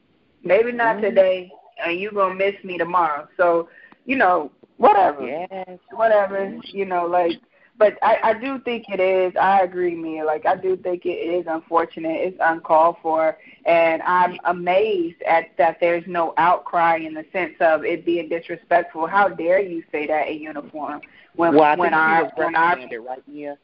Maybe 0.44 0.72
not 0.72 0.96
Mhm. 0.96 1.02
today 1.02 1.50
and 1.84 1.98
you 1.98 2.10
gonna 2.10 2.34
miss 2.34 2.54
me 2.64 2.78
tomorrow. 2.78 3.28
So, 3.36 3.68
you 4.04 4.16
know, 4.16 4.50
whatever. 4.76 5.26
Yes. 5.26 5.78
Whatever. 5.92 6.54
You 6.64 6.84
know, 6.84 7.06
like 7.06 7.40
but 7.82 7.98
I, 8.00 8.18
I 8.22 8.34
do 8.34 8.60
think 8.60 8.84
it 8.88 9.00
is. 9.00 9.34
I 9.34 9.62
agree, 9.62 9.96
Mia. 9.96 10.24
Like 10.24 10.46
I 10.46 10.54
do 10.54 10.76
think 10.76 11.04
it 11.04 11.08
is 11.08 11.46
unfortunate. 11.48 12.16
It's 12.20 12.36
uncalled 12.40 12.96
for, 13.02 13.36
and 13.66 14.00
I'm 14.02 14.38
amazed 14.44 15.20
at 15.22 15.56
that. 15.58 15.78
There's 15.80 16.04
no 16.06 16.32
outcry 16.36 16.98
in 16.98 17.12
the 17.12 17.24
sense 17.32 17.54
of 17.60 17.84
it 17.84 18.04
being 18.04 18.28
disrespectful. 18.28 19.06
How 19.08 19.28
dare 19.28 19.60
you 19.60 19.82
say 19.90 20.06
that 20.06 20.28
in 20.28 20.40
uniform 20.40 21.00
when 21.34 21.54
Well, 21.54 21.64
I 21.64 21.74
when 21.74 21.90
think 21.90 22.00
I 22.00 22.18
she 22.18 22.22
was 22.22 22.32
when 22.36 22.56
I 22.56 22.74
right, 23.08 23.28
Mia? 23.28 23.58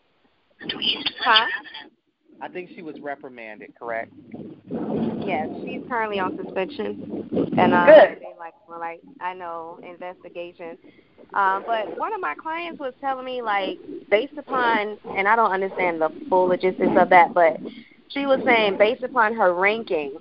Huh? 1.24 1.46
I 2.40 2.48
think 2.48 2.70
she 2.74 2.82
was 2.82 2.98
reprimanded, 3.00 3.72
correct? 3.78 4.12
Yes, 5.20 5.48
she's 5.64 5.82
currently 5.88 6.18
on 6.20 6.36
suspension, 6.42 7.28
and 7.58 7.74
uh, 7.74 7.86
Good. 7.86 8.18
like, 8.38 8.54
well, 8.68 8.78
like 8.78 9.00
I 9.20 9.34
know 9.34 9.78
investigation. 9.82 10.78
Um, 11.34 11.64
but 11.66 11.98
one 11.98 12.14
of 12.14 12.20
my 12.20 12.34
clients 12.34 12.80
was 12.80 12.94
telling 13.00 13.26
me, 13.26 13.42
like, 13.42 13.78
based 14.10 14.38
upon, 14.38 14.96
and 15.16 15.28
I 15.28 15.36
don't 15.36 15.50
understand 15.50 16.00
the 16.00 16.10
full 16.28 16.46
logistics 16.46 16.92
of 16.96 17.10
that, 17.10 17.34
but 17.34 17.58
she 18.08 18.24
was 18.24 18.40
saying, 18.44 18.76
based 18.78 19.02
upon 19.02 19.34
her 19.34 19.52
ranking, 19.52 20.16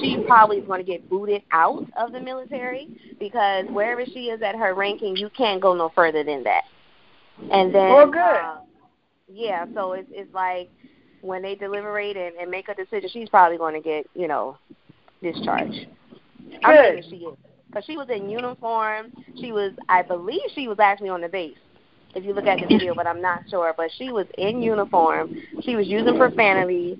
she 0.00 0.16
probably 0.26 0.58
is 0.58 0.66
going 0.66 0.80
to 0.80 0.90
get 0.90 1.08
booted 1.10 1.42
out 1.52 1.84
of 1.98 2.12
the 2.12 2.20
military 2.20 2.88
because 3.18 3.66
wherever 3.70 4.04
she 4.06 4.30
is 4.30 4.40
at 4.40 4.54
her 4.54 4.74
ranking, 4.74 5.16
you 5.16 5.28
can't 5.36 5.60
go 5.60 5.74
no 5.74 5.90
further 5.94 6.24
than 6.24 6.42
that. 6.44 6.64
And 7.50 7.74
then, 7.74 7.90
Well, 7.90 8.10
good. 8.10 8.18
uh, 8.20 8.56
yeah, 9.28 9.66
so 9.74 9.92
it's 9.92 10.08
it's 10.10 10.32
like 10.34 10.70
when 11.22 11.40
they 11.40 11.54
deliberate 11.54 12.16
and, 12.16 12.36
and 12.36 12.50
make 12.50 12.68
a 12.68 12.74
decision, 12.74 13.08
she's 13.10 13.28
probably 13.28 13.56
going 13.56 13.74
to 13.74 13.80
get, 13.80 14.06
you 14.14 14.28
know, 14.28 14.58
discharged. 15.22 15.86
I'm 16.62 16.76
Good. 16.76 16.94
thinking 17.02 17.10
she 17.10 17.24
is. 17.24 17.36
Because 17.68 17.84
she 17.86 17.96
was 17.96 18.08
in 18.10 18.28
uniform. 18.28 19.12
She 19.40 19.50
was, 19.50 19.72
I 19.88 20.02
believe 20.02 20.42
she 20.54 20.68
was 20.68 20.78
actually 20.78 21.08
on 21.08 21.22
the 21.22 21.28
base, 21.28 21.56
if 22.14 22.22
you 22.24 22.34
look 22.34 22.44
at 22.44 22.60
the 22.60 22.66
video, 22.66 22.94
but 22.94 23.06
I'm 23.06 23.22
not 23.22 23.44
sure. 23.48 23.72
But 23.74 23.90
she 23.96 24.12
was 24.12 24.26
in 24.36 24.60
uniform. 24.60 25.34
She 25.62 25.74
was 25.74 25.86
using 25.86 26.18
profanity, 26.18 26.98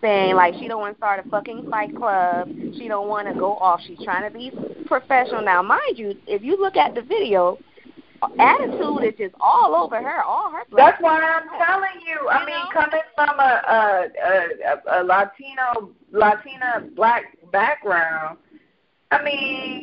saying, 0.00 0.34
like, 0.34 0.54
she 0.54 0.66
don't 0.66 0.80
want 0.80 0.94
to 0.94 0.98
start 0.98 1.26
a 1.26 1.28
fucking 1.28 1.68
fight 1.68 1.94
club. 1.94 2.48
She 2.78 2.88
don't 2.88 3.08
want 3.08 3.28
to 3.28 3.34
go 3.34 3.56
off. 3.56 3.80
She's 3.86 4.02
trying 4.02 4.30
to 4.30 4.36
be 4.36 4.50
professional. 4.86 5.42
Now, 5.42 5.62
mind 5.62 5.98
you, 5.98 6.14
if 6.26 6.42
you 6.42 6.58
look 6.58 6.76
at 6.76 6.94
the 6.94 7.02
video, 7.02 7.58
attitude 8.38 9.04
is 9.04 9.14
just 9.18 9.34
all 9.40 9.74
over 9.74 10.00
her, 10.00 10.22
all 10.22 10.50
her 10.50 10.62
That's 10.76 11.00
why 11.00 11.20
I'm 11.20 11.48
telling 11.58 12.00
you. 12.06 12.28
I 12.28 12.40
You 12.40 12.46
mean, 12.46 12.56
know? 12.56 12.70
coming 12.72 13.00
from 13.14 13.38
a 13.38 13.62
a, 13.68 14.08
a 14.98 15.00
a 15.00 15.04
Latino 15.04 15.90
Latina 16.12 16.84
black 16.96 17.36
background, 17.52 18.38
I 19.10 19.22
mean, 19.22 19.82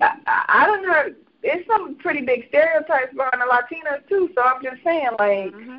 I, 0.00 0.44
I 0.48 0.66
don't 0.66 0.82
know. 0.86 1.14
There's 1.42 1.64
some 1.66 1.96
pretty 1.96 2.22
big 2.22 2.48
stereotypes 2.48 3.14
behind 3.14 3.40
the 3.40 3.46
Latinas 3.46 4.06
too. 4.08 4.30
So 4.34 4.42
I'm 4.42 4.62
just 4.62 4.82
saying, 4.84 5.10
like, 5.18 5.52
hmm 5.52 5.78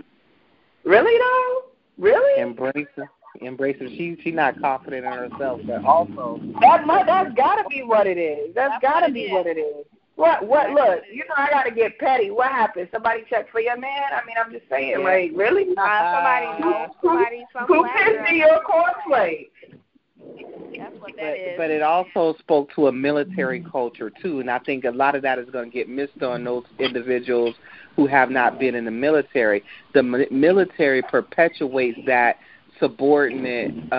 really 0.83 1.17
though, 1.19 1.63
really? 1.97 2.41
Embrace 2.41 2.87
her. 2.95 3.09
Embrace 3.41 3.77
her. 3.79 3.89
She 3.89 4.17
she 4.23 4.31
not 4.31 4.59
confident 4.61 5.05
in 5.05 5.11
herself, 5.11 5.61
but 5.65 5.83
also 5.83 6.39
That 6.61 6.85
mu- 6.85 7.05
that's 7.05 7.33
got 7.35 7.55
to 7.61 7.67
be 7.69 7.83
what 7.83 8.07
it 8.07 8.17
is. 8.17 8.53
That's, 8.55 8.71
That's 8.71 8.81
got 8.81 8.99
to 9.01 9.07
what 9.07 9.09
it 9.09 9.13
be 9.13 9.27
what 9.29 9.47
it 9.47 9.57
is. 9.59 9.85
What 10.19 10.45
what? 10.45 10.71
Look, 10.71 11.03
you 11.09 11.23
know 11.29 11.35
I 11.37 11.49
got 11.49 11.63
to 11.63 11.71
get 11.71 11.97
petty. 11.97 12.29
What 12.29 12.51
happened? 12.51 12.89
Somebody 12.91 13.23
checked 13.29 13.51
for 13.53 13.61
your 13.61 13.77
man? 13.77 14.03
I 14.11 14.25
mean, 14.25 14.35
I'm 14.37 14.51
just 14.51 14.65
saying, 14.69 14.89
Yeah. 14.89 14.97
like, 14.97 15.31
really? 15.33 15.63
Uh, 15.77 16.13
somebody 16.13 16.61
knows 16.61 16.89
somebody, 17.01 17.45
some 17.53 17.65
Who 17.67 17.83
black 17.83 17.95
pissed 17.97 18.17
girl. 18.17 18.25
in 18.27 18.35
your 18.35 18.59
cornflake? 18.65 19.47
That's 20.77 20.93
what 20.99 21.15
that 21.15 21.21
but, 21.21 21.39
is. 21.39 21.57
but 21.57 21.71
it 21.71 21.81
also 21.81 22.37
spoke 22.39 22.69
to 22.75 22.87
a 22.87 22.91
military 22.91 23.61
culture 23.71 24.11
too, 24.21 24.41
and 24.41 24.51
I 24.51 24.59
think 24.59 24.83
a 24.83 24.91
lot 24.91 25.15
of 25.15 25.21
that 25.21 25.39
is 25.39 25.49
going 25.51 25.71
to 25.71 25.73
get 25.73 25.87
missed 25.87 26.21
on 26.21 26.43
those 26.43 26.65
individuals 26.79 27.55
who 27.95 28.05
have 28.05 28.29
not 28.29 28.59
been 28.59 28.75
in 28.75 28.83
the 28.83 28.91
military. 28.91 29.63
The 29.93 30.03
mi- 30.03 30.27
military 30.29 31.01
perpetuates 31.01 31.97
that 32.07 32.35
subordinate. 32.77 33.71
Uh, 33.89 33.95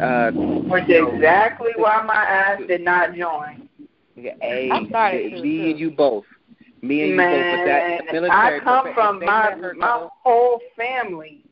uh, 0.00 0.30
Which 0.30 0.88
is 0.88 1.04
exactly 1.14 1.72
why 1.76 2.02
my 2.02 2.14
ass 2.14 2.62
did 2.66 2.80
not 2.80 3.14
join. 3.14 3.63
A, 4.16 4.70
I 4.70 4.86
started 4.88 5.30
to, 5.30 5.42
me 5.42 5.58
too. 5.58 5.64
and 5.70 5.78
you 5.78 5.90
both. 5.90 6.24
Me 6.82 7.02
and 7.02 7.10
you 7.10 7.16
both. 7.16 7.58
But 7.58 7.64
that 7.66 8.12
military 8.12 8.60
I 8.60 8.64
come 8.64 8.86
perpe- 8.86 8.94
from 8.94 9.18
my 9.24 9.54
my 9.54 9.86
go- 9.86 10.10
whole 10.22 10.60
family. 10.76 11.42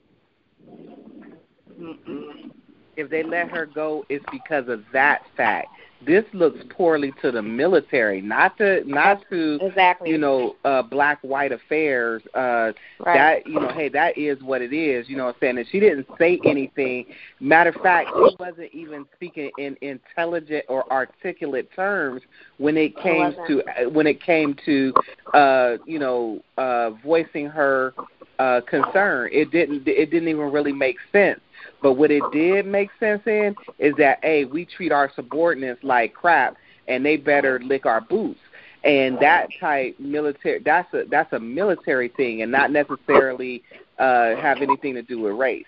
Mm-mm. 1.81 2.51
if 2.97 3.11
they 3.11 3.23
let 3.23 3.49
her 3.49 3.67
go, 3.67 4.05
it's 4.09 4.25
because 4.31 4.69
of 4.69 4.85
that 4.93 5.23
fact. 5.37 5.69
This 6.05 6.25
looks 6.33 6.59
poorly 6.69 7.13
to 7.23 7.31
the 7.31 7.43
military, 7.43 8.21
not 8.21 8.57
to 8.59 8.83
not 8.85 9.23
to 9.31 9.59
exactly. 9.63 10.11
you 10.11 10.19
know 10.19 10.57
uh 10.65 10.83
black 10.83 11.19
white 11.23 11.53
affairs. 11.53 12.23
Uh 12.35 12.73
right. 13.01 13.43
that 13.45 13.47
you 13.47 13.61
know, 13.61 13.69
hey, 13.69 13.89
that 13.91 14.19
is 14.19 14.43
what 14.43 14.63
it 14.63 14.73
is, 14.73 15.09
you 15.09 15.17
know 15.17 15.27
what 15.27 15.37
I'm 15.37 15.41
saying? 15.41 15.59
And 15.59 15.67
she 15.71 15.81
didn't 15.81 16.07
say 16.19 16.41
anything. 16.45 17.07
Matter 17.41 17.71
of 17.71 17.83
fact, 17.83 18.11
she 18.15 18.37
wasn't 18.39 18.73
even 18.73 19.07
speaking 19.15 19.51
in 19.59 19.77
intelligent 19.81 20.65
or 20.69 20.91
articulate 20.93 21.69
terms 21.75 22.23
when 22.59 22.77
it 22.77 22.97
came 22.99 23.35
to 23.47 23.63
uh, 23.63 23.91
when 23.91 24.07
it 24.07 24.21
came 24.23 24.57
to 24.65 24.93
uh 25.35 25.77
you 25.87 25.99
know 25.99 26.43
uh 26.59 26.91
voicing 27.05 27.47
her 27.47 27.95
uh 28.43 28.61
concern. 28.63 29.29
It 29.33 29.51
didn't 29.51 29.87
it 29.87 30.11
didn't 30.11 30.29
even 30.29 30.51
really 30.51 30.73
make 30.73 30.97
sense. 31.13 31.41
But 31.83 31.95
what 31.95 32.11
it 32.11 32.23
did 32.33 32.67
make 32.67 32.91
sense 32.99 33.23
in 33.27 33.55
is 33.79 33.95
that 33.99 34.19
a 34.25 34.45
we 34.47 34.65
treat 34.65 34.93
our 34.93 35.11
subordinates 35.15 35.83
like 35.83 36.15
crap, 36.15 36.57
and 36.89 37.05
they 37.05 37.17
better 37.17 37.61
lick 37.61 37.87
our 37.87 38.01
boots. 38.01 38.41
And 38.85 39.19
that 39.21 39.49
type 39.61 39.95
military 39.99 40.61
that's 40.65 40.93
a 40.95 41.05
that's 41.11 41.33
a 41.33 41.41
military 41.41 42.09
thing, 42.09 42.43
and 42.43 42.51
not 42.51 42.71
necessarily 42.71 43.63
uh 43.99 44.35
have 44.37 44.59
anything 44.59 44.95
to 44.95 45.03
do 45.03 45.21
with 45.21 45.35
race. 45.35 45.67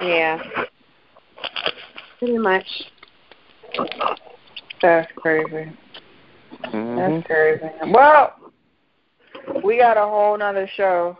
yeah. 0.00 0.40
Pretty 2.18 2.38
much. 2.38 2.66
That's 4.82 5.10
crazy. 5.16 5.70
Mhm. 6.64 6.96
That's 6.96 7.26
crazy. 7.26 7.92
Well, 7.92 8.52
we 9.62 9.78
got 9.78 9.96
a 9.96 10.06
whole 10.06 10.36
nother 10.36 10.68
show 10.76 11.16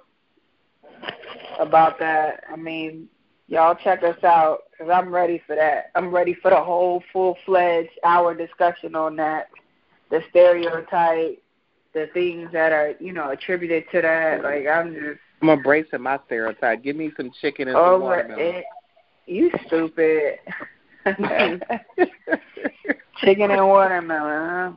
about 1.58 1.98
that. 1.98 2.44
I 2.50 2.56
mean, 2.56 3.08
y'all 3.48 3.74
check 3.74 4.02
us 4.02 4.22
out. 4.24 4.60
because 4.72 4.90
I'm 4.90 5.12
ready 5.12 5.42
for 5.46 5.54
that. 5.56 5.90
I'm 5.94 6.10
ready 6.10 6.32
for 6.34 6.50
the 6.50 6.62
whole 6.62 7.02
full 7.12 7.36
fledged 7.44 7.90
hour 8.04 8.34
discussion 8.34 8.94
on 8.94 9.16
that, 9.16 9.48
the 10.10 10.22
stereotype, 10.30 11.42
the 11.94 12.08
things 12.14 12.50
that 12.52 12.72
are 12.72 12.94
you 13.00 13.12
know 13.12 13.30
attributed 13.30 13.84
to 13.92 14.00
that. 14.02 14.42
Like 14.42 14.66
I'm 14.66 14.94
just. 14.94 15.20
I'm 15.40 15.50
embracing 15.50 16.02
my 16.02 16.18
stereotype. 16.26 16.82
Give 16.82 16.96
me 16.96 17.12
some 17.16 17.30
chicken 17.40 17.68
and 17.68 17.76
over 17.76 17.94
some 17.94 18.02
watermelon. 18.02 18.54
it. 18.56 18.64
You 19.26 19.52
stupid. 19.66 20.40
chicken 23.20 23.52
and 23.52 23.68
watermelon. 23.68 24.48
Huh? 24.48 24.72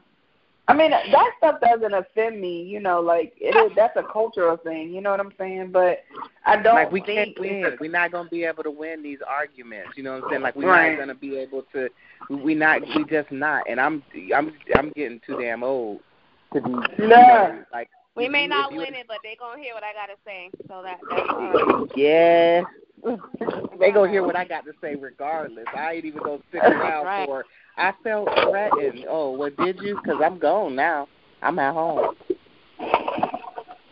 I 0.72 0.74
mean, 0.74 0.92
that 0.92 1.32
stuff 1.38 1.60
doesn't 1.60 1.94
offend 1.94 2.40
me. 2.40 2.64
You 2.64 2.80
know, 2.80 3.02
like 3.02 3.34
it 3.38 3.56
is. 3.58 3.74
That's 3.76 3.96
a 3.98 4.04
cultural 4.04 4.56
thing. 4.56 4.94
You 4.94 5.02
know 5.02 5.12
what 5.12 5.20
I'm 5.20 5.34
saying? 5.38 5.72
But 5.72 6.00
I 6.46 6.62
don't 6.62 6.76
like 6.76 6.92
we 6.92 7.02
think 7.02 7.36
can't 7.36 7.40
win. 7.40 7.78
We're 7.80 7.92
not 7.92 8.12
gonna 8.12 8.30
be 8.30 8.46
able 8.46 8.64
to 8.64 8.72
win 8.72 9.04
these 9.04 9.20
arguments. 9.28 9.98
You 9.98 10.04
know 10.04 10.14
what 10.14 10.24
I'm 10.24 10.30
saying? 10.30 10.42
Like 10.44 10.56
we're 10.56 10.70
Right. 10.70 10.92
not 10.92 11.00
gonna 11.00 11.16
be 11.16 11.38
able 11.38 11.64
to. 11.74 11.90
We 12.30 12.56
not. 12.56 12.82
We 12.96 13.04
just 13.10 13.32
not. 13.32 13.64
And 13.70 13.82
I'm. 13.82 14.02
I'm. 14.34 14.54
I'm 14.78 14.92
getting 14.92 15.20
too 15.28 15.38
damn 15.38 15.62
old 15.64 16.00
to 16.54 16.62
be. 16.62 16.70
you 16.70 17.08
know, 17.08 17.64
like 17.74 17.90
We 18.16 18.30
may 18.30 18.48
not 18.48 18.72
win 18.72 18.94
it, 18.94 19.08
but 19.08 19.18
they 19.24 19.36
gonna 19.38 19.62
hear 19.62 19.74
what 19.74 19.84
I 19.84 19.92
gotta 19.94 20.18
say. 20.26 20.50
So 20.70 20.82
that 20.84 21.00
that's. 21.10 21.98
Yeah. 21.98 22.64
they 23.80 23.92
gonna 23.92 24.12
hear 24.12 24.24
what 24.24 24.36
I 24.36 24.46
got 24.46 24.66
to 24.66 24.74
say 24.82 24.96
regardless. 24.96 25.66
I 25.76 25.94
ain't 25.94 26.06
even 26.06 26.22
gonna 26.24 26.42
stick 26.50 26.64
around 26.66 27.06
Right. 27.06 27.26
for. 27.26 27.46
I 27.78 27.94
felt 28.04 28.30
threatened. 28.50 29.06
Oh, 29.10 29.32
well, 29.32 29.50
did 29.58 29.80
you? 29.80 30.00
Because 30.04 30.22
I'm 30.24 30.40
gone 30.40 30.76
now. 30.76 31.08
I'm 31.42 31.58
at 31.60 31.74
home. 31.74 32.16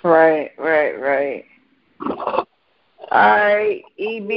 Right, 0.03 0.51
right, 0.57 0.93
right. 0.93 1.45
All 2.07 2.45
right, 3.11 3.81
EB, 3.97 4.29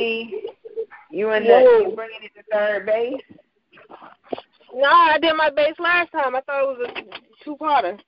you 1.10 1.30
and 1.30 1.44
Whoa. 1.44 1.52
that 1.52 1.84
you 1.88 1.92
bringing 1.94 2.20
it 2.22 2.32
to 2.36 2.42
third 2.50 2.86
base? 2.86 3.20
No, 4.74 4.88
I 4.88 5.18
did 5.20 5.34
my 5.36 5.50
base 5.50 5.74
last 5.78 6.10
time. 6.12 6.34
I 6.34 6.40
thought 6.40 6.62
it 6.62 6.78
was 6.78 6.90
a 6.90 7.44
two 7.44 7.56
parter. 7.56 7.98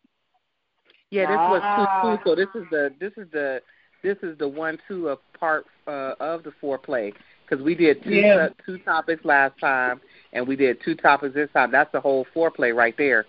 Yeah, 1.11 1.27
this 1.27 1.37
was 1.37 1.61
Ah. 1.63 2.03
two 2.03 2.17
two. 2.17 2.23
So 2.31 2.35
this 2.35 2.49
is 2.55 2.65
the 2.71 2.95
this 2.99 3.13
is 3.19 3.31
the 3.31 3.61
this 4.03 4.17
is 4.23 4.39
the 4.39 4.49
one 4.49 4.79
two 4.89 5.09
of 5.11 5.19
part 5.39 5.67
uh, 5.87 6.15
of 6.19 6.43
the 6.43 6.53
foreplay 6.63 7.13
because 7.47 7.63
we 7.63 7.75
did 7.75 8.03
two 8.03 8.15
Yeah. 8.15 8.35
uh, 8.37 8.49
two 8.65 8.79
topics 8.79 9.25
last 9.25 9.59
time 9.61 10.01
and 10.35 10.47
we 10.47 10.57
did 10.57 10.79
two 10.85 10.95
topics 10.95 11.35
this 11.35 11.49
time. 11.53 11.71
That's 11.71 11.91
the 11.93 12.01
whole 12.01 12.27
foreplay 12.35 12.75
right 12.75 12.95
there. 12.99 13.25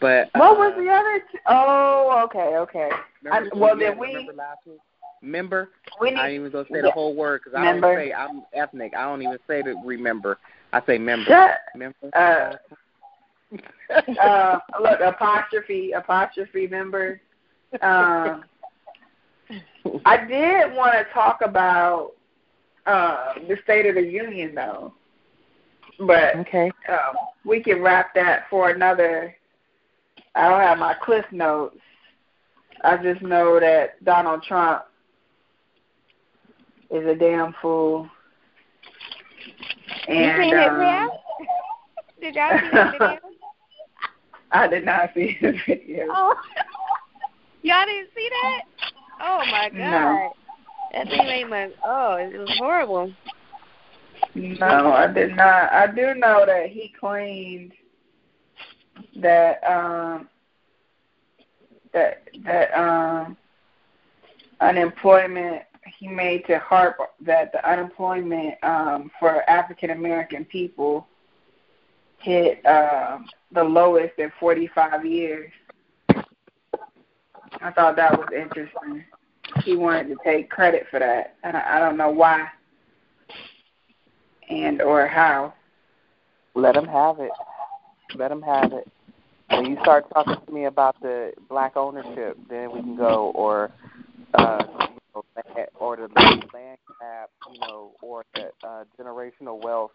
But 0.00 0.28
uh, 0.34 0.38
What 0.40 0.58
was 0.58 0.72
the 0.76 0.90
other? 0.90 1.20
T- 1.32 1.38
oh, 1.46 2.22
okay, 2.24 2.56
okay. 2.56 2.90
I- 3.30 3.48
well, 3.54 3.76
then 3.76 3.98
we- 3.98 4.08
remember 4.08 4.32
last 4.32 4.60
week? 4.66 4.80
Remember? 5.22 5.70
We 6.00 6.08
I 6.14 6.28
ain't 6.28 6.28
need. 6.28 6.34
even 6.36 6.52
gonna 6.52 6.64
say 6.64 6.76
Yeah. 6.76 6.82
the 6.82 6.90
whole 6.90 7.14
word 7.14 7.40
because 7.42 7.58
I 7.58 7.64
don't 7.72 7.82
say 7.82 8.12
I'm 8.12 8.42
ethnic. 8.52 8.94
I 8.94 9.04
don't 9.04 9.22
even 9.22 9.38
say 9.46 9.62
the 9.62 9.74
remember. 9.84 10.38
I 10.72 10.82
say 10.84 10.98
member. 10.98 11.24
Shut. 11.24 11.58
Member. 11.74 11.96
Uh, 12.14 12.56
uh, 14.20 14.58
look, 14.80 15.00
apostrophe, 15.00 15.92
apostrophe 15.92 16.66
member. 16.66 17.20
Um, 17.80 18.44
I 20.04 20.18
did 20.26 20.74
want 20.74 20.92
to 20.94 21.04
talk 21.14 21.40
about 21.42 22.12
uh, 22.84 23.34
the 23.48 23.56
State 23.64 23.86
of 23.86 23.94
the 23.94 24.02
Union, 24.02 24.54
though, 24.54 24.92
but 26.00 26.36
okay. 26.36 26.70
um, 26.88 27.16
we 27.44 27.62
can 27.62 27.80
wrap 27.82 28.14
that 28.14 28.44
for 28.50 28.70
another. 28.70 29.34
I 30.34 30.48
don't 30.48 30.60
have 30.60 30.78
my 30.78 30.94
cliff 31.02 31.24
notes. 31.32 31.78
I 32.84 32.96
just 32.98 33.22
know 33.22 33.58
that 33.58 34.02
Donald 34.04 34.42
Trump 34.42 34.82
is 36.90 37.06
a 37.06 37.14
damn 37.14 37.54
fool. 37.60 38.08
you 40.08 40.14
And, 40.14 40.42
his 40.44 40.52
um, 40.52 40.78
video? 40.78 41.08
Did 42.20 42.34
y'all 42.34 42.58
see 42.58 42.66
his 42.66 42.92
video? 42.92 43.18
I 44.52 44.68
did 44.68 44.84
not 44.84 45.10
see 45.14 45.36
his 45.40 45.54
video. 45.66 46.06
Oh, 46.10 46.34
y'all 47.62 47.84
didn't 47.84 48.08
see 48.14 48.28
that? 48.30 48.62
Oh 49.20 49.42
my 49.50 49.68
god, 49.70 49.78
No. 49.78 50.32
that 50.92 51.08
thing 51.08 51.26
made 51.26 51.50
my 51.50 51.68
oh, 51.84 52.14
it 52.14 52.38
was 52.38 52.54
horrible. 52.58 53.12
No, 54.36 54.92
I 54.92 55.06
did 55.06 55.34
not. 55.34 55.72
I 55.72 55.86
do 55.86 56.14
know 56.14 56.44
that 56.46 56.68
he 56.68 56.92
claimed 57.00 57.72
that 59.16 59.64
um 59.64 60.28
that 61.92 62.28
that 62.44 62.74
um 62.78 63.36
unemployment 64.60 65.62
he 65.98 66.08
made 66.08 66.44
to 66.46 66.58
harp 66.58 66.98
that 67.20 67.52
the 67.52 67.68
unemployment 67.68 68.62
um 68.62 69.10
for 69.18 69.48
African 69.48 69.90
American 69.90 70.44
people 70.44 71.06
hit 72.18 72.64
um 72.66 73.26
the 73.52 73.64
lowest 73.64 74.18
in 74.18 74.30
45 74.38 75.06
years. 75.06 75.50
I 77.62 77.70
thought 77.70 77.96
that 77.96 78.18
was 78.18 78.28
interesting. 78.36 79.04
He 79.64 79.76
wanted 79.76 80.08
to 80.08 80.16
take 80.22 80.50
credit 80.50 80.86
for 80.90 80.98
that, 80.98 81.36
and 81.42 81.56
I, 81.56 81.76
I 81.76 81.78
don't 81.78 81.96
know 81.96 82.10
why 82.10 82.48
and 84.64 84.80
or 84.82 85.06
how. 85.06 85.54
Let 86.54 86.74
them 86.74 86.86
have 86.86 87.20
it. 87.20 87.30
Let 88.14 88.28
them 88.28 88.42
have 88.42 88.72
it. 88.72 88.88
When 89.50 89.66
you 89.66 89.76
start 89.82 90.06
talking 90.12 90.36
to 90.44 90.52
me 90.52 90.64
about 90.64 91.00
the 91.00 91.32
black 91.48 91.76
ownership, 91.76 92.36
then 92.48 92.72
we 92.72 92.80
can 92.80 92.96
go, 92.96 93.32
or 93.34 93.70
uh, 94.34 94.64
you 94.80 94.98
know, 95.14 95.66
or 95.78 95.96
the 95.96 96.08
land 96.14 96.78
cap, 97.00 97.30
you 97.52 97.60
know, 97.60 97.92
or 98.02 98.24
the 98.34 98.50
uh, 98.66 98.84
generational 98.98 99.62
wealth 99.62 99.92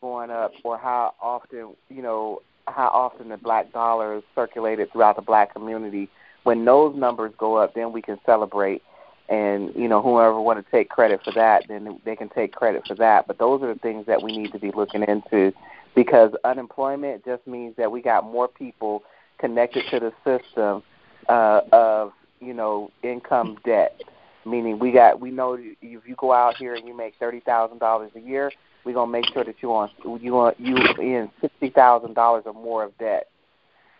going 0.00 0.30
up, 0.30 0.52
or 0.62 0.76
how 0.76 1.14
often, 1.22 1.74
you 1.88 2.02
know, 2.02 2.42
how 2.66 2.88
often 2.88 3.28
the 3.28 3.36
black 3.36 3.72
dollar 3.72 4.16
is 4.16 4.22
circulated 4.34 4.92
throughout 4.92 5.16
the 5.16 5.22
black 5.22 5.54
community. 5.54 6.08
When 6.42 6.64
those 6.64 6.94
numbers 6.96 7.32
go 7.38 7.56
up, 7.56 7.74
then 7.74 7.92
we 7.92 8.02
can 8.02 8.18
celebrate 8.26 8.82
and 9.28 9.74
you 9.74 9.88
know 9.88 10.00
whoever 10.00 10.40
want 10.40 10.64
to 10.64 10.70
take 10.70 10.88
credit 10.88 11.20
for 11.24 11.32
that 11.32 11.64
then 11.68 12.00
they 12.04 12.14
can 12.14 12.28
take 12.28 12.52
credit 12.52 12.86
for 12.86 12.94
that. 12.94 13.26
But 13.26 13.38
those 13.38 13.62
are 13.62 13.72
the 13.72 13.80
things 13.80 14.06
that 14.06 14.22
we 14.22 14.36
need 14.36 14.52
to 14.52 14.58
be 14.58 14.70
looking 14.70 15.02
into 15.02 15.52
because 15.94 16.32
unemployment 16.44 17.24
just 17.24 17.46
means 17.46 17.74
that 17.76 17.90
we 17.90 18.02
got 18.02 18.24
more 18.24 18.48
people 18.48 19.02
connected 19.38 19.84
to 19.90 20.00
the 20.00 20.12
system 20.24 20.82
uh 21.28 21.62
of 21.72 22.12
you 22.40 22.54
know 22.54 22.90
income 23.02 23.58
debt. 23.64 24.00
Meaning 24.44 24.78
we 24.78 24.92
got 24.92 25.20
we 25.20 25.30
know 25.32 25.54
if 25.54 25.76
you 25.82 26.14
go 26.16 26.32
out 26.32 26.56
here 26.56 26.74
and 26.74 26.86
you 26.86 26.96
make 26.96 27.14
thirty 27.18 27.40
thousand 27.40 27.78
dollars 27.78 28.12
a 28.14 28.20
year 28.20 28.52
we're 28.84 28.94
gonna 28.94 29.10
make 29.10 29.26
sure 29.32 29.42
that 29.42 29.56
you 29.60 29.74
on 29.74 29.90
you 30.20 30.32
want 30.32 30.58
you 30.60 30.76
in 31.00 31.28
sixty 31.40 31.70
thousand 31.70 32.14
dollars 32.14 32.44
or 32.46 32.54
more 32.54 32.84
of 32.84 32.96
debt. 32.98 33.28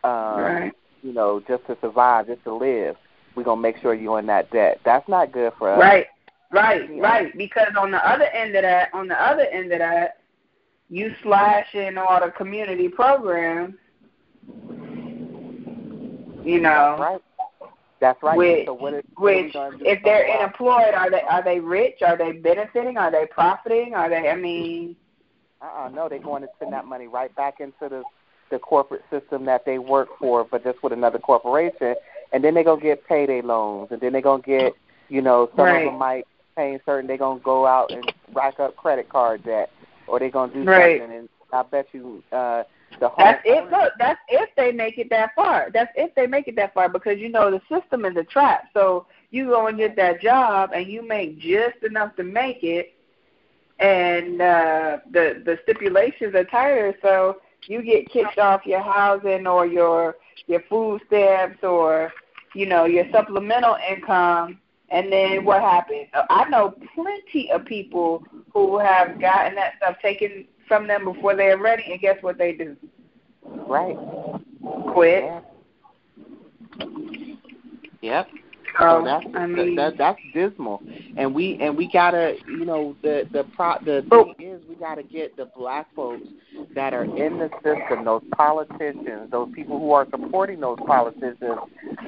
Um 0.05 0.39
Right. 0.41 0.73
you 1.03 1.13
know 1.13 1.43
just 1.49 1.67
to 1.67 1.77
survive 1.81 2.29
just 2.29 2.45
to 2.45 2.55
live 2.55 2.97
we're 3.37 3.45
gonna 3.45 3.61
make 3.61 3.77
sure 3.79 3.95
you're 3.95 4.19
in 4.19 4.27
that 4.27 4.51
debt. 4.51 4.81
That's 4.85 5.09
not 5.09 5.31
good 5.31 5.53
for 5.59 5.71
us. 5.71 5.79
Right. 5.79 6.07
Right, 6.51 6.89
Yeah. 6.91 7.03
right. 7.03 7.37
Because 7.37 7.75
on 7.79 7.91
the 7.91 8.09
other 8.09 8.25
end 8.27 8.55
of 8.57 8.63
that, 8.63 8.89
on 8.95 9.09
the 9.09 9.21
other 9.21 9.43
end 9.43 9.73
of 9.73 9.81
that, 9.81 10.19
you 10.89 11.15
slash 11.23 11.75
in 11.75 11.99
all 11.99 12.21
the 12.25 12.31
community 12.31 12.89
programs. 12.89 13.75
You 16.45 16.61
know, 16.61 16.97
That's 16.97 17.01
right. 17.01 17.21
That's 17.99 18.23
right. 18.23 18.37
Which- 18.37 18.67
so 18.67 18.75
what 18.75 18.95
is, 18.95 19.03
what 19.17 19.35
which 19.35 19.53
gonna 19.53 19.77
if 19.81 20.03
they're 20.05 20.31
unemployed, 20.39 20.95
are 20.95 21.11
they 21.11 21.23
are 21.23 21.43
they 21.43 21.59
rich? 21.59 22.03
Are 22.03 22.17
they 22.17 22.33
benefiting? 22.33 22.97
Are 22.97 23.11
they 23.11 23.27
profiting? 23.27 23.95
Are 23.95 24.09
they? 24.09 24.29
I 24.31 24.37
mean, 24.37 24.97
Uh-uh, 25.61 25.89
no, 25.89 26.09
they're 26.09 26.19
going 26.19 26.43
to 26.43 26.49
send 26.59 26.73
that 26.73 26.85
money 26.85 27.07
right 27.09 27.35
back 27.35 27.61
into 27.61 27.89
the 27.89 28.03
the 28.51 28.59
corporate 28.61 29.03
system 29.11 29.45
that 29.47 29.65
they 29.65 29.79
work 29.79 30.09
for, 30.21 30.45
but 30.45 30.63
just 30.63 30.81
with 30.83 30.93
another 30.93 31.19
corporation, 31.19 31.97
and 32.33 32.43
then 32.43 32.55
they're 32.55 32.65
gonna 32.65 32.81
get 32.81 33.07
payday 33.07 33.41
loans, 33.43 33.89
and 33.91 34.01
then 34.01 34.13
they're 34.13 34.21
gonna 34.23 34.43
get, 34.43 34.75
you 35.09 35.23
know, 35.23 35.51
some 35.57 35.67
Right. 35.67 35.87
of 35.87 35.93
them 35.93 35.99
might 35.99 36.27
pay 36.57 36.79
certain. 36.85 37.07
They're 37.07 37.17
gonna 37.17 37.41
go 37.41 37.67
out 37.67 37.93
and 37.93 38.13
rack 38.33 38.61
up 38.61 38.77
credit 38.77 39.09
card 39.09 39.43
debt, 39.45 39.71
or 40.07 40.19
they're 40.19 40.31
gonna 40.31 40.53
do 40.53 40.65
Right. 40.65 41.01
something. 41.01 41.17
And 41.19 41.29
I 41.53 41.63
bet 41.63 41.87
you, 41.93 42.23
uh, 42.33 42.65
the 43.01 43.09
whole 43.09 43.25
That's 43.25 43.43
if 43.45 43.71
look, 43.71 43.93
that's 43.99 44.21
if 44.29 44.49
they 44.57 44.73
make 44.73 44.99
it 44.99 45.11
that 45.11 45.35
far. 45.35 45.71
That's 45.73 45.93
if 45.97 46.15
they 46.15 46.27
make 46.27 46.49
it 46.49 46.57
that 46.57 46.75
far 46.75 46.89
because 46.89 47.19
you 47.19 47.29
know 47.29 47.51
the 47.51 47.61
system 47.69 48.05
is 48.05 48.17
a 48.17 48.25
trap. 48.25 48.69
So 48.73 49.07
you 49.31 49.47
go 49.47 49.67
and 49.67 49.77
get 49.77 49.97
that 49.97 50.21
job 50.21 50.71
and 50.75 50.87
you 50.87 51.07
make 51.07 51.39
just 51.39 51.83
enough 51.83 52.17
to 52.17 52.25
make 52.25 52.63
it 52.63 52.95
and 53.79 54.41
uh 54.41 54.99
the 55.11 55.43
the 55.45 55.59
stipulations 55.63 56.35
are 56.35 56.45
tighter 56.45 56.95
so 57.03 57.37
you 57.67 57.83
get 57.83 58.09
kicked 58.11 58.39
off 58.39 58.65
your 58.65 58.81
housing 58.81 59.47
or 59.47 59.67
your 59.67 60.17
your 60.47 60.63
food 60.69 61.01
stamps 61.07 61.63
or 61.63 62.13
you 62.55 62.67
know 62.67 62.85
your 62.85 63.05
supplemental 63.13 63.77
income 63.89 64.61
and 64.91 65.13
then 65.13 65.45
what 65.45 65.63
happens? 65.63 66.07
Uh, 66.15 66.23
I 66.31 66.49
know 66.49 66.75
plenty 66.95 67.51
of 67.51 67.65
people 67.65 68.23
who 68.53 68.79
have 68.79 69.21
gotten 69.21 69.55
that 69.57 69.75
stuff 69.79 69.97
taken 70.01 70.47
from 70.69 70.87
them 70.87 71.05
before 71.05 71.35
they're 71.35 71.59
ready, 71.59 71.85
and 71.91 72.01
guess 72.01 72.23
what 72.23 72.39
they 72.39 72.53
do? 72.53 72.77
right. 73.69 73.97
Quit. 74.93 75.25
Yeah. 75.25 75.41
Yep. 78.03 78.29
So 78.79 79.03
that's 79.05 79.25
I 79.35 79.47
mean, 79.47 79.75
that, 79.77 79.97
that's 79.97 80.19
dismal, 80.35 80.83
and 81.17 81.35
we 81.35 81.59
and 81.61 81.77
we 81.77 81.91
gotta, 81.91 82.37
you 82.47 82.65
know, 82.65 82.95
the 83.03 83.27
the 83.33 83.45
pro 83.55 83.75
the 83.85 84.05
Oh. 84.11 84.35
thing 84.35 84.49
is 84.49 84.61
we 84.69 84.75
gotta 84.75 85.03
get 85.03 85.37
the 85.37 85.47
black 85.57 85.87
folks 85.95 86.27
that 86.75 86.93
are 86.93 87.05
in 87.05 87.39
the 87.39 87.49
system, 87.65 88.05
those 88.05 88.23
politicians, 88.37 89.31
those 89.31 89.49
people 89.55 89.79
who 89.79 89.93
are 89.93 90.07
supporting 90.11 90.61
those 90.61 90.79
politicians, 90.87 91.59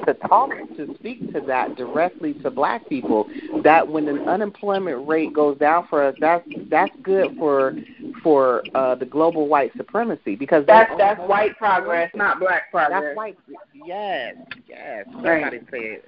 to 0.06 0.14
talk 0.28 0.50
to 0.76 0.94
speak 0.96 1.32
to 1.32 1.40
that 1.40 1.74
directly 1.76 2.34
to 2.34 2.50
black 2.50 2.86
people. 2.88 3.26
That 3.64 3.86
when 3.88 4.06
an 4.08 4.28
unemployment 4.28 5.08
rate 5.08 5.32
goes 5.32 5.56
down 5.58 5.86
for 5.88 6.02
us, 6.02 6.14
that's 6.20 6.46
that's 6.68 6.94
good 7.02 7.36
for 7.38 7.74
for 8.22 8.62
uh 8.74 8.94
the 8.94 9.06
global 9.06 9.48
white 9.48 9.72
supremacy 9.76 10.36
because 10.36 10.66
that's 10.66 10.90
that's 10.98 11.20
white 11.28 11.56
progress, 11.56 12.10
not 12.14 12.40
black 12.40 12.70
progress. 12.70 13.02
That's 13.04 13.16
white. 13.16 13.38
Yes, 13.72 14.36
yes. 14.68 15.06
Right. 15.14 15.42
Somebody 15.44 15.58
say 15.70 15.78
it. 15.78 16.04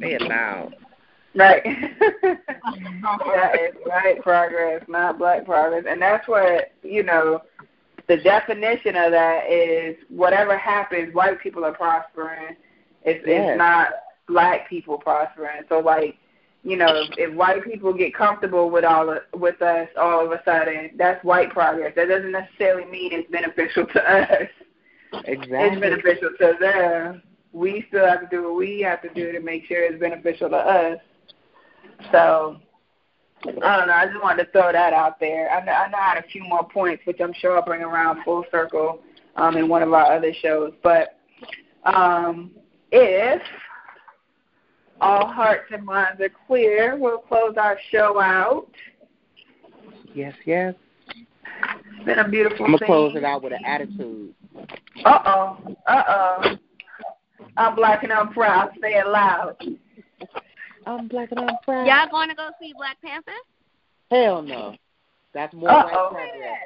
Say 0.00 0.14
it 0.14 0.22
loud. 0.22 0.74
Right. 1.34 1.62
that 2.22 3.54
is 3.60 3.74
right 3.86 4.20
progress, 4.22 4.82
not 4.88 5.18
black 5.18 5.44
progress. 5.44 5.84
And 5.88 6.00
that's 6.00 6.26
what, 6.28 6.72
you 6.82 7.02
know, 7.02 7.42
the 8.08 8.18
definition 8.18 8.96
of 8.96 9.12
that 9.12 9.50
is 9.50 9.96
whatever 10.08 10.56
happens, 10.56 11.14
white 11.14 11.40
people 11.40 11.64
are 11.64 11.72
prospering. 11.72 12.56
It's 13.02 13.24
Yes. 13.26 13.50
it's 13.50 13.58
not 13.58 13.88
black 14.28 14.68
people 14.68 14.98
prospering. 14.98 15.62
So 15.68 15.80
like, 15.80 16.16
you 16.62 16.76
know, 16.76 16.86
if, 16.88 17.10
if 17.18 17.34
white 17.34 17.62
people 17.64 17.92
get 17.92 18.14
comfortable 18.14 18.70
with 18.70 18.84
all 18.84 19.10
of, 19.10 19.18
with 19.34 19.60
us 19.60 19.88
all 19.98 20.24
of 20.24 20.32
a 20.32 20.40
sudden, 20.44 20.90
that's 20.96 21.22
white 21.24 21.50
progress. 21.50 21.92
That 21.94 22.08
doesn't 22.08 22.32
necessarily 22.32 22.90
mean 22.90 23.12
it's 23.12 23.30
beneficial 23.30 23.86
to 23.86 24.10
us. 24.10 24.48
Exactly. 25.24 25.58
It's 25.58 25.80
beneficial 25.80 26.30
to 26.38 26.56
them. 26.60 27.22
We 27.54 27.84
still 27.88 28.06
have 28.06 28.20
to 28.20 28.26
do 28.26 28.42
what 28.42 28.56
we 28.56 28.80
have 28.80 29.00
to 29.02 29.14
do 29.14 29.32
to 29.32 29.40
make 29.40 29.64
sure 29.66 29.82
it's 29.82 30.00
beneficial 30.00 30.50
to 30.50 30.56
us. 30.56 30.98
So 32.10 32.58
I 33.46 33.76
don't 33.76 33.86
know. 33.86 33.94
I 33.94 34.06
just 34.06 34.22
wanted 34.22 34.44
to 34.44 34.50
throw 34.50 34.72
that 34.72 34.92
out 34.92 35.20
there. 35.20 35.50
I 35.50 35.64
know, 35.64 35.72
I 35.72 35.88
know 35.88 35.98
I 35.98 36.14
had 36.14 36.24
a 36.24 36.28
few 36.28 36.42
more 36.42 36.68
points, 36.68 37.06
which 37.06 37.20
I'm 37.20 37.32
sure 37.34 37.56
I'll 37.56 37.64
bring 37.64 37.82
around 37.82 38.24
full 38.24 38.44
circle 38.50 39.00
um, 39.36 39.56
in 39.56 39.68
one 39.68 39.82
of 39.82 39.92
our 39.92 40.12
other 40.12 40.32
shows. 40.42 40.72
But 40.82 41.18
um, 41.84 42.50
if 42.90 43.42
all 45.00 45.26
hearts 45.26 45.64
and 45.72 45.84
minds 45.84 46.20
are 46.20 46.30
clear, 46.46 46.96
we'll 46.96 47.18
close 47.18 47.54
our 47.56 47.78
show 47.90 48.20
out. 48.20 48.68
Yes, 50.14 50.34
yes. 50.44 50.74
It's 51.96 52.04
been 52.04 52.18
a 52.18 52.28
beautiful 52.28 52.64
I'm 52.64 52.72
gonna 52.72 52.78
thing. 52.78 52.86
close 52.86 53.16
it 53.16 53.24
out 53.24 53.42
with 53.42 53.52
an 53.52 53.64
attitude. 53.64 54.34
Uh 55.04 55.18
oh. 55.24 55.76
Uh 55.86 56.02
oh. 56.08 56.56
I'm 57.56 57.76
black 57.76 58.02
and 58.02 58.12
I'm 58.12 58.32
proud. 58.32 58.70
Say 58.80 58.94
it 58.94 59.06
loud. 59.06 59.56
I'm 60.86 61.08
black 61.08 61.30
and 61.30 61.40
I'm 61.40 61.56
proud. 61.64 61.86
Y'all 61.86 62.10
going 62.10 62.28
to 62.28 62.34
go 62.34 62.50
see 62.60 62.72
Black 62.76 63.00
Panther? 63.02 63.32
Hell 64.10 64.42
no. 64.42 64.74
That's 65.32 65.52
more 65.54 65.70
Uh 65.70 65.84
white 65.84 65.94
oh. 65.96 66.08
progress. 66.12 66.58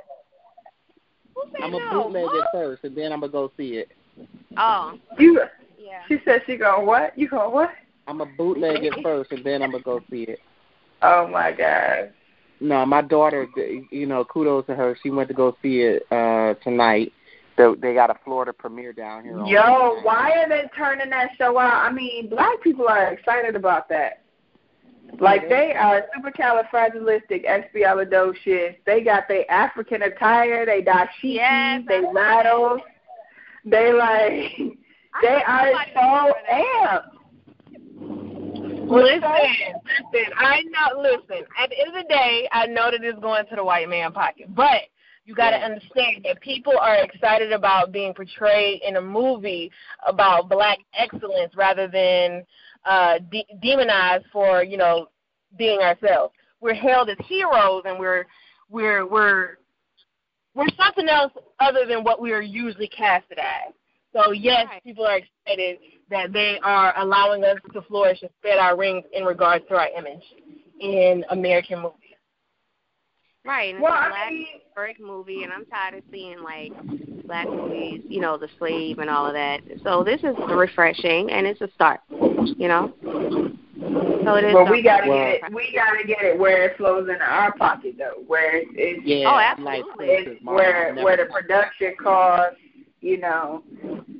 Who 1.34 1.64
I'm 1.64 1.74
a 1.74 1.78
no? 1.78 2.02
bootleg 2.04 2.24
it 2.24 2.32
What? 2.32 2.48
first, 2.52 2.84
and 2.84 2.96
then 2.96 3.12
I'm 3.12 3.20
gonna 3.20 3.32
go 3.32 3.52
see 3.56 3.74
it. 3.76 3.88
Oh, 4.56 4.98
You. 5.18 5.40
yeah. 5.78 6.00
She 6.08 6.18
said 6.24 6.42
she 6.46 6.56
going 6.56 6.84
what? 6.84 7.16
You 7.16 7.28
going 7.28 7.52
what? 7.52 7.70
I'm 8.08 8.20
a 8.20 8.26
bootleg 8.26 8.84
it 8.84 8.94
first, 9.02 9.30
and 9.32 9.44
then 9.44 9.62
I'm 9.62 9.70
gonna 9.70 9.84
go 9.84 10.00
see 10.10 10.22
it. 10.24 10.40
Oh 11.02 11.28
my 11.28 11.52
God. 11.52 12.12
No, 12.60 12.84
my 12.84 13.02
daughter, 13.02 13.46
you 13.92 14.06
know, 14.06 14.24
kudos 14.24 14.66
to 14.66 14.74
her. 14.74 14.98
She 15.02 15.10
went 15.10 15.28
to 15.28 15.34
go 15.34 15.56
see 15.62 15.80
it 15.82 16.02
uh 16.10 16.54
tonight. 16.64 17.12
They, 17.58 17.74
they 17.80 17.92
got 17.92 18.08
a 18.08 18.14
Florida 18.24 18.52
premiere 18.52 18.92
down 18.92 19.24
here. 19.24 19.36
Yo, 19.44 19.98
why 20.02 20.30
are 20.30 20.48
they 20.48 20.70
turning 20.76 21.10
that 21.10 21.30
show 21.36 21.58
out? 21.58 21.84
I 21.84 21.90
mean, 21.92 22.28
black 22.30 22.62
people 22.62 22.86
are 22.88 23.12
excited 23.12 23.56
about 23.56 23.88
that. 23.88 24.22
Like 25.18 25.48
they 25.48 25.74
are 25.74 26.04
supercalifragilisticexpialidocious. 26.16 28.76
They 28.86 29.00
got 29.02 29.26
their 29.26 29.50
African 29.50 30.02
attire, 30.02 30.64
they 30.66 30.82
dashiki, 30.82 31.08
Yes, 31.22 31.82
they 31.88 32.04
I- 32.06 32.12
rattles. 32.12 32.80
They 33.64 33.92
like 33.92 34.52
they 35.22 35.42
are 35.46 35.72
so 35.94 36.32
amped. 36.52 37.08
Listen, 38.88 39.20
listen. 40.12 40.32
I 40.38 40.62
know. 40.62 41.00
Listen. 41.02 41.44
At 41.58 41.70
the 41.70 41.78
end 41.80 41.88
of 41.88 41.94
the 42.02 42.08
day, 42.08 42.48
I 42.52 42.66
know 42.66 42.90
that 42.90 43.02
it's 43.02 43.18
going 43.18 43.44
to 43.50 43.56
the 43.56 43.64
white 43.64 43.88
man 43.88 44.12
pocket, 44.12 44.54
but 44.54 44.82
you 45.28 45.34
got 45.34 45.50
to 45.50 45.56
understand 45.58 46.24
that 46.24 46.40
people 46.40 46.72
are 46.80 46.96
excited 46.96 47.52
about 47.52 47.92
being 47.92 48.14
portrayed 48.14 48.80
in 48.82 48.96
a 48.96 49.00
movie 49.00 49.70
about 50.06 50.48
black 50.48 50.78
excellence 50.98 51.54
rather 51.54 51.86
than 51.86 52.42
uh 52.86 53.18
de- 53.30 53.46
demonized 53.60 54.24
for 54.32 54.62
you 54.62 54.78
know 54.78 55.08
being 55.58 55.80
ourselves. 55.80 56.32
We're 56.62 56.72
hailed 56.74 57.10
as 57.10 57.18
heroes, 57.26 57.82
and 57.84 57.98
we're 57.98 58.24
we're 58.70 59.06
we're 59.06 59.58
we're 60.54 60.66
something 60.82 61.08
else 61.10 61.32
other 61.60 61.84
than 61.86 62.02
what 62.04 62.22
we 62.22 62.32
are 62.32 62.40
usually 62.40 62.88
casted 62.88 63.38
as. 63.38 63.74
So 64.14 64.32
yes, 64.32 64.66
Right. 64.70 64.82
people 64.82 65.06
are 65.06 65.18
excited 65.18 65.78
that 66.08 66.32
they 66.32 66.58
are 66.62 66.94
allowing 66.98 67.44
us 67.44 67.58
to 67.74 67.82
flourish 67.82 68.22
and 68.22 68.30
spread 68.38 68.58
our 68.58 68.78
rings 68.78 69.04
in 69.12 69.24
regards 69.24 69.66
to 69.68 69.74
our 69.76 69.88
image 69.88 70.24
in 70.80 71.22
American 71.30 71.80
movies. 71.82 72.07
Right, 73.44 73.72
and 73.74 73.82
Well, 73.82 73.94
it's 73.94 74.06
a 74.06 74.10
black 74.10 74.32
mean- 74.32 74.46
historic 74.66 75.00
movie, 75.00 75.42
and 75.44 75.52
I'm 75.52 75.64
tired 75.66 75.94
of 75.94 76.02
seeing 76.10 76.42
like 76.42 76.72
black 77.24 77.48
movies, 77.48 78.02
you 78.08 78.20
know, 78.20 78.36
the 78.36 78.48
slave 78.58 78.98
and 78.98 79.08
all 79.08 79.26
of 79.26 79.32
that. 79.34 79.60
So 79.82 80.02
this 80.04 80.22
is 80.22 80.36
refreshing, 80.48 81.30
and 81.30 81.46
it's 81.46 81.60
a 81.60 81.70
start, 81.70 82.00
you 82.10 82.68
know. 82.68 82.92
So 84.24 84.34
it 84.34 84.44
is. 84.44 84.52
But 84.52 84.70
we 84.70 84.82
gotta 84.82 85.08
Well- 85.08 85.18
get 85.18 85.34
it. 85.44 85.52
We 85.52 85.72
gotta 85.74 86.06
get 86.06 86.22
it 86.22 86.38
where 86.38 86.64
it 86.64 86.76
flows 86.76 87.08
into 87.08 87.24
our 87.24 87.52
pocket, 87.52 87.94
though. 87.96 88.22
Where 88.26 88.56
it's, 88.56 88.70
it's 88.74 89.02
Yeah, 89.06 89.30
Oh, 89.30 89.36
I'm 89.36 89.64
like 89.64 89.84
absolutely. 89.88 90.14
It's 90.34 90.44
where 90.44 90.94
where 90.96 91.16
the 91.16 91.26
production 91.26 91.94
costs, 91.96 92.58
you 93.00 93.16
know, 93.18 93.62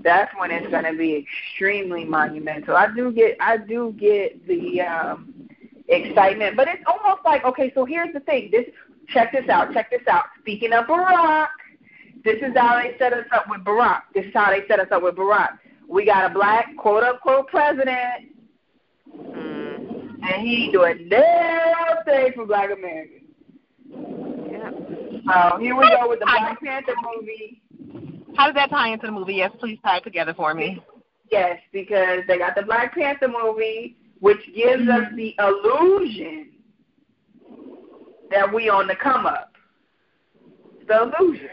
that's 0.02 0.32
when 0.38 0.50
it's 0.50 0.68
gonna 0.70 0.94
be 0.94 1.16
extremely 1.16 2.04
monumental. 2.04 2.76
I 2.76 2.86
do 2.94 3.12
get 3.12 3.36
I 3.40 3.56
do 3.58 3.94
get 3.98 4.46
the 4.46 4.80
um 4.82 5.34
excitement, 5.89 6.57
but 6.57 6.68
it's 6.68 6.82
almost 6.86 7.24
like 7.24 7.45
okay, 7.45 7.72
so 7.74 7.84
here's 7.84 8.12
the 8.12 8.20
thing. 8.20 8.51
This 8.51 8.66
check 9.09 9.32
this 9.32 9.49
out, 9.49 9.72
check 9.72 9.91
this 9.91 10.07
out. 10.09 10.24
Speaking 10.41 10.72
of 10.72 10.86
Barack, 10.86 11.49
this 12.24 12.36
is 12.36 12.57
how 12.57 12.80
they 12.80 12.97
set 12.99 13.12
us 13.12 13.26
up 13.32 13.47
with 13.49 13.62
Barack. 13.62 14.03
This 14.14 14.26
is 14.26 14.32
how 14.34 14.51
they 14.51 14.66
set 14.68 14.80
us 14.80 14.89
up 14.91 15.03
with 15.03 15.16
Barack. 15.16 15.59
We 15.89 16.05
got 16.05 16.30
a 16.30 16.34
black 16.34 16.76
quote 16.76 17.03
unquote 17.03 17.49
president 17.49 18.28
and 20.22 20.47
he 20.47 20.70
doing 20.72 21.09
damn 21.09 22.05
thing 22.05 22.32
for 22.34 22.47
black 22.47 22.70
Americans. 22.70 23.24
yeah. 24.51 24.70
So 25.26 25.59
here 25.59 25.76
we 25.76 25.89
go 25.89 26.09
with 26.09 26.20
the 26.20 26.26
Black 26.26 26.61
Panther 26.61 26.95
movie. 27.14 27.62
How 28.36 28.47
does 28.47 28.55
that 28.55 28.70
tie 28.70 28.89
into 28.89 29.07
the 29.07 29.12
movie? 29.12 29.34
Yes, 29.34 29.51
please 29.59 29.78
tie 29.84 29.99
it 29.99 30.05
together 30.05 30.34
for 30.34 30.55
me. 30.55 30.82
Yes, 31.30 31.59
because 31.72 32.20
they 32.26 32.39
got 32.39 32.55
the 32.55 32.62
Black 32.62 32.95
Panther 32.95 33.28
movie, 33.28 33.97
which 34.20 34.38
gives 34.54 34.82
us 34.88 35.00
mm-hmm. 35.12 35.16
the 35.16 35.34
illusion 35.38 36.50
that 38.30 38.52
we 38.52 38.68
on 38.68 38.86
the 38.86 38.96
come 38.96 39.26
up. 39.26 39.52
The 40.86 41.02
illusion. 41.18 41.48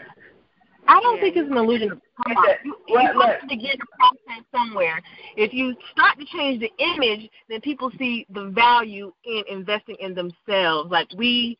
I 0.88 1.00
don't 1.00 1.16
Yeah, 1.16 1.20
think 1.22 1.36
it's 1.36 1.50
an 1.50 1.56
illusion. 1.56 1.88
Come 1.88 2.00
It's 2.28 2.60
a- 2.62 2.66
You, 2.66 2.76
well, 2.88 3.02
you 3.02 3.18
look. 3.18 3.26
have 3.40 3.48
to 3.48 3.56
get 3.56 3.78
the 3.78 3.86
process 3.98 4.44
somewhere. 4.54 5.02
If 5.36 5.52
you 5.52 5.74
start 5.92 6.18
to 6.18 6.24
change 6.26 6.60
the 6.60 6.70
image, 6.78 7.28
then 7.48 7.60
people 7.60 7.90
see 7.98 8.24
the 8.30 8.46
value 8.50 9.12
in 9.24 9.42
investing 9.48 9.96
in 10.00 10.14
themselves. 10.14 10.90
Like 10.90 11.08
we, 11.16 11.58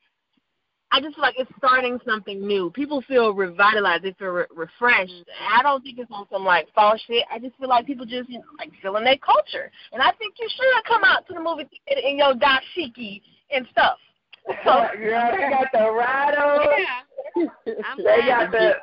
I 0.92 1.00
just 1.00 1.16
feel 1.16 1.22
like 1.22 1.34
it's 1.36 1.50
starting 1.58 1.98
something 2.06 2.46
new. 2.46 2.70
People 2.70 3.02
feel 3.02 3.34
revitalized. 3.34 4.04
They 4.04 4.12
feel 4.12 4.28
re- 4.28 4.44
refreshed. 4.54 5.24
I 5.50 5.62
don't 5.62 5.82
think 5.82 5.98
it's 5.98 6.10
on 6.10 6.26
some 6.30 6.44
like 6.44 6.68
false 6.74 7.00
shit. 7.06 7.24
I 7.30 7.38
just 7.38 7.56
feel 7.58 7.68
like 7.68 7.86
people 7.86 8.06
just 8.06 8.28
you 8.28 8.38
know, 8.38 8.44
like 8.58 8.70
feeling 8.80 9.04
their 9.04 9.18
culture. 9.18 9.70
And 9.92 10.00
I 10.00 10.12
think 10.12 10.34
you 10.38 10.48
should 10.48 10.84
come 10.86 11.02
out 11.04 11.26
to 11.26 11.34
the 11.34 11.40
movie 11.40 11.68
theater 11.86 12.06
in 12.06 12.18
your 12.18 12.34
dashiki 12.34 13.20
and 13.50 13.66
stuff. 13.72 13.98
So, 14.64 14.86
girl, 14.98 15.32
they 15.32 15.50
got 15.50 15.66
the 15.72 15.92
rattle. 15.92 16.68
I'm 17.36 17.96
They 17.98 18.26
got 18.26 18.52
the 18.52 18.74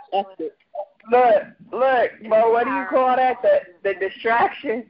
look, 1.12 1.43
look, 1.72 2.12
but 2.30 2.51
what 2.51 2.66
do 2.66 2.72
you 2.72 2.86
call 2.89 3.16
that? 3.16 3.41
The 3.41 3.60
the 3.84 3.93
distraction. 3.99 4.86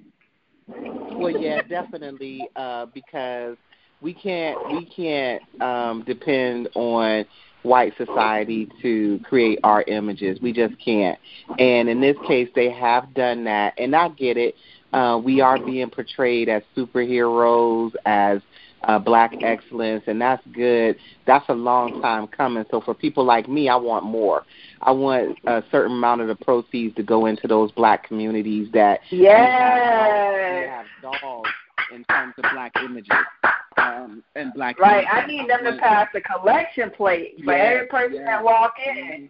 Well, 0.68 1.30
yeah, 1.30 1.62
definitely, 1.62 2.48
uh, 2.56 2.88
because 2.88 3.58
we 4.04 4.14
can't 4.14 4.60
we 4.70 4.86
can't 4.86 5.42
um, 5.62 6.04
depend 6.06 6.70
on 6.76 7.26
white 7.64 7.94
society 7.98 8.70
to 8.82 9.20
create 9.24 9.60
our 9.64 9.84
images. 9.84 10.38
We 10.42 10.52
just 10.52 10.76
can't. 10.84 11.18
And 11.58 11.88
in 11.88 12.02
this 12.02 12.18
case, 12.28 12.50
they 12.54 12.70
have 12.72 13.14
done 13.14 13.46
that, 13.46 13.74
and 13.78 13.96
I 13.96 14.10
get 14.10 14.36
it. 14.38 14.56
Uh, 14.92 15.20
we 15.24 15.40
are 15.42 15.58
being 15.58 15.90
portrayed 15.90 16.50
as 16.50 16.62
superheroes, 16.76 17.94
as 18.06 18.42
uh, 18.84 19.00
black 19.00 19.38
excellence, 19.42 20.04
and 20.08 20.22
that's 20.22 20.46
good. 20.54 20.98
That's 21.26 21.48
a 21.48 21.54
long 21.54 22.02
time 22.02 22.28
coming. 22.28 22.66
So 22.70 22.82
for 22.82 22.94
people 22.94 23.24
like 23.24 23.48
me, 23.48 23.70
I 23.70 23.78
want 23.78 24.04
more. 24.04 24.44
I 24.82 24.92
want 24.92 25.38
a 25.48 25.64
certain 25.72 25.94
amount 25.94 26.22
of 26.22 26.28
the 26.28 26.36
proceeds 26.36 26.96
to 26.98 27.04
go 27.04 27.26
into 27.28 27.48
those 27.48 27.72
black 27.72 28.06
communities 28.08 28.68
that 28.74 29.00
we 29.10 29.20
Yes. 29.20 30.68
have 30.68 30.86
dogs 31.02 31.50
in 31.94 32.04
terms 32.06 32.34
of 32.38 32.46
black 32.54 32.74
images 32.84 33.12
um, 33.78 34.24
and 34.36 34.54
black. 34.54 34.80
Right. 34.80 35.06
images. 35.06 35.10
I 35.14 35.28
need 35.28 35.50
them 35.50 35.64
to 35.66 35.78
pass 35.80 36.08
the 36.14 36.22
collection 36.22 36.92
plate 36.92 37.36
for 37.46 37.54
Yeah, 37.54 37.64
every 37.64 37.88
person 37.88 38.20
yeah. 38.20 38.26
that 38.38 38.44
walk 38.44 38.74
in. 38.86 39.30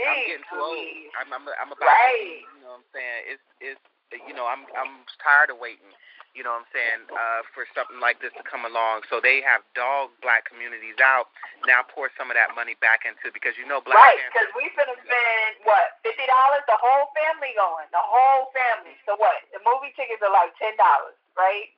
I'm 0.00 0.24
getting 0.26 0.44
too 0.48 0.60
old. 0.60 0.78
I'm 1.20 1.32
I'm, 1.32 1.44
I'm 1.60 1.72
about 1.72 1.84
Right. 1.84 2.46
to, 2.46 2.56
you 2.56 2.62
know 2.64 2.72
what 2.78 2.82
I'm 2.82 2.88
saying? 2.94 3.20
It's 3.28 3.46
it's 3.60 3.84
you 4.12 4.34
know, 4.34 4.46
I'm 4.50 4.66
I'm 4.74 5.06
tired 5.22 5.50
of 5.54 5.58
waiting. 5.62 5.90
You 6.30 6.46
know 6.46 6.54
what 6.54 6.62
I'm 6.62 6.70
saying? 6.70 7.02
Uh, 7.10 7.42
for 7.50 7.66
something 7.74 7.98
like 7.98 8.22
this 8.22 8.30
to 8.38 8.44
come 8.46 8.62
along, 8.62 9.02
so 9.10 9.18
they 9.18 9.42
have 9.42 9.66
dogged 9.74 10.14
black 10.22 10.46
communities 10.46 10.94
out. 11.02 11.26
Now 11.66 11.82
pour 11.82 12.06
some 12.14 12.30
of 12.30 12.38
that 12.38 12.54
money 12.54 12.78
back 12.78 13.02
into 13.02 13.34
because 13.34 13.58
you 13.58 13.66
know 13.66 13.82
Black 13.82 13.98
Right, 13.98 14.22
because 14.30 14.50
we 14.54 14.70
finna 14.78 14.94
spend 14.94 15.50
what 15.66 15.98
fifty 16.06 16.22
dollars. 16.30 16.62
The 16.70 16.78
whole 16.78 17.10
family 17.18 17.50
going. 17.58 17.90
The 17.90 17.98
whole 18.02 18.54
family. 18.54 18.94
So 19.10 19.18
what? 19.18 19.42
The 19.50 19.58
movie 19.66 19.90
tickets 19.98 20.22
are 20.22 20.30
like 20.30 20.54
ten 20.54 20.70
dollars, 20.78 21.18
right? 21.34 21.74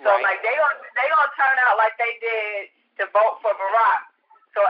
So 0.00 0.08
Right. 0.16 0.24
like 0.24 0.40
they 0.40 0.54
gonna 0.56 0.78
they 0.96 1.06
gonna 1.12 1.32
turn 1.36 1.56
out 1.68 1.76
like 1.76 1.92
they 2.00 2.16
did 2.24 2.72
to 3.02 3.04
vote 3.12 3.42
for 3.44 3.52
Barack. 3.52 4.08
So 4.56 4.64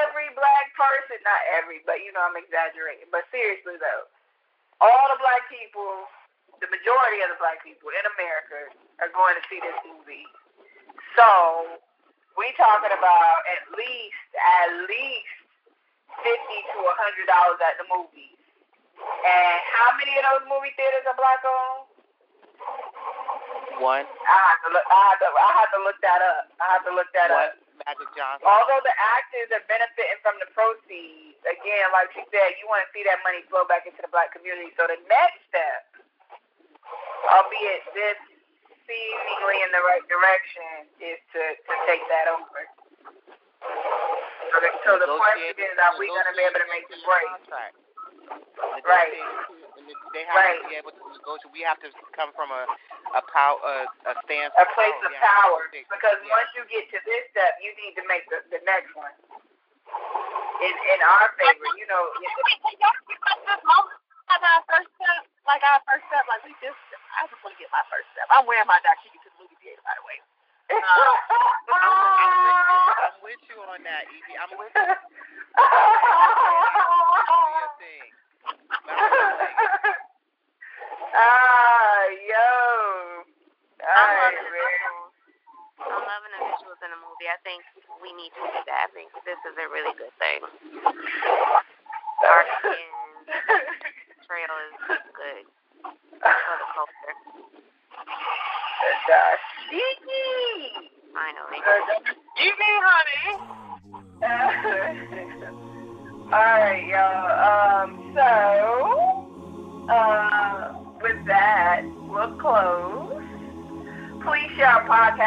every 0.00 0.32
black 0.34 0.72
person, 0.74 1.20
not 1.22 1.42
every, 1.60 1.84
but 1.84 2.00
you 2.00 2.16
know 2.16 2.24
I'm 2.24 2.38
exaggerating, 2.40 3.12
but 3.12 3.28
seriously 3.30 3.76
though, 3.76 4.08
all 4.80 5.04
the 5.12 5.20
black 5.20 5.46
people, 5.52 6.08
the 6.58 6.68
majority 6.70 7.22
of 7.22 7.30
the 7.34 7.38
black 7.38 7.62
people 7.62 7.90
in 7.94 8.04
America 8.18 8.74
are 9.02 9.12
going 9.14 9.34
to 9.38 9.44
see 9.46 9.58
this 9.62 9.78
movie. 9.86 10.26
So 11.14 11.78
we 12.34 12.50
talking 12.58 12.94
about 12.94 13.36
at 13.50 13.62
least 13.74 14.22
at 14.36 14.70
least 14.86 15.34
fifty 16.22 16.58
to 16.74 16.78
a 16.82 16.94
hundred 16.98 17.26
dollars 17.26 17.58
at 17.62 17.78
the 17.78 17.86
movies. 17.90 18.38
And 18.98 19.56
how 19.78 19.94
many 19.94 20.18
of 20.18 20.24
those 20.26 20.44
movie 20.50 20.74
theaters 20.74 21.06
are 21.06 21.18
black 21.18 21.42
owned? 21.46 21.86
One, 23.78 24.02
I 24.02 24.38
have 24.50 24.60
to 24.66 24.70
look. 24.74 24.86
I 24.90 24.98
have 25.14 25.18
to. 25.22 25.28
I 25.30 25.50
have 25.62 25.70
to 25.78 25.80
look 25.86 25.98
that 26.02 26.18
up. 26.18 26.42
I 26.58 26.66
have 26.74 26.82
to 26.82 26.92
look 26.94 27.06
that 27.14 27.30
one, 27.30 27.46
up. 27.46 27.62
Magic 27.86 28.10
Johnson. 28.18 28.42
Although 28.42 28.82
the 28.82 28.96
actors 28.98 29.54
are 29.54 29.62
benefiting 29.70 30.18
from 30.26 30.34
the 30.42 30.50
proceeds, 30.50 31.38
again, 31.46 31.86
like 31.94 32.10
she 32.10 32.26
said, 32.34 32.58
you 32.58 32.66
want 32.66 32.82
to 32.82 32.90
see 32.90 33.06
that 33.06 33.22
money 33.22 33.46
flow 33.46 33.62
back 33.70 33.86
into 33.86 34.02
the 34.02 34.10
black 34.10 34.34
community. 34.34 34.74
So 34.74 34.90
the 34.90 34.98
next 35.06 35.46
step, 35.46 36.02
albeit 37.28 37.84
this 37.94 38.18
seemingly 38.88 39.58
in 39.64 39.70
the 39.72 39.82
right 39.84 40.04
direction, 40.08 40.88
is 41.00 41.20
to 41.36 41.42
to 41.56 41.72
take 41.84 42.02
that 42.08 42.26
over. 42.32 42.62
So 44.48 44.56
the, 44.64 44.70
so 44.84 44.90
the 44.96 45.08
question 45.12 45.52
is, 45.60 45.76
are 45.76 45.94
we 46.00 46.08
going 46.08 46.24
to 46.24 46.34
be 46.36 46.44
able 46.46 46.60
to 46.64 46.70
make 46.72 46.88
the 46.88 46.96
break? 47.04 47.28
contract. 47.36 47.76
Right. 48.86 49.12
And 49.76 49.86
They 50.16 50.24
have 50.24 50.34
Right. 50.36 50.58
to 50.62 50.68
be 50.72 50.76
able 50.80 50.92
to 50.96 51.02
negotiate. 51.12 51.52
We 51.52 51.62
have 51.68 51.78
to 51.84 51.90
come 52.16 52.32
from 52.32 52.50
a 52.50 52.64
a 53.16 53.22
power 53.32 53.56
a, 53.64 53.88
a 54.12 54.14
stance 54.28 54.52
A 54.60 54.68
place 54.76 54.92
of 55.00 55.08
We 55.08 55.16
have 55.16 55.24
to 55.24 55.32
power, 55.40 55.60
because 55.72 56.18
Yeah. 56.24 56.36
once 56.36 56.50
you 56.56 56.64
get 56.68 56.84
to 56.92 56.98
this 57.08 57.24
step, 57.32 57.56
you 57.64 57.72
need 57.80 57.96
to 57.96 58.04
make 58.08 58.24
the 58.32 58.40
the 58.52 58.60
next 58.68 58.92
one 58.96 59.12
in 60.64 60.72
in 60.72 61.00
our 61.04 61.28
favor. 61.40 61.68
You 61.76 61.86
know. 61.88 62.02
You 62.20 62.28
got 63.20 63.38
this 63.44 63.62
moment 63.64 64.00
like 64.28 64.44
our 64.44 64.62
first 64.68 64.90
step, 64.96 65.22
like 65.48 65.64
our 65.64 65.80
first 65.88 66.04
step, 66.12 66.28
like 66.28 66.44
we 66.44 66.52
just, 66.60 66.76
I 67.16 67.24
just 67.26 67.40
want 67.42 67.56
to 67.56 67.60
get 67.60 67.72
my 67.72 67.80
first 67.88 68.04
step. 68.12 68.28
I'm 68.30 68.44
wearing 68.44 68.68
my 68.68 68.76
dashiki 68.84 69.16
to 69.24 69.28
the 69.32 69.36
movie 69.40 69.56
theater, 69.64 69.80
by 69.82 69.96
the 69.96 70.04
way. 70.04 70.20
I'm, 70.70 70.76
I'm, 71.72 72.36
with 72.44 72.60
you. 72.68 72.76
I'm 73.00 73.16
with 73.24 73.40
you 73.48 73.56
on 73.72 73.80
that, 73.88 74.04
Evie. 74.12 74.36
I'm 74.36 74.52
with 74.60 74.68
you. 74.76 74.84
Do 74.84 74.92
your 77.56 77.70
thing. 77.80 78.12
But 78.84 79.00
I'm 79.00 79.96
Ah, 81.16 82.04
yo. 82.28 83.24
I'm 83.80 83.88
All 83.88 84.12
right, 84.12 84.36
loving 84.36 84.44
the 84.44 84.52
visuals. 84.52 85.16
I'm 85.80 86.04
loving 86.04 86.32
the 86.36 86.40
visuals 86.44 86.80
in 86.84 86.90
the 86.92 87.00
movie. 87.00 87.28
I 87.32 87.38
think 87.46 87.64
we 88.04 88.12
need 88.12 88.28
to 88.36 88.42
do 88.44 88.60
that. 88.68 88.80
I 88.86 88.88
think 88.92 89.08
this 89.24 89.40
is 89.48 89.56
a 89.56 89.66
really 89.72 89.94
good 89.96 90.12
thing. 90.20 90.44
Our 92.22 92.44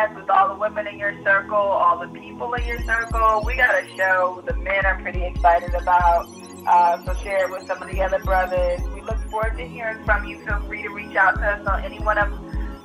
podcast 0.01 0.15
with 0.15 0.29
all 0.29 0.49
the 0.49 0.55
women 0.59 0.87
in 0.87 0.97
your 0.97 1.13
circle, 1.23 1.55
all 1.55 1.99
the 1.99 2.07
people 2.19 2.53
in 2.53 2.65
your 2.65 2.81
circle. 2.81 3.43
We 3.45 3.55
got 3.55 3.81
a 3.83 3.87
show 3.95 4.43
the 4.45 4.55
men 4.57 4.85
are 4.85 5.01
pretty 5.01 5.23
excited 5.25 5.73
about. 5.73 6.27
Uh, 6.67 7.03
so 7.05 7.13
share 7.15 7.45
it 7.45 7.51
with 7.51 7.65
some 7.67 7.81
of 7.81 7.89
the 7.89 8.01
other 8.01 8.19
brothers. 8.19 8.81
We 8.93 9.01
look 9.01 9.17
forward 9.29 9.57
to 9.57 9.67
hearing 9.67 10.05
from 10.05 10.25
you. 10.25 10.45
Feel 10.45 10.59
free 10.61 10.83
to 10.83 10.89
reach 10.89 11.15
out 11.15 11.37
to 11.37 11.45
us 11.45 11.65
on 11.67 11.83
any 11.83 11.97
one 11.99 12.19
of 12.19 12.29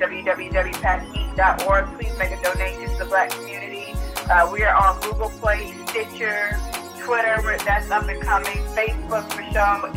Please 1.35 2.15
make 2.19 2.29
a 2.29 2.39
donation 2.43 2.89
to 2.89 2.97
the 2.99 3.05
black 3.05 3.31
community. 3.31 3.95
Uh, 4.29 4.47
we 4.51 4.61
are 4.63 4.75
on 4.75 5.01
Google 5.01 5.31
Play, 5.41 5.73
Stitcher, 5.87 6.55
Twitter, 6.99 7.57
that's 7.65 7.89
up 7.89 8.07
and 8.07 8.21
coming, 8.21 8.57
Facebook 8.75 9.27
for 9.31 9.41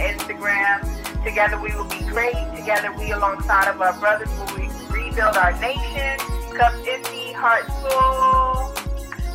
Instagram. 0.00 1.24
Together 1.24 1.60
we 1.60 1.74
will 1.74 1.84
be 1.84 2.00
great. 2.06 2.34
Together 2.56 2.90
we, 2.98 3.10
alongside 3.12 3.68
of 3.68 3.82
our 3.82 3.92
brothers, 4.00 4.30
will 4.38 4.56
rebuild 4.90 5.36
our 5.36 5.52
nation. 5.60 6.18
Cup 6.56 6.72
empty, 6.88 7.32
heart 7.32 7.66
full. 7.82 8.72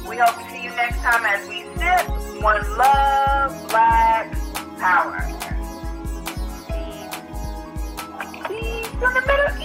We 0.10 0.18
hope 0.18 0.36
to 0.42 0.50
see 0.50 0.64
you 0.64 0.72
next 0.72 0.98
time 1.02 1.24
as 1.24 1.48
we 1.48 1.66
sip 1.78 2.42
one 2.42 2.78
love, 2.78 3.70
black 3.70 4.34
power. 4.80 5.22
Peace 8.48 8.88
in 8.88 9.00
the 9.00 9.24
Middle. 9.28 9.61